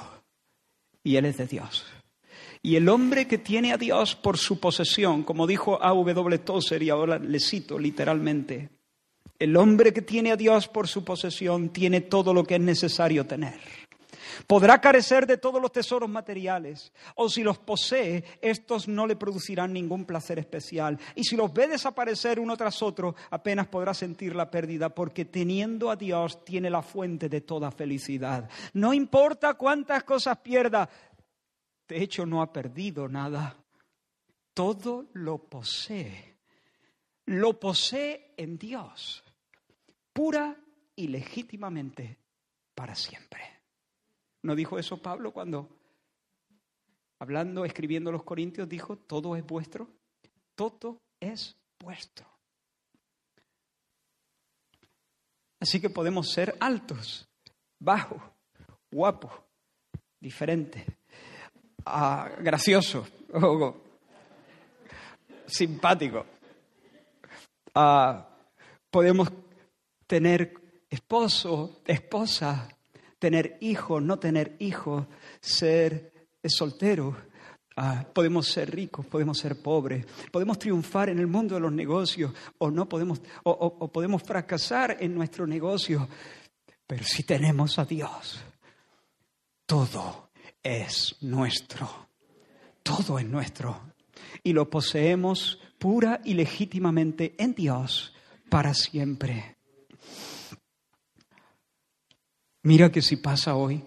y 1.04 1.18
Él 1.18 1.26
es 1.26 1.38
de 1.38 1.48
Dios. 1.48 1.86
Y 2.62 2.78
el 2.78 2.88
hombre 2.88 3.28
que 3.28 3.38
tiene 3.38 3.74
a 3.74 3.78
Dios 3.78 4.16
por 4.16 4.38
su 4.38 4.60
posesión, 4.60 5.24
como 5.24 5.48
dijo 5.48 5.84
A.W. 5.84 6.38
Tozer, 6.40 6.82
y 6.82 6.90
ahora 6.90 7.20
le 7.20 7.40
cito 7.40 7.78
literalmente, 7.78 8.70
el 9.44 9.58
hombre 9.58 9.92
que 9.92 10.02
tiene 10.02 10.32
a 10.32 10.38
Dios 10.38 10.70
por 10.70 10.88
su 10.88 11.04
posesión 11.04 11.70
tiene 11.70 12.00
todo 12.00 12.34
lo 12.34 12.46
que 12.46 12.56
es 12.56 12.62
necesario 12.62 13.26
tener. 13.26 13.60
Podrá 14.48 14.80
carecer 14.80 15.28
de 15.28 15.38
todos 15.38 15.62
los 15.62 15.74
tesoros 15.74 16.10
materiales, 16.10 16.94
o 17.16 17.28
si 17.28 17.44
los 17.44 17.58
posee, 17.58 18.24
estos 18.42 18.88
no 18.88 19.06
le 19.06 19.18
producirán 19.18 19.74
ningún 19.74 20.06
placer 20.06 20.40
especial. 20.40 20.98
Y 21.16 21.26
si 21.26 21.36
los 21.36 21.54
ve 21.54 21.68
desaparecer 21.68 22.40
uno 22.40 22.56
tras 22.56 22.82
otro, 22.82 23.16
apenas 23.32 23.68
podrá 23.68 23.94
sentir 23.94 24.34
la 24.34 24.50
pérdida, 24.50 24.90
porque 24.90 25.26
teniendo 25.26 25.92
a 25.92 25.98
Dios 25.98 26.46
tiene 26.46 26.70
la 26.70 26.82
fuente 26.82 27.28
de 27.28 27.42
toda 27.42 27.70
felicidad. 27.70 28.50
No 28.72 28.94
importa 28.94 29.56
cuántas 29.56 30.06
cosas 30.06 30.38
pierda, 30.38 30.90
de 31.88 32.02
hecho 32.02 32.26
no 32.26 32.42
ha 32.42 32.52
perdido 32.52 33.10
nada. 33.10 33.58
Todo 34.54 35.08
lo 35.14 35.38
posee. 35.38 36.34
Lo 37.26 37.60
posee 37.60 38.34
en 38.38 38.58
Dios, 38.58 39.24
pura 40.14 40.56
y 40.96 41.08
legítimamente 41.08 42.18
para 42.76 42.96
siempre. 42.96 43.42
¿No 44.44 44.56
dijo 44.56 44.78
eso 44.78 45.02
Pablo 45.02 45.32
cuando, 45.32 45.70
hablando, 47.20 47.66
escribiendo 47.66 48.10
a 48.10 48.14
los 48.14 48.24
Corintios, 48.24 48.70
dijo, 48.70 48.98
todo 48.98 49.36
es 49.36 49.46
vuestro? 49.46 49.90
Todo 50.56 51.02
es 51.20 51.58
vuestro. 51.80 52.28
Así 55.60 55.80
que 55.80 55.90
podemos 55.90 56.30
ser 56.30 56.56
altos, 56.60 57.26
bajos, 57.80 58.22
guapos, 58.92 59.32
diferentes, 60.20 60.86
ah, 61.86 62.30
graciosos, 62.40 63.08
simpáticos. 65.48 66.26
Ah, 67.74 68.28
podemos 68.92 69.30
tener 70.14 70.54
esposo, 70.92 71.82
esposa, 71.88 72.70
tener 73.18 73.58
hijos, 73.62 74.00
no 74.00 74.20
tener 74.20 74.56
hijos, 74.60 75.08
ser 75.42 76.30
soltero. 76.44 77.18
Ah, 77.76 78.06
podemos 78.14 78.48
ser 78.48 78.70
ricos, 78.70 79.08
podemos 79.08 79.40
ser 79.40 79.60
pobres, 79.60 80.06
podemos 80.32 80.60
triunfar 80.60 81.10
en 81.10 81.18
el 81.18 81.26
mundo 81.26 81.56
de 81.56 81.62
los 81.62 81.72
negocios 81.72 82.32
o 82.60 82.70
no 82.70 82.88
podemos 82.88 83.24
o 83.44 83.92
podemos 83.92 84.22
fracasar 84.22 84.98
en 85.00 85.16
nuestro 85.16 85.48
negocio. 85.48 86.08
Pero 86.86 87.04
si 87.04 87.24
tenemos 87.24 87.80
a 87.80 87.86
Dios, 87.86 88.40
todo 89.66 90.30
es 90.62 91.16
nuestro. 91.22 91.90
Todo 92.84 93.18
es 93.18 93.26
nuestro. 93.26 93.82
Y 94.44 94.54
lo 94.54 94.70
poseemos 94.70 95.60
pura 95.80 96.22
y 96.24 96.36
legítimamente 96.36 97.34
en 97.40 97.56
Dios 97.56 98.14
para 98.48 98.76
siempre. 98.76 99.58
Mira 102.64 102.92
que 102.92 103.02
si 103.02 103.18
pasa 103.18 103.56
hoy, 103.56 103.84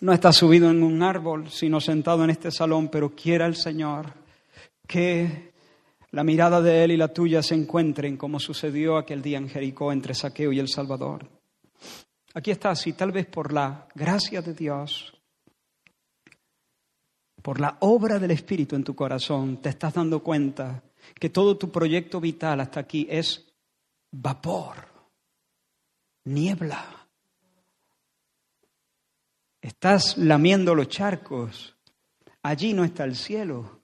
no 0.00 0.12
está 0.12 0.32
subido 0.32 0.70
en 0.70 0.82
un 0.82 1.02
árbol, 1.02 1.48
sino 1.50 1.80
sentado 1.80 2.24
en 2.24 2.30
este 2.30 2.50
salón, 2.50 2.88
pero 2.88 3.14
quiera 3.14 3.46
el 3.46 3.56
Señor 3.56 4.12
que 4.86 5.52
la 6.10 6.24
mirada 6.24 6.60
de 6.60 6.84
Él 6.84 6.92
y 6.92 6.96
la 6.96 7.08
tuya 7.08 7.42
se 7.42 7.54
encuentren 7.54 8.16
como 8.16 8.38
sucedió 8.38 8.96
aquel 8.96 9.22
día 9.22 9.38
en 9.38 9.48
Jericó 9.48 9.92
entre 9.92 10.14
Saqueo 10.14 10.52
y 10.52 10.58
el 10.58 10.68
Salvador. 10.68 11.28
Aquí 12.34 12.50
estás 12.50 12.86
y 12.86 12.92
tal 12.92 13.12
vez 13.12 13.26
por 13.26 13.52
la 13.52 13.86
gracia 13.94 14.42
de 14.42 14.52
Dios, 14.52 15.14
por 17.40 17.60
la 17.60 17.76
obra 17.80 18.18
del 18.18 18.32
Espíritu 18.32 18.74
en 18.74 18.84
tu 18.84 18.94
corazón, 18.94 19.58
te 19.58 19.68
estás 19.68 19.94
dando 19.94 20.22
cuenta 20.22 20.82
que 21.14 21.30
todo 21.30 21.56
tu 21.56 21.70
proyecto 21.70 22.20
vital 22.20 22.60
hasta 22.60 22.80
aquí 22.80 23.06
es 23.08 23.46
vapor, 24.10 24.93
niebla. 26.24 27.04
Estás 29.60 30.18
lamiendo 30.18 30.74
los 30.74 30.88
charcos. 30.88 31.76
Allí 32.42 32.74
no 32.74 32.84
está 32.84 33.04
el 33.04 33.16
cielo. 33.16 33.80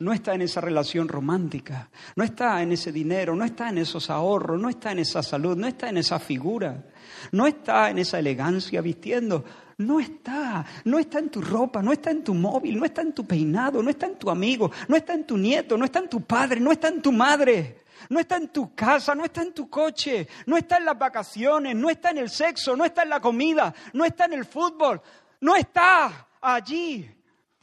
No 0.00 0.12
está 0.12 0.34
en 0.34 0.42
esa 0.42 0.60
relación 0.60 1.08
romántica. 1.08 1.90
No 2.16 2.24
está 2.24 2.62
en 2.62 2.72
ese 2.72 2.90
dinero. 2.92 3.34
No 3.36 3.44
está 3.44 3.68
en 3.68 3.78
esos 3.78 4.10
ahorros. 4.10 4.60
No 4.60 4.68
está 4.68 4.92
en 4.92 5.00
esa 5.00 5.22
salud. 5.22 5.56
No 5.56 5.66
está 5.66 5.88
en 5.88 5.98
esa 5.98 6.18
figura. 6.18 6.86
No 7.32 7.46
está 7.46 7.90
en 7.90 7.98
esa 7.98 8.18
elegancia 8.18 8.80
vistiendo. 8.80 9.44
No 9.78 10.00
está. 10.00 10.64
No 10.84 10.98
está 10.98 11.20
en 11.20 11.30
tu 11.30 11.40
ropa. 11.40 11.82
No 11.82 11.92
está 11.92 12.10
en 12.10 12.24
tu 12.24 12.34
móvil. 12.34 12.78
No 12.78 12.84
está 12.84 13.02
en 13.02 13.12
tu 13.12 13.26
peinado. 13.26 13.80
No 13.82 13.90
está 13.90 14.06
en 14.06 14.16
tu 14.16 14.30
amigo. 14.30 14.70
No 14.88 14.96
está 14.96 15.14
en 15.14 15.24
tu 15.24 15.36
nieto. 15.36 15.76
No 15.76 15.84
está 15.84 16.00
en 16.00 16.08
tu 16.08 16.20
padre. 16.20 16.60
No 16.60 16.72
está 16.72 16.88
en 16.88 17.02
tu 17.02 17.12
madre 17.12 17.82
no 18.08 18.20
está 18.20 18.36
en 18.36 18.48
tu 18.48 18.74
casa, 18.74 19.14
no 19.14 19.24
está 19.24 19.42
en 19.42 19.52
tu 19.52 19.68
coche, 19.68 20.28
no 20.46 20.56
está 20.56 20.78
en 20.78 20.84
las 20.84 20.98
vacaciones, 20.98 21.74
no 21.74 21.90
está 21.90 22.10
en 22.10 22.18
el 22.18 22.30
sexo, 22.30 22.76
no 22.76 22.84
está 22.84 23.02
en 23.02 23.10
la 23.10 23.20
comida, 23.20 23.74
no 23.92 24.04
está 24.04 24.26
en 24.26 24.34
el 24.34 24.44
fútbol, 24.44 25.00
no 25.40 25.56
está 25.56 26.28
allí. 26.40 27.10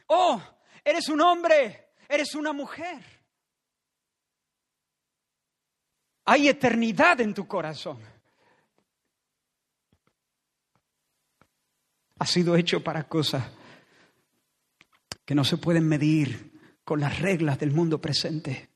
Oh, 0.06 0.40
eres 0.84 1.08
un 1.08 1.20
hombre, 1.20 1.90
eres 2.08 2.34
una 2.34 2.52
mujer. 2.52 3.02
Hay 6.24 6.48
eternidad 6.48 7.20
en 7.20 7.34
tu 7.34 7.46
corazón. 7.46 8.00
Ha 12.18 12.26
sido 12.26 12.56
hecho 12.56 12.82
para 12.82 13.06
cosas 13.06 13.44
que 15.24 15.34
no 15.34 15.44
se 15.44 15.58
pueden 15.58 15.86
medir 15.86 16.80
con 16.84 17.00
las 17.00 17.18
reglas 17.18 17.58
del 17.58 17.72
mundo 17.72 18.00
presente. 18.00 18.75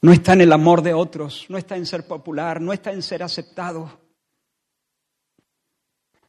No 0.00 0.12
está 0.12 0.32
en 0.34 0.42
el 0.42 0.52
amor 0.52 0.82
de 0.82 0.94
otros, 0.94 1.46
no 1.48 1.58
está 1.58 1.76
en 1.76 1.84
ser 1.84 2.06
popular, 2.06 2.60
no 2.60 2.72
está 2.72 2.92
en 2.92 3.02
ser 3.02 3.22
aceptado, 3.22 4.00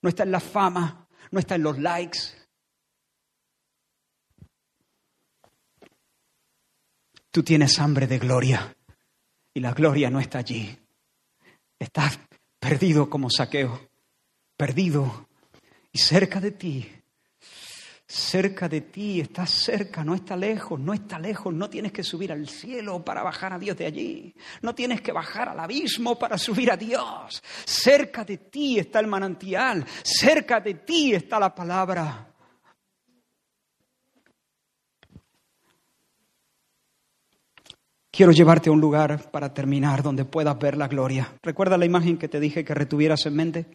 no 0.01 0.09
está 0.09 0.23
en 0.23 0.31
la 0.31 0.39
fama, 0.39 1.07
no 1.31 1.39
está 1.39 1.55
en 1.55 1.63
los 1.63 1.77
likes. 1.77 2.19
Tú 7.31 7.43
tienes 7.43 7.77
hambre 7.79 8.07
de 8.07 8.17
gloria 8.17 8.75
y 9.53 9.59
la 9.59 9.73
gloria 9.73 10.09
no 10.09 10.19
está 10.19 10.39
allí. 10.39 10.75
Estás 11.77 12.19
perdido 12.59 13.07
como 13.07 13.29
saqueo, 13.29 13.89
perdido 14.57 15.29
y 15.91 15.99
cerca 15.99 16.41
de 16.41 16.51
ti 16.51 16.98
cerca 18.11 18.67
de 18.67 18.81
ti, 18.81 19.21
está 19.21 19.45
cerca, 19.45 20.03
no 20.03 20.15
está 20.15 20.35
lejos, 20.35 20.79
no 20.79 20.95
está 20.95 21.19
lejos, 21.19 21.53
no 21.53 21.69
tienes 21.69 21.91
que 21.91 22.01
subir 22.01 22.31
al 22.31 22.49
cielo 22.49 23.05
para 23.05 23.21
bajar 23.21 23.53
a 23.53 23.59
Dios 23.59 23.77
de 23.77 23.85
allí, 23.85 24.35
no 24.63 24.73
tienes 24.73 25.01
que 25.01 25.11
bajar 25.11 25.49
al 25.49 25.59
abismo 25.59 26.17
para 26.17 26.35
subir 26.39 26.71
a 26.71 26.77
Dios, 26.77 27.43
cerca 27.65 28.25
de 28.25 28.37
ti 28.37 28.79
está 28.79 28.99
el 28.99 29.05
manantial, 29.05 29.85
cerca 30.01 30.59
de 30.59 30.73
ti 30.73 31.13
está 31.13 31.39
la 31.39 31.53
palabra. 31.53 32.25
Quiero 38.09 38.31
llevarte 38.31 38.69
a 38.69 38.73
un 38.73 38.81
lugar 38.81 39.29
para 39.29 39.53
terminar 39.53 40.01
donde 40.01 40.25
puedas 40.25 40.57
ver 40.57 40.75
la 40.75 40.87
gloria. 40.87 41.37
¿Recuerda 41.43 41.77
la 41.77 41.85
imagen 41.85 42.17
que 42.17 42.27
te 42.27 42.39
dije 42.39 42.65
que 42.65 42.73
retuvieras 42.73 43.27
en 43.27 43.35
mente? 43.35 43.65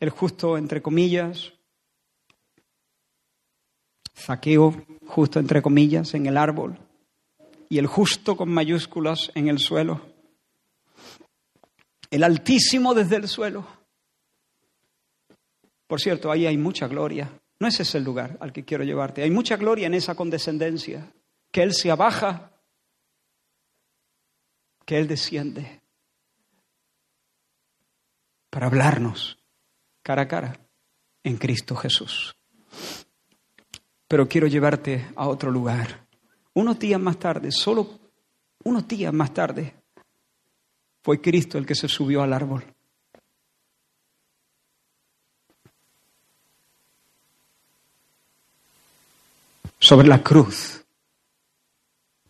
El 0.00 0.10
justo, 0.10 0.58
entre 0.58 0.82
comillas, 0.82 1.52
Zaqueo, 4.22 4.84
justo 5.06 5.38
entre 5.38 5.62
comillas, 5.62 6.14
en 6.14 6.26
el 6.26 6.36
árbol, 6.36 6.78
y 7.68 7.78
el 7.78 7.86
justo 7.86 8.36
con 8.36 8.50
mayúsculas 8.50 9.30
en 9.34 9.48
el 9.48 9.58
suelo. 9.58 10.00
El 12.10 12.24
altísimo 12.24 12.94
desde 12.94 13.16
el 13.16 13.28
suelo. 13.28 13.66
Por 15.86 16.00
cierto, 16.00 16.30
ahí 16.30 16.46
hay 16.46 16.56
mucha 16.56 16.86
gloria. 16.86 17.40
No 17.58 17.66
ese 17.66 17.82
es 17.82 17.94
el 17.94 18.04
lugar 18.04 18.36
al 18.40 18.52
que 18.52 18.64
quiero 18.64 18.84
llevarte. 18.84 19.22
Hay 19.22 19.30
mucha 19.30 19.56
gloria 19.56 19.86
en 19.86 19.94
esa 19.94 20.14
condescendencia. 20.14 21.12
Que 21.50 21.62
Él 21.62 21.72
se 21.72 21.90
abaja, 21.90 22.52
que 24.84 24.98
Él 24.98 25.06
desciende 25.06 25.80
para 28.50 28.66
hablarnos 28.66 29.38
cara 30.02 30.22
a 30.22 30.28
cara 30.28 30.60
en 31.24 31.36
Cristo 31.36 31.74
Jesús 31.76 32.34
pero 34.12 34.28
quiero 34.28 34.46
llevarte 34.46 35.06
a 35.16 35.26
otro 35.26 35.50
lugar. 35.50 36.06
Unos 36.52 36.78
días 36.78 37.00
más 37.00 37.18
tarde, 37.18 37.50
solo 37.50 37.98
unos 38.62 38.86
días 38.86 39.10
más 39.10 39.32
tarde, 39.32 39.74
fue 41.02 41.18
Cristo 41.18 41.56
el 41.56 41.64
que 41.64 41.74
se 41.74 41.88
subió 41.88 42.22
al 42.22 42.34
árbol. 42.34 42.62
Sobre 49.78 50.08
la 50.08 50.22
cruz 50.22 50.84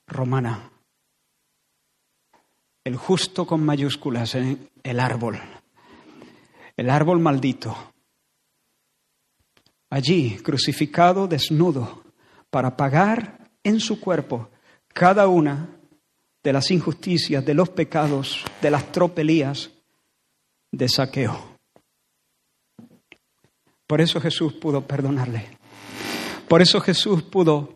romana, 0.06 0.70
el 2.84 2.94
justo 2.94 3.44
con 3.44 3.64
mayúsculas 3.64 4.36
en 4.36 4.70
el 4.84 5.00
árbol, 5.00 5.36
el 6.76 6.90
árbol 6.90 7.18
maldito 7.18 7.91
allí 9.92 10.38
crucificado 10.42 11.28
desnudo 11.28 12.02
para 12.48 12.78
pagar 12.78 13.50
en 13.62 13.78
su 13.78 14.00
cuerpo 14.00 14.48
cada 14.88 15.28
una 15.28 15.68
de 16.42 16.52
las 16.52 16.70
injusticias, 16.70 17.44
de 17.44 17.52
los 17.52 17.68
pecados, 17.68 18.42
de 18.62 18.70
las 18.70 18.90
tropelías 18.90 19.70
de 20.72 20.88
saqueo. 20.88 21.58
Por 23.86 24.00
eso 24.00 24.18
Jesús 24.18 24.54
pudo 24.54 24.80
perdonarle. 24.86 25.58
Por 26.48 26.62
eso 26.62 26.80
Jesús 26.80 27.22
pudo 27.24 27.74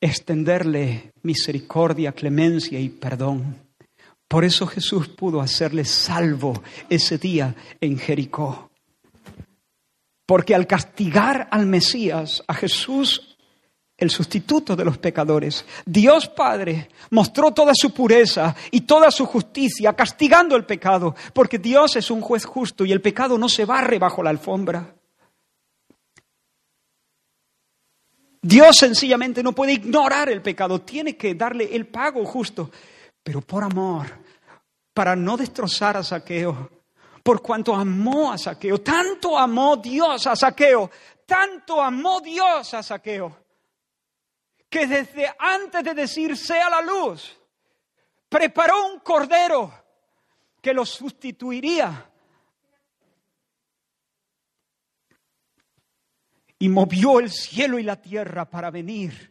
extenderle 0.00 1.12
misericordia, 1.22 2.12
clemencia 2.12 2.80
y 2.80 2.88
perdón. 2.88 3.58
Por 4.28 4.44
eso 4.44 4.66
Jesús 4.66 5.08
pudo 5.08 5.42
hacerle 5.42 5.84
salvo 5.84 6.62
ese 6.88 7.18
día 7.18 7.54
en 7.82 7.98
Jericó. 7.98 8.70
Porque 10.26 10.54
al 10.54 10.66
castigar 10.66 11.48
al 11.50 11.66
Mesías, 11.66 12.42
a 12.46 12.54
Jesús, 12.54 13.36
el 13.96 14.10
sustituto 14.10 14.74
de 14.74 14.84
los 14.84 14.98
pecadores, 14.98 15.64
Dios 15.84 16.28
Padre 16.28 16.88
mostró 17.10 17.52
toda 17.52 17.72
su 17.74 17.92
pureza 17.92 18.54
y 18.70 18.82
toda 18.82 19.10
su 19.10 19.26
justicia, 19.26 19.92
castigando 19.92 20.56
el 20.56 20.64
pecado, 20.64 21.14
porque 21.32 21.58
Dios 21.58 21.96
es 21.96 22.10
un 22.10 22.20
juez 22.20 22.44
justo 22.44 22.84
y 22.84 22.92
el 22.92 23.00
pecado 23.00 23.38
no 23.38 23.48
se 23.48 23.64
barre 23.64 23.98
bajo 23.98 24.22
la 24.22 24.30
alfombra. 24.30 24.94
Dios 28.42 28.76
sencillamente 28.76 29.42
no 29.42 29.54
puede 29.54 29.72
ignorar 29.72 30.28
el 30.28 30.42
pecado, 30.42 30.82
tiene 30.82 31.16
que 31.16 31.34
darle 31.34 31.74
el 31.74 31.86
pago 31.86 32.24
justo, 32.26 32.70
pero 33.22 33.40
por 33.40 33.64
amor, 33.64 34.06
para 34.92 35.16
no 35.16 35.36
destrozar 35.36 35.96
a 35.96 36.02
Saqueo, 36.02 36.83
por 37.24 37.42
cuanto 37.42 37.74
amó 37.74 38.30
a 38.30 38.38
Saqueo. 38.38 38.80
Tanto 38.80 39.36
amó 39.36 39.78
Dios 39.78 40.24
a 40.28 40.36
Saqueo, 40.36 40.88
tanto 41.26 41.82
amó 41.82 42.20
Dios 42.20 42.72
a 42.74 42.82
Saqueo, 42.84 43.36
que 44.68 44.86
desde 44.86 45.34
antes 45.36 45.82
de 45.82 45.94
decir 45.94 46.36
sea 46.36 46.70
la 46.70 46.82
luz, 46.82 47.36
preparó 48.28 48.92
un 48.92 49.00
cordero 49.00 49.72
que 50.62 50.72
lo 50.72 50.86
sustituiría. 50.86 52.10
y 56.64 56.68
movió 56.70 57.20
el 57.20 57.30
cielo 57.30 57.78
y 57.78 57.82
la 57.82 58.00
tierra 58.00 58.48
para 58.48 58.70
venir 58.70 59.30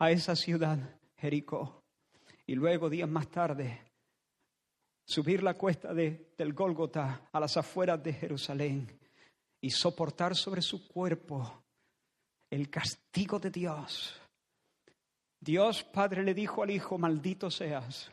a 0.00 0.10
esa 0.10 0.34
ciudad, 0.34 0.76
Jericó. 1.16 1.84
Y 2.46 2.56
luego, 2.56 2.90
días 2.90 3.08
más 3.08 3.28
tarde, 3.28 3.80
subir 5.04 5.42
la 5.42 5.54
cuesta 5.54 5.92
de, 5.92 6.32
del 6.36 6.52
Gólgota 6.52 7.28
a 7.32 7.40
las 7.40 7.56
afueras 7.56 8.02
de 8.02 8.12
Jerusalén 8.12 8.98
y 9.60 9.70
soportar 9.70 10.34
sobre 10.34 10.62
su 10.62 10.86
cuerpo 10.86 11.62
el 12.50 12.70
castigo 12.70 13.38
de 13.38 13.50
Dios. 13.50 14.20
Dios 15.40 15.84
Padre 15.84 16.22
le 16.22 16.34
dijo 16.34 16.62
al 16.62 16.70
Hijo, 16.70 16.96
maldito 16.96 17.50
seas, 17.50 18.10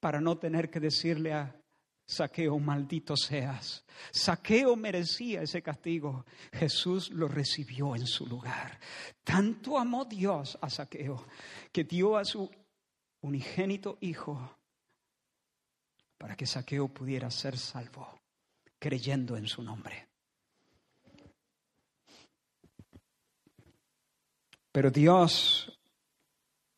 para 0.00 0.20
no 0.20 0.38
tener 0.38 0.70
que 0.70 0.80
decirle 0.80 1.32
a 1.32 1.54
Saqueo, 2.06 2.58
maldito 2.58 3.16
seas. 3.16 3.84
Saqueo 4.12 4.76
merecía 4.76 5.42
ese 5.42 5.62
castigo. 5.62 6.26
Jesús 6.52 7.10
lo 7.10 7.28
recibió 7.28 7.96
en 7.96 8.06
su 8.06 8.26
lugar. 8.26 8.78
Tanto 9.22 9.78
amó 9.78 10.04
Dios 10.04 10.58
a 10.60 10.68
Saqueo 10.68 11.26
que 11.72 11.84
dio 11.84 12.16
a 12.16 12.24
su 12.24 12.50
unigénito 13.22 13.96
Hijo 14.00 14.58
para 16.18 16.36
que 16.36 16.46
Saqueo 16.46 16.88
pudiera 16.88 17.30
ser 17.30 17.58
salvo, 17.58 18.20
creyendo 18.78 19.36
en 19.36 19.46
su 19.46 19.62
nombre. 19.62 20.08
Pero 24.72 24.90
Dios, 24.90 25.78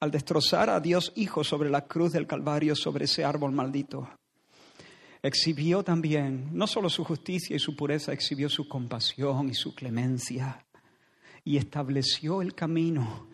al 0.01 0.11
destrozar 0.11 0.68
a 0.68 0.80
Dios 0.80 1.12
Hijo 1.16 1.43
sobre 1.43 1.70
la 1.70 1.87
cruz 1.87 2.12
del 2.12 2.26
Calvario, 2.26 2.76
sobre 2.76 3.07
ese 3.07 3.24
árbol 3.24 3.53
maldito, 3.53 4.11
exhibió 5.22 5.82
también 5.82 6.51
no 6.53 6.66
solo 6.66 6.91
su 6.91 7.05
justicia 7.05 7.57
y 7.57 7.59
su 7.59 7.74
pureza, 7.74 8.12
exhibió 8.12 8.49
su 8.49 8.68
compasión 8.68 9.49
y 9.49 9.55
su 9.55 9.74
clemencia 9.74 10.66
y 11.43 11.57
estableció 11.57 12.43
el 12.43 12.55
camino 12.55 13.28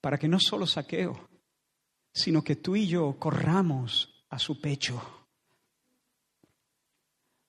para 0.00 0.18
que 0.18 0.28
no 0.28 0.38
solo 0.38 0.66
saqueo, 0.66 1.28
sino 2.14 2.42
que 2.42 2.56
tú 2.56 2.76
y 2.76 2.86
yo 2.86 3.16
corramos 3.18 4.11
a 4.32 4.38
su 4.38 4.60
pecho, 4.60 5.00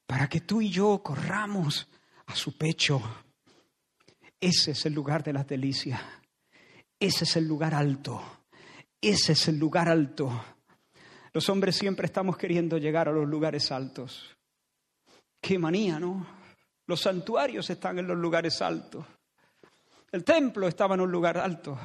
para 0.05 0.29
que 0.29 0.41
tú 0.41 0.61
y 0.61 0.69
yo 0.69 1.01
corramos 1.03 1.89
a 2.27 2.36
su 2.36 2.57
pecho. 2.57 3.01
Ese 4.39 4.71
es 4.71 4.86
el 4.86 4.93
lugar 4.93 5.23
de 5.23 5.34
las 5.34 5.47
delicias, 5.47 6.01
ese 6.99 7.23
es 7.23 7.36
el 7.36 7.47
lugar 7.47 7.73
alto, 7.73 8.21
ese 9.01 9.34
es 9.34 9.47
el 9.47 9.57
lugar 9.57 9.89
alto 9.89 10.31
los 11.34 11.49
hombres 11.49 11.75
siempre 11.75 12.05
estamos 12.05 12.38
queriendo 12.38 12.77
llegar 12.77 13.09
a 13.09 13.11
los 13.11 13.27
lugares 13.27 13.71
altos. 13.71 14.38
Qué 15.41 15.57
manía, 15.57 15.99
¿no? 15.99 16.25
Los 16.86 17.01
santuarios 17.01 17.67
están 17.71 17.97
en 17.97 18.07
los 18.07 18.17
lugares 18.17 18.61
altos. 18.61 19.03
El 20.11 20.23
templo 20.23 20.67
estaba 20.67 20.93
en 20.93 21.01
un 21.01 21.11
lugar 21.11 21.39
alto. 21.39 21.77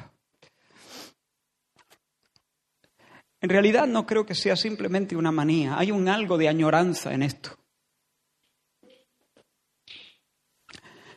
En 3.41 3.49
realidad 3.49 3.87
no 3.87 4.05
creo 4.05 4.25
que 4.25 4.35
sea 4.35 4.55
simplemente 4.55 5.15
una 5.15 5.31
manía, 5.31 5.77
hay 5.77 5.91
un 5.91 6.09
algo 6.09 6.37
de 6.37 6.49
añoranza 6.49 7.13
en 7.13 7.23
esto. 7.23 7.57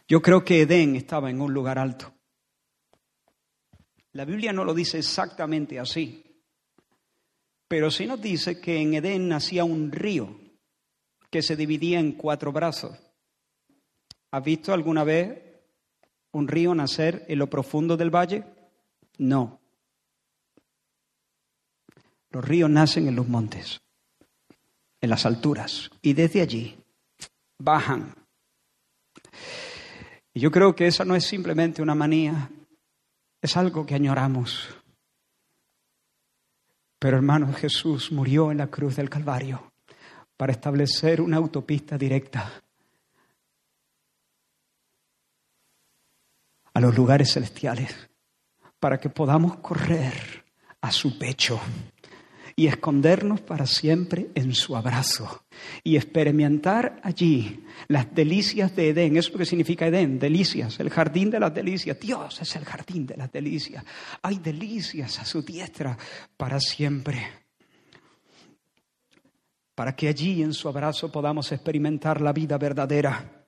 Yo 0.07 0.21
creo 0.21 0.45
que 0.45 0.63
Edén 0.63 0.95
estaba 0.95 1.31
en 1.31 1.41
un 1.41 1.53
lugar 1.53 1.79
alto. 1.79 2.13
La 4.13 4.25
Biblia 4.25 4.53
no 4.53 4.65
lo 4.65 4.75
dice 4.75 4.99
exactamente 4.99 5.81
así, 5.81 6.23
pero 7.67 7.91
sí 7.91 8.07
nos 8.07 8.21
dice 8.21 8.61
que 8.61 8.79
en 8.79 8.93
Edén 8.93 9.29
nacía 9.29 9.65
un 9.65 9.91
río 9.91 10.39
que 11.31 11.41
se 11.41 11.57
dividía 11.57 11.99
en 11.99 12.13
cuatro 12.13 12.53
brazos. 12.53 12.99
¿Has 14.31 14.45
visto 14.45 14.75
alguna 14.75 15.03
vez 15.03 15.41
un 16.33 16.47
río 16.47 16.75
nacer 16.75 17.25
en 17.29 17.39
lo 17.39 17.49
profundo 17.49 17.97
del 17.97 18.15
valle? 18.15 18.45
No. 19.17 19.62
Los 22.33 22.45
ríos 22.45 22.71
nacen 22.71 23.07
en 23.07 23.15
los 23.15 23.29
montes, 23.29 23.83
en 25.01 25.11
las 25.11 25.27
alturas, 25.27 25.91
y 26.01 26.15
desde 26.15 26.41
allí 26.41 26.79
bajan. 27.59 28.15
Y 30.33 30.41
yo 30.41 30.51
creo 30.51 30.75
que 30.75 30.87
esa 30.87 31.05
no 31.05 31.15
es 31.15 31.27
simplemente 31.27 31.83
una 31.83 31.95
manía, 31.95 32.51
es 33.43 33.57
algo 33.57 33.85
que 33.85 33.95
añoramos. 33.95 34.69
Pero 36.99 37.17
hermano, 37.17 37.53
Jesús 37.53 38.11
murió 38.11 38.51
en 38.51 38.59
la 38.59 38.69
cruz 38.69 38.97
del 38.97 39.11
Calvario 39.11 39.73
para 40.37 40.53
establecer 40.53 41.21
una 41.21 41.37
autopista 41.37 41.99
directa 41.99 42.51
a 46.73 46.81
los 46.81 46.97
lugares 46.97 47.33
celestiales, 47.33 48.09
para 48.81 48.99
que 48.99 49.11
podamos 49.11 49.59
correr 49.59 50.45
a 50.81 50.91
su 50.91 51.19
pecho 51.19 51.61
y 52.57 52.67
escondernos 52.67 53.41
para 53.41 53.67
siempre 53.67 54.29
en 54.35 54.55
su 54.55 54.77
abrazo 54.77 55.45
y 55.83 55.97
experimentar 55.97 57.01
allí 57.03 57.65
las 57.89 58.15
delicias 58.15 58.75
de 58.77 58.91
Edén. 58.91 59.17
Eso 59.17 59.29
es 59.29 59.33
lo 59.35 59.39
que 59.39 59.47
significa 59.47 59.87
Edén, 59.87 60.19
delicias, 60.19 60.79
el 60.81 60.91
jardín 60.91 61.31
de 61.31 61.41
las 61.41 61.55
delicias. 61.55 61.99
Dios 61.99 62.41
es 62.41 62.57
el 62.57 62.65
jardín 62.65 63.07
de 63.07 63.17
las 63.17 63.33
delicias. 63.33 63.85
Hay 64.23 64.39
delicias 64.39 65.19
a 65.19 65.25
su 65.25 65.43
diestra 65.43 65.97
para 66.37 66.61
siempre. 66.61 67.27
Para 69.75 69.97
que 69.97 70.09
allí 70.09 70.43
en 70.43 70.53
su 70.53 70.69
abrazo 70.69 71.11
podamos 71.11 71.51
experimentar 71.53 72.21
la 72.21 72.33
vida 72.33 72.59
verdadera, 72.59 73.47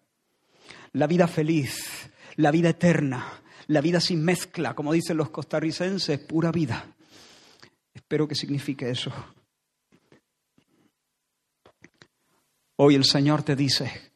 la 0.93 1.07
vida 1.07 1.27
feliz, 1.29 2.11
la 2.37 2.51
vida 2.51 2.71
eterna, 2.71 3.43
la 3.67 3.81
vida 3.81 4.01
sin 4.01 4.25
mezcla, 4.25 4.75
como 4.75 4.93
dicen 4.93 5.17
los 5.17 5.31
costarricenses, 5.31 6.19
pura 6.21 6.51
vida. 6.51 6.94
Espero 7.95 8.27
que 8.27 8.35
signifique 8.35 8.91
eso. 8.91 9.13
Hoy 12.77 12.97
el 12.97 13.05
Señor 13.05 13.45
te 13.45 13.55
dice, 13.55 14.13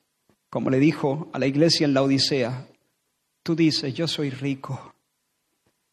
como 0.50 0.68
le 0.68 0.80
dijo 0.80 1.30
a 1.32 1.38
la 1.38 1.46
iglesia 1.46 1.84
en 1.84 1.94
la 1.94 2.02
Odisea, 2.02 2.66
tú 3.44 3.54
dices, 3.54 3.94
yo 3.94 4.08
soy 4.08 4.30
rico 4.30 4.94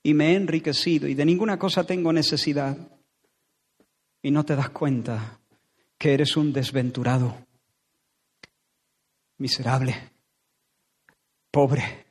y 0.01 0.13
me 0.15 0.31
he 0.31 0.35
enriquecido 0.35 1.07
y 1.07 1.13
de 1.13 1.25
ninguna 1.25 1.59
cosa 1.59 1.85
tengo 1.85 2.11
necesidad 2.11 2.75
y 4.21 4.31
no 4.31 4.43
te 4.43 4.55
das 4.55 4.69
cuenta 4.69 5.39
que 5.97 6.13
eres 6.13 6.35
un 6.35 6.51
desventurado, 6.51 7.37
miserable, 9.37 10.11
pobre, 11.51 12.05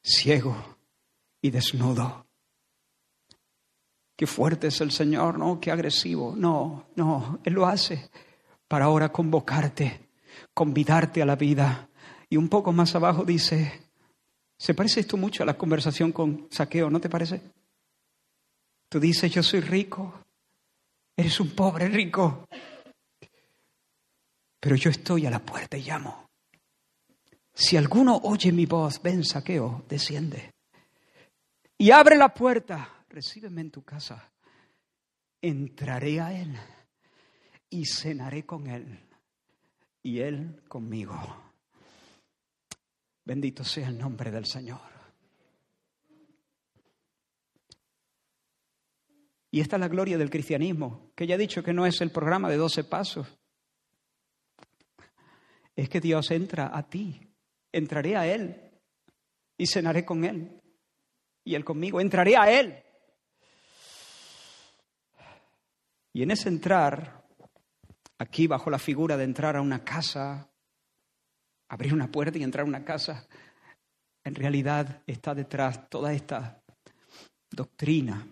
ciego 0.00 0.78
y 1.40 1.50
desnudo. 1.50 2.24
Qué 4.22 4.28
fuerte 4.28 4.68
es 4.68 4.80
el 4.80 4.92
Señor, 4.92 5.36
¿no? 5.36 5.58
Qué 5.58 5.72
agresivo. 5.72 6.36
No, 6.36 6.86
no, 6.94 7.40
Él 7.42 7.54
lo 7.54 7.66
hace 7.66 8.08
para 8.68 8.84
ahora 8.84 9.08
convocarte, 9.08 10.10
convidarte 10.54 11.20
a 11.22 11.26
la 11.26 11.34
vida. 11.34 11.88
Y 12.30 12.36
un 12.36 12.48
poco 12.48 12.70
más 12.70 12.94
abajo 12.94 13.24
dice, 13.24 13.82
se 14.56 14.74
parece 14.74 15.00
esto 15.00 15.16
mucho 15.16 15.42
a 15.42 15.46
la 15.46 15.58
conversación 15.58 16.12
con 16.12 16.46
Saqueo, 16.52 16.88
¿no 16.88 17.00
te 17.00 17.08
parece? 17.08 17.42
Tú 18.88 19.00
dices, 19.00 19.28
yo 19.32 19.42
soy 19.42 19.58
rico, 19.58 20.22
eres 21.16 21.40
un 21.40 21.50
pobre 21.50 21.88
rico, 21.88 22.46
pero 24.60 24.76
yo 24.76 24.90
estoy 24.90 25.26
a 25.26 25.30
la 25.30 25.40
puerta 25.40 25.76
y 25.76 25.82
llamo. 25.82 26.28
Si 27.52 27.76
alguno 27.76 28.20
oye 28.22 28.52
mi 28.52 28.66
voz, 28.66 29.02
ven, 29.02 29.24
Saqueo, 29.24 29.82
desciende. 29.88 30.52
Y 31.76 31.90
abre 31.90 32.14
la 32.14 32.32
puerta 32.32 33.01
recíbeme 33.12 33.60
en 33.60 33.70
tu 33.70 33.84
casa, 33.84 34.32
entraré 35.40 36.20
a 36.20 36.32
Él 36.32 36.56
y 37.70 37.84
cenaré 37.84 38.44
con 38.44 38.66
Él 38.66 38.98
y 40.02 40.20
Él 40.20 40.62
conmigo. 40.66 41.14
Bendito 43.24 43.62
sea 43.62 43.88
el 43.88 43.98
nombre 43.98 44.30
del 44.30 44.46
Señor. 44.46 44.80
Y 49.50 49.60
esta 49.60 49.76
es 49.76 49.80
la 49.80 49.88
gloria 49.88 50.16
del 50.16 50.30
cristianismo, 50.30 51.12
que 51.14 51.26
ya 51.26 51.34
he 51.34 51.38
dicho 51.38 51.62
que 51.62 51.74
no 51.74 51.84
es 51.84 52.00
el 52.00 52.10
programa 52.10 52.48
de 52.48 52.56
12 52.56 52.84
pasos. 52.84 53.38
Es 55.76 55.90
que 55.90 56.00
Dios 56.00 56.30
entra 56.30 56.70
a 56.74 56.88
ti, 56.88 57.20
entraré 57.70 58.16
a 58.16 58.26
Él 58.26 58.70
y 59.58 59.66
cenaré 59.66 60.06
con 60.06 60.24
Él. 60.24 60.58
Y 61.44 61.54
Él 61.54 61.64
conmigo, 61.64 62.00
entraré 62.00 62.36
a 62.36 62.50
Él 62.50 62.82
Y 66.12 66.22
en 66.22 66.30
ese 66.30 66.48
entrar, 66.48 67.24
aquí 68.18 68.46
bajo 68.46 68.70
la 68.70 68.78
figura 68.78 69.16
de 69.16 69.24
entrar 69.24 69.56
a 69.56 69.62
una 69.62 69.82
casa, 69.82 70.50
abrir 71.68 71.94
una 71.94 72.10
puerta 72.10 72.38
y 72.38 72.42
entrar 72.42 72.64
a 72.64 72.68
una 72.68 72.84
casa, 72.84 73.26
en 74.24 74.34
realidad 74.34 75.02
está 75.06 75.34
detrás 75.34 75.88
toda 75.88 76.12
esta 76.12 76.62
doctrina 77.50 78.26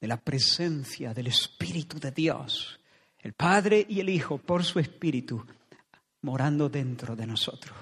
de 0.00 0.08
la 0.08 0.16
presencia 0.16 1.14
del 1.14 1.28
Espíritu 1.28 1.98
de 1.98 2.10
Dios, 2.10 2.78
el 3.18 3.32
Padre 3.32 3.86
y 3.88 4.00
el 4.00 4.08
Hijo 4.08 4.38
por 4.38 4.64
su 4.64 4.78
Espíritu, 4.78 5.44
morando 6.22 6.68
dentro 6.68 7.16
de 7.16 7.26
nosotros. 7.26 7.76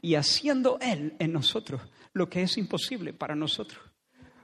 y 0.00 0.14
haciendo 0.14 0.78
Él 0.80 1.16
en 1.18 1.32
nosotros 1.32 1.82
lo 2.12 2.28
que 2.28 2.42
es 2.42 2.56
imposible 2.56 3.12
para 3.12 3.34
nosotros. 3.34 3.87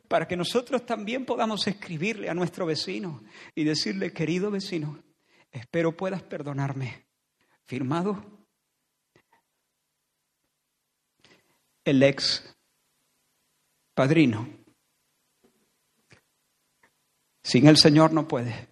Para 0.09 0.29
que 0.29 0.37
nosotros 0.37 0.85
también 0.85 1.25
podamos 1.25 1.67
escribirle 1.67 2.29
a 2.29 2.35
nuestro 2.35 2.67
vecino 2.67 3.23
y 3.55 3.65
decirle, 3.65 4.13
querido 4.13 4.51
vecino, 4.51 5.03
espero 5.51 5.97
puedas 5.97 6.23
perdonarme. 6.23 7.07
Firmado 7.67 8.35
el 11.85 12.03
ex 12.03 12.55
padrino. 13.95 14.49
Sin 17.43 17.67
el 17.67 17.77
Señor 17.77 18.13
no 18.13 18.27
puede, 18.27 18.69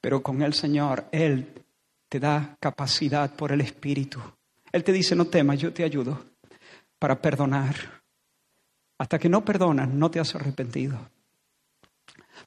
pero 0.00 0.22
con 0.22 0.42
el 0.42 0.54
Señor 0.54 1.08
Él 1.10 1.64
te 2.08 2.20
da 2.20 2.56
capacidad 2.60 3.34
por 3.34 3.52
el 3.52 3.60
Espíritu. 3.60 4.20
Él 4.72 4.84
te 4.84 4.92
dice, 4.92 5.16
no 5.16 5.26
temas, 5.26 5.58
yo 5.58 5.72
te 5.72 5.82
ayudo 5.82 6.24
para 6.98 7.20
perdonar. 7.20 8.02
Hasta 9.00 9.18
que 9.18 9.30
no 9.30 9.42
perdonas, 9.46 9.88
no 9.88 10.10
te 10.10 10.20
has 10.20 10.34
arrepentido. 10.34 11.08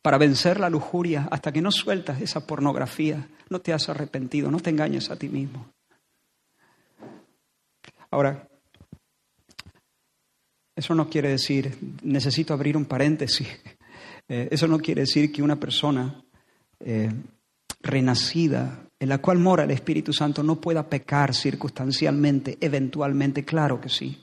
Para 0.04 0.20
vencer 0.20 0.60
la 0.60 0.70
lujuria, 0.70 1.28
hasta 1.32 1.52
que 1.52 1.64
no 1.64 1.72
sueltas 1.72 2.22
esa 2.22 2.46
pornografía, 2.46 3.28
no 3.50 3.60
te 3.60 3.74
has 3.74 3.90
arrepentido, 3.90 4.52
no 4.52 4.60
te 4.60 4.70
engañes 4.70 5.10
a 5.10 5.16
ti 5.16 5.30
mismo. 5.30 5.66
Ahora, 8.12 8.48
eso 10.76 10.94
no 10.94 11.10
quiere 11.10 11.30
decir, 11.30 11.76
necesito 12.04 12.54
abrir 12.54 12.78
un 12.78 12.86
paréntesis, 12.86 13.48
eh, 14.30 14.48
eso 14.52 14.68
no 14.68 14.78
quiere 14.78 15.02
decir 15.02 15.32
que 15.32 15.42
una 15.42 15.60
persona 15.60 16.24
eh, 16.82 17.12
renacida 17.82 18.86
en 19.00 19.10
la 19.10 19.18
cual 19.18 19.40
mora 19.40 19.64
el 19.64 19.72
Espíritu 19.72 20.14
Santo 20.14 20.44
no 20.44 20.62
pueda 20.62 20.88
pecar 20.88 21.34
circunstancialmente, 21.34 22.60
eventualmente, 22.62 23.44
claro 23.44 23.82
que 23.82 23.90
sí. 23.90 24.23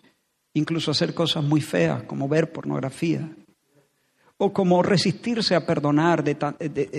Incluso 0.61 0.91
hacer 0.91 1.15
cosas 1.15 1.43
muy 1.43 1.61
feas 1.61 2.03
como 2.03 2.29
ver 2.29 2.53
pornografía 2.53 3.29
o 4.37 4.53
como 4.53 4.83
resistirse 4.83 5.55
a 5.55 5.65
perdonar 5.65 6.23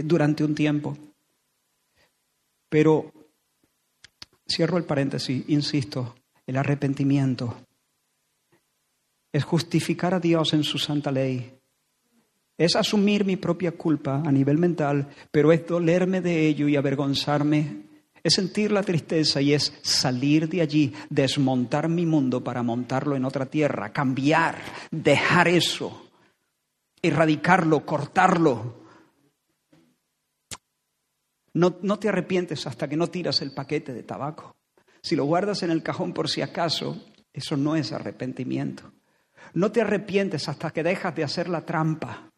durante 0.03 0.43
un 0.43 0.55
tiempo. 0.55 0.97
Pero, 2.69 3.11
cierro 4.47 4.77
el 4.77 4.85
paréntesis, 4.85 5.43
insisto, 5.47 6.15
el 6.47 6.57
arrepentimiento 6.57 7.55
es 9.31 9.43
justificar 9.43 10.13
a 10.13 10.19
Dios 10.19 10.53
en 10.53 10.63
su 10.63 10.77
santa 10.77 11.11
ley 11.11 11.61
es 12.61 12.75
asumir 12.75 13.25
mi 13.25 13.37
propia 13.37 13.71
culpa 13.71 14.21
a 14.23 14.31
nivel 14.31 14.59
mental, 14.59 15.07
pero 15.31 15.51
es 15.51 15.65
dolerme 15.65 16.21
de 16.21 16.45
ello 16.45 16.67
y 16.67 16.75
avergonzarme. 16.75 17.89
Es 18.23 18.35
sentir 18.35 18.71
la 18.71 18.83
tristeza 18.83 19.41
y 19.41 19.53
es 19.53 19.73
salir 19.81 20.47
de 20.47 20.61
allí, 20.61 20.93
desmontar 21.09 21.89
mi 21.89 22.05
mundo 22.05 22.43
para 22.43 22.61
montarlo 22.61 23.15
en 23.15 23.25
otra 23.25 23.47
tierra, 23.47 23.91
cambiar, 23.91 24.61
dejar 24.91 25.47
eso, 25.47 26.09
erradicarlo, 27.01 27.85
cortarlo. 27.85 28.81
No, 31.53 31.77
no 31.81 31.99
te 31.99 32.09
arrepientes 32.09 32.65
hasta 32.67 32.87
que 32.87 32.95
no 32.95 33.07
tiras 33.07 33.41
el 33.41 33.53
paquete 33.53 33.93
de 33.93 34.03
tabaco. 34.03 34.55
Si 35.01 35.15
lo 35.15 35.25
guardas 35.25 35.63
en 35.63 35.71
el 35.71 35.81
cajón 35.81 36.13
por 36.13 36.29
si 36.29 36.41
acaso, 36.41 37.03
eso 37.33 37.57
no 37.57 37.75
es 37.75 37.91
arrepentimiento. 37.91 38.93
No 39.53 39.71
te 39.71 39.81
arrepientes 39.81 40.47
hasta 40.47 40.71
que 40.71 40.83
dejas 40.83 41.15
de 41.15 41.23
hacer 41.23 41.49
la 41.49 41.65
trampa 41.65 42.31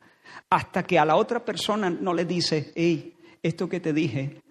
hasta 0.50 0.84
que 0.84 1.00
a 1.00 1.06
la 1.06 1.16
otra 1.16 1.44
persona 1.44 1.90
no 1.90 2.14
le 2.14 2.26
dice, 2.26 2.72
hey, 2.76 3.16
esto 3.42 3.68
que 3.68 3.80
te 3.80 3.94
dije 3.94 4.42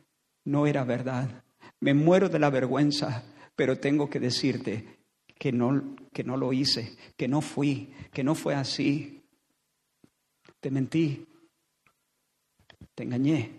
no 0.45 0.67
era 0.67 0.85
verdad. 0.85 1.45
Me 1.81 1.95
muero 1.95 2.29
de 2.29 2.39
la 2.39 2.51
vergüenza, 2.51 3.25
pero 3.57 3.79
tengo 3.79 4.09
que 4.09 4.21
decirte 4.21 5.01
que 5.39 5.53
no, 5.53 5.97
que 6.13 6.25
no 6.25 6.37
lo 6.37 6.53
hice, 6.53 6.97
que 7.17 7.29
no 7.29 7.41
fui, 7.41 7.93
que 8.13 8.23
no 8.23 8.35
fue 8.35 8.55
así. 8.55 9.25
Te 10.61 10.71
mentí, 10.71 11.27
te 12.95 13.03
engañé. 13.03 13.59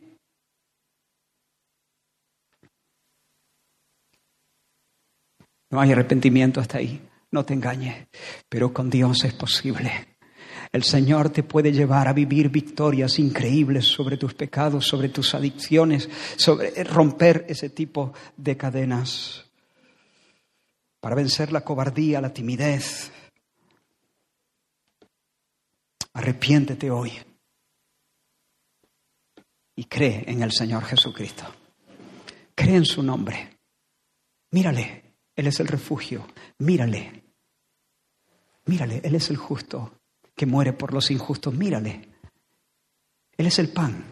No 5.69 5.81
hay 5.81 5.91
arrepentimiento 5.91 6.61
hasta 6.61 6.77
ahí, 6.77 7.01
no 7.31 7.43
te 7.43 7.53
engañes, 7.53 8.07
pero 8.47 8.71
con 8.71 8.89
Dios 8.89 9.23
es 9.23 9.33
posible. 9.33 10.12
El 10.73 10.83
Señor 10.83 11.29
te 11.29 11.43
puede 11.43 11.71
llevar 11.71 12.07
a 12.07 12.13
vivir 12.13 12.49
victorias 12.49 13.19
increíbles 13.19 13.85
sobre 13.85 14.17
tus 14.17 14.33
pecados, 14.33 14.87
sobre 14.87 15.09
tus 15.09 15.35
adicciones, 15.35 16.09
sobre 16.35 16.83
romper 16.83 17.45
ese 17.47 17.69
tipo 17.69 18.11
de 18.35 18.57
cadenas. 18.57 19.45
Para 20.99 21.15
vencer 21.15 21.51
la 21.51 21.61
cobardía, 21.61 22.19
la 22.21 22.33
timidez. 22.33 23.11
Arrepiéntete 26.13 26.89
hoy 26.89 27.11
y 29.75 29.83
cree 29.85 30.23
en 30.25 30.41
el 30.41 30.51
Señor 30.51 30.85
Jesucristo. 30.85 31.43
Cree 32.55 32.77
en 32.77 32.85
su 32.85 33.03
nombre. 33.03 33.59
Mírale, 34.49 35.17
Él 35.35 35.45
es 35.45 35.59
el 35.59 35.67
refugio. 35.67 36.27
Mírale. 36.57 37.25
Mírale, 38.65 39.01
Él 39.03 39.13
es 39.13 39.29
el 39.29 39.37
justo 39.37 39.99
que 40.35 40.45
muere 40.45 40.73
por 40.73 40.93
los 40.93 41.11
injustos. 41.11 41.53
Mírale. 41.53 42.09
Él 43.37 43.47
es 43.47 43.59
el 43.59 43.69
pan, 43.69 44.03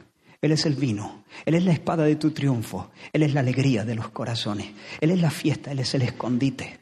Él 0.42 0.52
es 0.52 0.66
el 0.66 0.76
vino, 0.76 1.26
Él 1.46 1.56
es 1.56 1.64
la 1.64 1.74
espada 1.74 2.04
de 2.04 2.16
tu 2.16 2.32
triunfo, 2.32 2.92
Él 3.14 3.24
es 3.24 3.34
la 3.34 3.42
alegría 3.42 3.86
de 3.86 3.96
los 3.96 4.10
corazones, 4.10 4.72
Él 5.00 5.12
es 5.12 5.22
la 5.22 5.30
fiesta, 5.30 5.72
Él 5.72 5.80
es 5.80 5.94
el 5.94 6.02
escondite. 6.02 6.80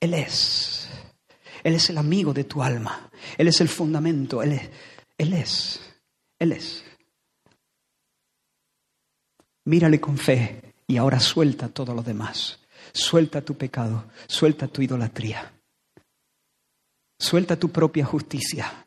Él 0.00 0.14
es. 0.14 0.88
Él 1.62 1.74
es 1.74 1.88
el 1.88 1.98
amigo 1.98 2.34
de 2.34 2.44
tu 2.44 2.62
alma, 2.62 3.10
Él 3.38 3.48
es 3.48 3.60
el 3.60 3.68
fundamento, 3.68 4.42
Él 4.42 4.52
es. 4.52 4.70
Él 5.16 5.32
es. 5.32 5.80
Él 6.38 6.52
es. 6.52 6.84
Mírale 9.64 10.00
con 10.00 10.18
fe 10.18 10.74
y 10.86 10.96
ahora 10.96 11.20
suelta 11.20 11.68
todo 11.68 11.94
lo 11.94 12.02
demás. 12.02 12.60
Suelta 12.92 13.40
tu 13.40 13.56
pecado, 13.56 14.10
suelta 14.26 14.68
tu 14.68 14.82
idolatría. 14.82 15.53
Suelta 17.24 17.56
tu 17.56 17.70
propia 17.70 18.04
justicia. 18.04 18.84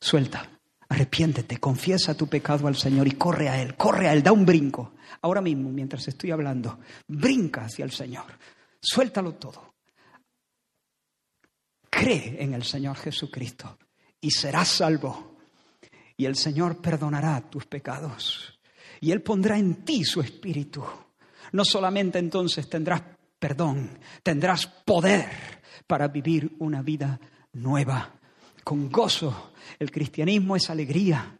Suelta. 0.00 0.50
Arrepiéntete, 0.88 1.58
confiesa 1.58 2.16
tu 2.16 2.26
pecado 2.26 2.66
al 2.66 2.74
Señor 2.74 3.06
y 3.06 3.12
corre 3.12 3.48
a 3.48 3.62
Él, 3.62 3.76
corre 3.76 4.08
a 4.08 4.12
Él, 4.12 4.20
da 4.20 4.32
un 4.32 4.44
brinco. 4.44 4.94
Ahora 5.22 5.40
mismo, 5.40 5.70
mientras 5.70 6.08
estoy 6.08 6.32
hablando, 6.32 6.80
brinca 7.06 7.66
hacia 7.66 7.84
el 7.84 7.92
Señor. 7.92 8.26
Suéltalo 8.80 9.34
todo. 9.34 9.74
Cree 11.88 12.42
en 12.42 12.52
el 12.52 12.64
Señor 12.64 12.96
Jesucristo 12.96 13.78
y 14.20 14.32
serás 14.32 14.68
salvo. 14.68 15.36
Y 16.16 16.24
el 16.26 16.34
Señor 16.34 16.82
perdonará 16.82 17.40
tus 17.48 17.64
pecados. 17.66 18.58
Y 19.00 19.12
Él 19.12 19.22
pondrá 19.22 19.56
en 19.56 19.84
ti 19.84 20.04
su 20.04 20.20
espíritu. 20.20 20.84
No 21.52 21.64
solamente 21.64 22.18
entonces 22.18 22.68
tendrás 22.68 23.02
perdón, 23.38 24.00
tendrás 24.24 24.66
poder 24.66 25.62
para 25.86 26.08
vivir 26.08 26.54
una 26.58 26.82
vida 26.82 27.20
nueva, 27.52 28.14
con 28.62 28.90
gozo. 28.90 29.52
El 29.78 29.90
cristianismo 29.90 30.56
es 30.56 30.70
alegría. 30.70 31.36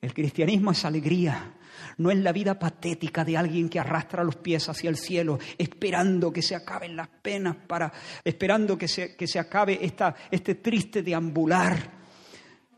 El 0.00 0.12
cristianismo 0.12 0.72
es 0.72 0.84
alegría. 0.84 1.54
No 1.98 2.10
es 2.10 2.18
la 2.18 2.32
vida 2.32 2.58
patética 2.58 3.24
de 3.24 3.36
alguien 3.36 3.68
que 3.68 3.78
arrastra 3.78 4.24
los 4.24 4.36
pies 4.36 4.68
hacia 4.68 4.90
el 4.90 4.96
cielo, 4.96 5.38
esperando 5.58 6.32
que 6.32 6.42
se 6.42 6.54
acaben 6.54 6.96
las 6.96 7.08
penas, 7.08 7.56
para, 7.66 7.92
esperando 8.24 8.76
que 8.76 8.88
se, 8.88 9.16
que 9.16 9.26
se 9.26 9.38
acabe 9.38 9.78
esta, 9.80 10.14
este 10.30 10.56
triste 10.56 11.02
deambular. 11.02 12.04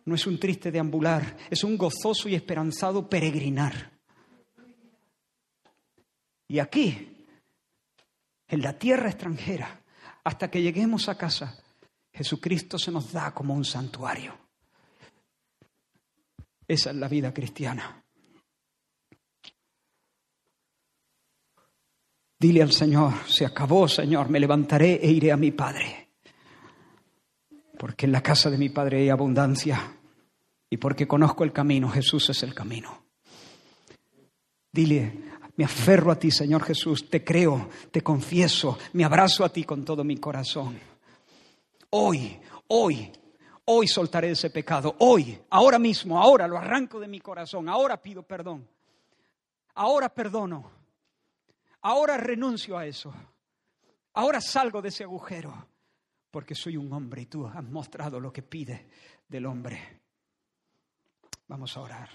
No 0.05 0.15
es 0.15 0.27
un 0.27 0.39
triste 0.39 0.71
deambular, 0.71 1.37
es 1.51 1.65
un 1.65 1.77
gozoso 1.77 2.29
y 2.29 2.35
esperanzado 2.35 3.09
peregrinar. 3.09 3.91
Y 6.49 6.61
aquí, 6.61 7.27
en 8.47 8.63
la 8.63 8.79
tierra 8.79 9.09
extranjera, 9.09 9.81
hasta 10.27 10.51
que 10.51 10.61
lleguemos 10.61 11.09
a 11.09 11.17
casa, 11.17 11.57
Jesucristo 12.13 12.81
se 12.81 12.91
nos 12.91 13.13
da 13.13 13.33
como 13.33 13.55
un 13.55 13.65
santuario. 13.65 14.37
Esa 16.67 16.91
es 16.91 16.97
la 16.97 17.07
vida 17.07 17.33
cristiana. 17.33 18.03
Dile 22.41 22.61
al 22.61 22.73
Señor, 22.73 23.13
se 23.29 23.47
acabó, 23.47 23.87
Señor, 23.87 24.29
me 24.29 24.41
levantaré 24.41 24.95
e 25.01 25.13
iré 25.13 25.31
a 25.31 25.37
mi 25.37 25.53
Padre. 25.53 26.11
Porque 27.79 28.07
en 28.07 28.13
la 28.13 28.21
casa 28.21 28.51
de 28.51 28.59
mi 28.59 28.69
Padre 28.71 29.03
hay 29.03 29.11
abundancia 29.11 29.97
y 30.69 30.77
porque 30.79 31.07
conozco 31.07 31.45
el 31.45 31.53
camino, 31.53 31.89
Jesús 31.89 32.31
es 32.31 32.43
el 32.43 32.53
camino. 32.53 33.07
Dile, 34.73 35.36
me 35.57 35.65
aferro 35.65 36.11
a 36.11 36.19
ti, 36.19 36.31
Señor 36.31 36.63
Jesús, 36.65 37.09
te 37.09 37.25
creo, 37.25 37.69
te 37.91 38.03
confieso, 38.03 38.79
me 38.93 39.05
abrazo 39.05 39.45
a 39.45 39.49
ti 39.49 39.65
con 39.65 39.85
todo 39.85 40.05
mi 40.05 40.17
corazón. 40.19 40.79
Hoy, 41.91 42.39
hoy, 42.69 43.13
hoy 43.65 43.89
soltaré 43.89 44.31
ese 44.31 44.51
pecado, 44.51 44.97
hoy, 44.99 45.39
ahora 45.51 45.79
mismo, 45.79 46.21
ahora 46.21 46.47
lo 46.47 46.59
arranco 46.59 47.01
de 47.01 47.09
mi 47.09 47.21
corazón, 47.21 47.69
ahora 47.69 48.01
pido 48.01 48.23
perdón, 48.23 48.67
ahora 49.75 50.09
perdono, 50.09 50.71
ahora 51.81 52.17
renuncio 52.17 52.77
a 52.77 52.87
eso, 52.87 53.15
Ahora 54.17 54.41
salgo 54.41 54.81
de 54.81 54.89
ese 54.89 55.05
agujero. 55.05 55.69
Porque 56.31 56.55
soy 56.55 56.77
un 56.77 56.93
hombre 56.93 57.23
y 57.23 57.27
tú 57.27 57.47
has 57.47 57.63
mostrado 57.63 58.19
lo 58.21 58.33
que 58.33 58.43
pide 58.43 58.89
del 59.29 59.47
hombre. 59.47 60.01
Vamos 61.49 61.77
a 61.77 61.81
orar. 61.81 62.11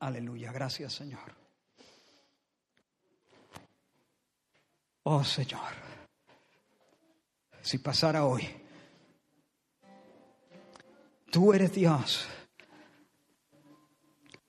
Aleluya, 0.00 0.52
gracias 0.52 0.92
Señor. 0.92 1.45
Oh 5.08 5.22
Señor, 5.22 5.60
si 7.60 7.78
pasara 7.78 8.24
hoy, 8.24 8.44
tú 11.30 11.52
eres 11.52 11.72
Dios, 11.72 12.26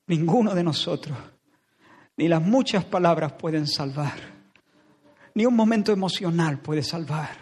ninguno 0.07 0.55
de 0.55 0.63
nosotros, 0.63 1.15
ni 2.15 2.27
las 2.27 2.41
muchas 2.41 2.83
palabras 2.85 3.33
pueden 3.33 3.67
salvar, 3.67 4.17
ni 5.35 5.45
un 5.45 5.55
momento 5.55 5.91
emocional 5.91 6.57
puede 6.59 6.81
salvar. 6.81 7.37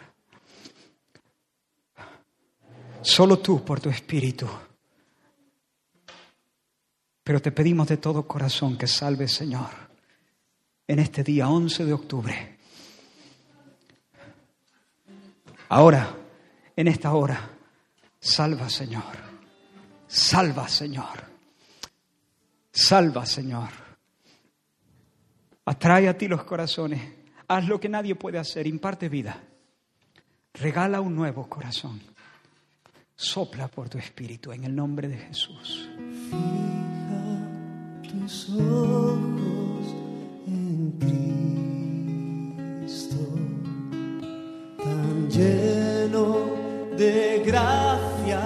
Solo 3.02 3.40
tú 3.40 3.64
por 3.64 3.80
tu 3.80 3.90
espíritu. 3.90 4.50
Pero 7.24 7.42
te 7.42 7.54
pedimos 7.54 7.88
de 7.88 7.96
todo 7.96 8.28
corazón 8.28 8.78
que 8.78 8.88
salves, 8.88 9.32
Señor, 9.32 9.70
en 10.86 11.00
este 11.00 11.24
día 11.24 11.48
11 11.48 11.86
de 11.86 11.94
octubre. 11.94 12.55
Ahora, 15.70 16.16
en 16.76 16.88
esta 16.88 17.14
hora, 17.14 17.50
salva, 18.20 18.70
Señor. 18.70 19.04
Salva, 20.08 20.68
Señor. 20.68 21.24
Salva, 22.72 23.26
Señor. 23.26 23.70
Atrae 25.66 26.08
a 26.08 26.18
ti 26.18 26.28
los 26.28 26.44
corazones. 26.44 27.02
Haz 27.48 27.68
lo 27.68 27.80
que 27.80 27.90
nadie 27.90 28.16
puede 28.16 28.38
hacer. 28.38 28.68
Imparte 28.68 29.10
vida. 29.10 29.42
Regala 30.54 31.02
un 31.02 31.16
nuevo 31.16 31.50
corazón. 31.50 32.02
Sopla 33.16 33.68
por 33.68 33.90
tu 33.90 33.98
espíritu 33.98 34.52
en 34.52 34.66
el 34.66 34.76
nombre 34.76 35.08
de 35.08 35.18
Jesús. 35.18 35.90
Fija 36.30 37.40
tus 38.04 38.50
ojos 38.50 39.96
en 40.48 40.92
Cristo, 42.86 43.18
lleno 45.30 46.26
de 46.98 47.44
gracia 47.46 48.42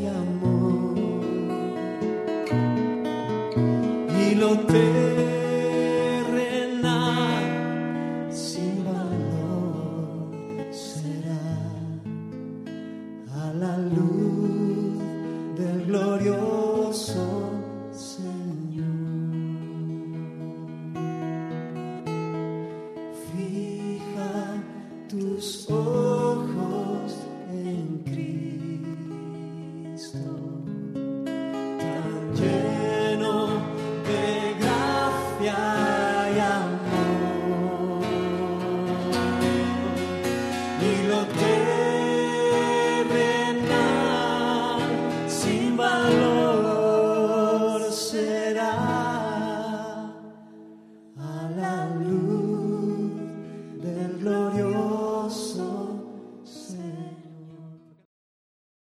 y 0.00 0.06
amor. 0.06 0.98
Y 4.20 4.34
lo 4.34 4.58
terrenal 4.60 5.37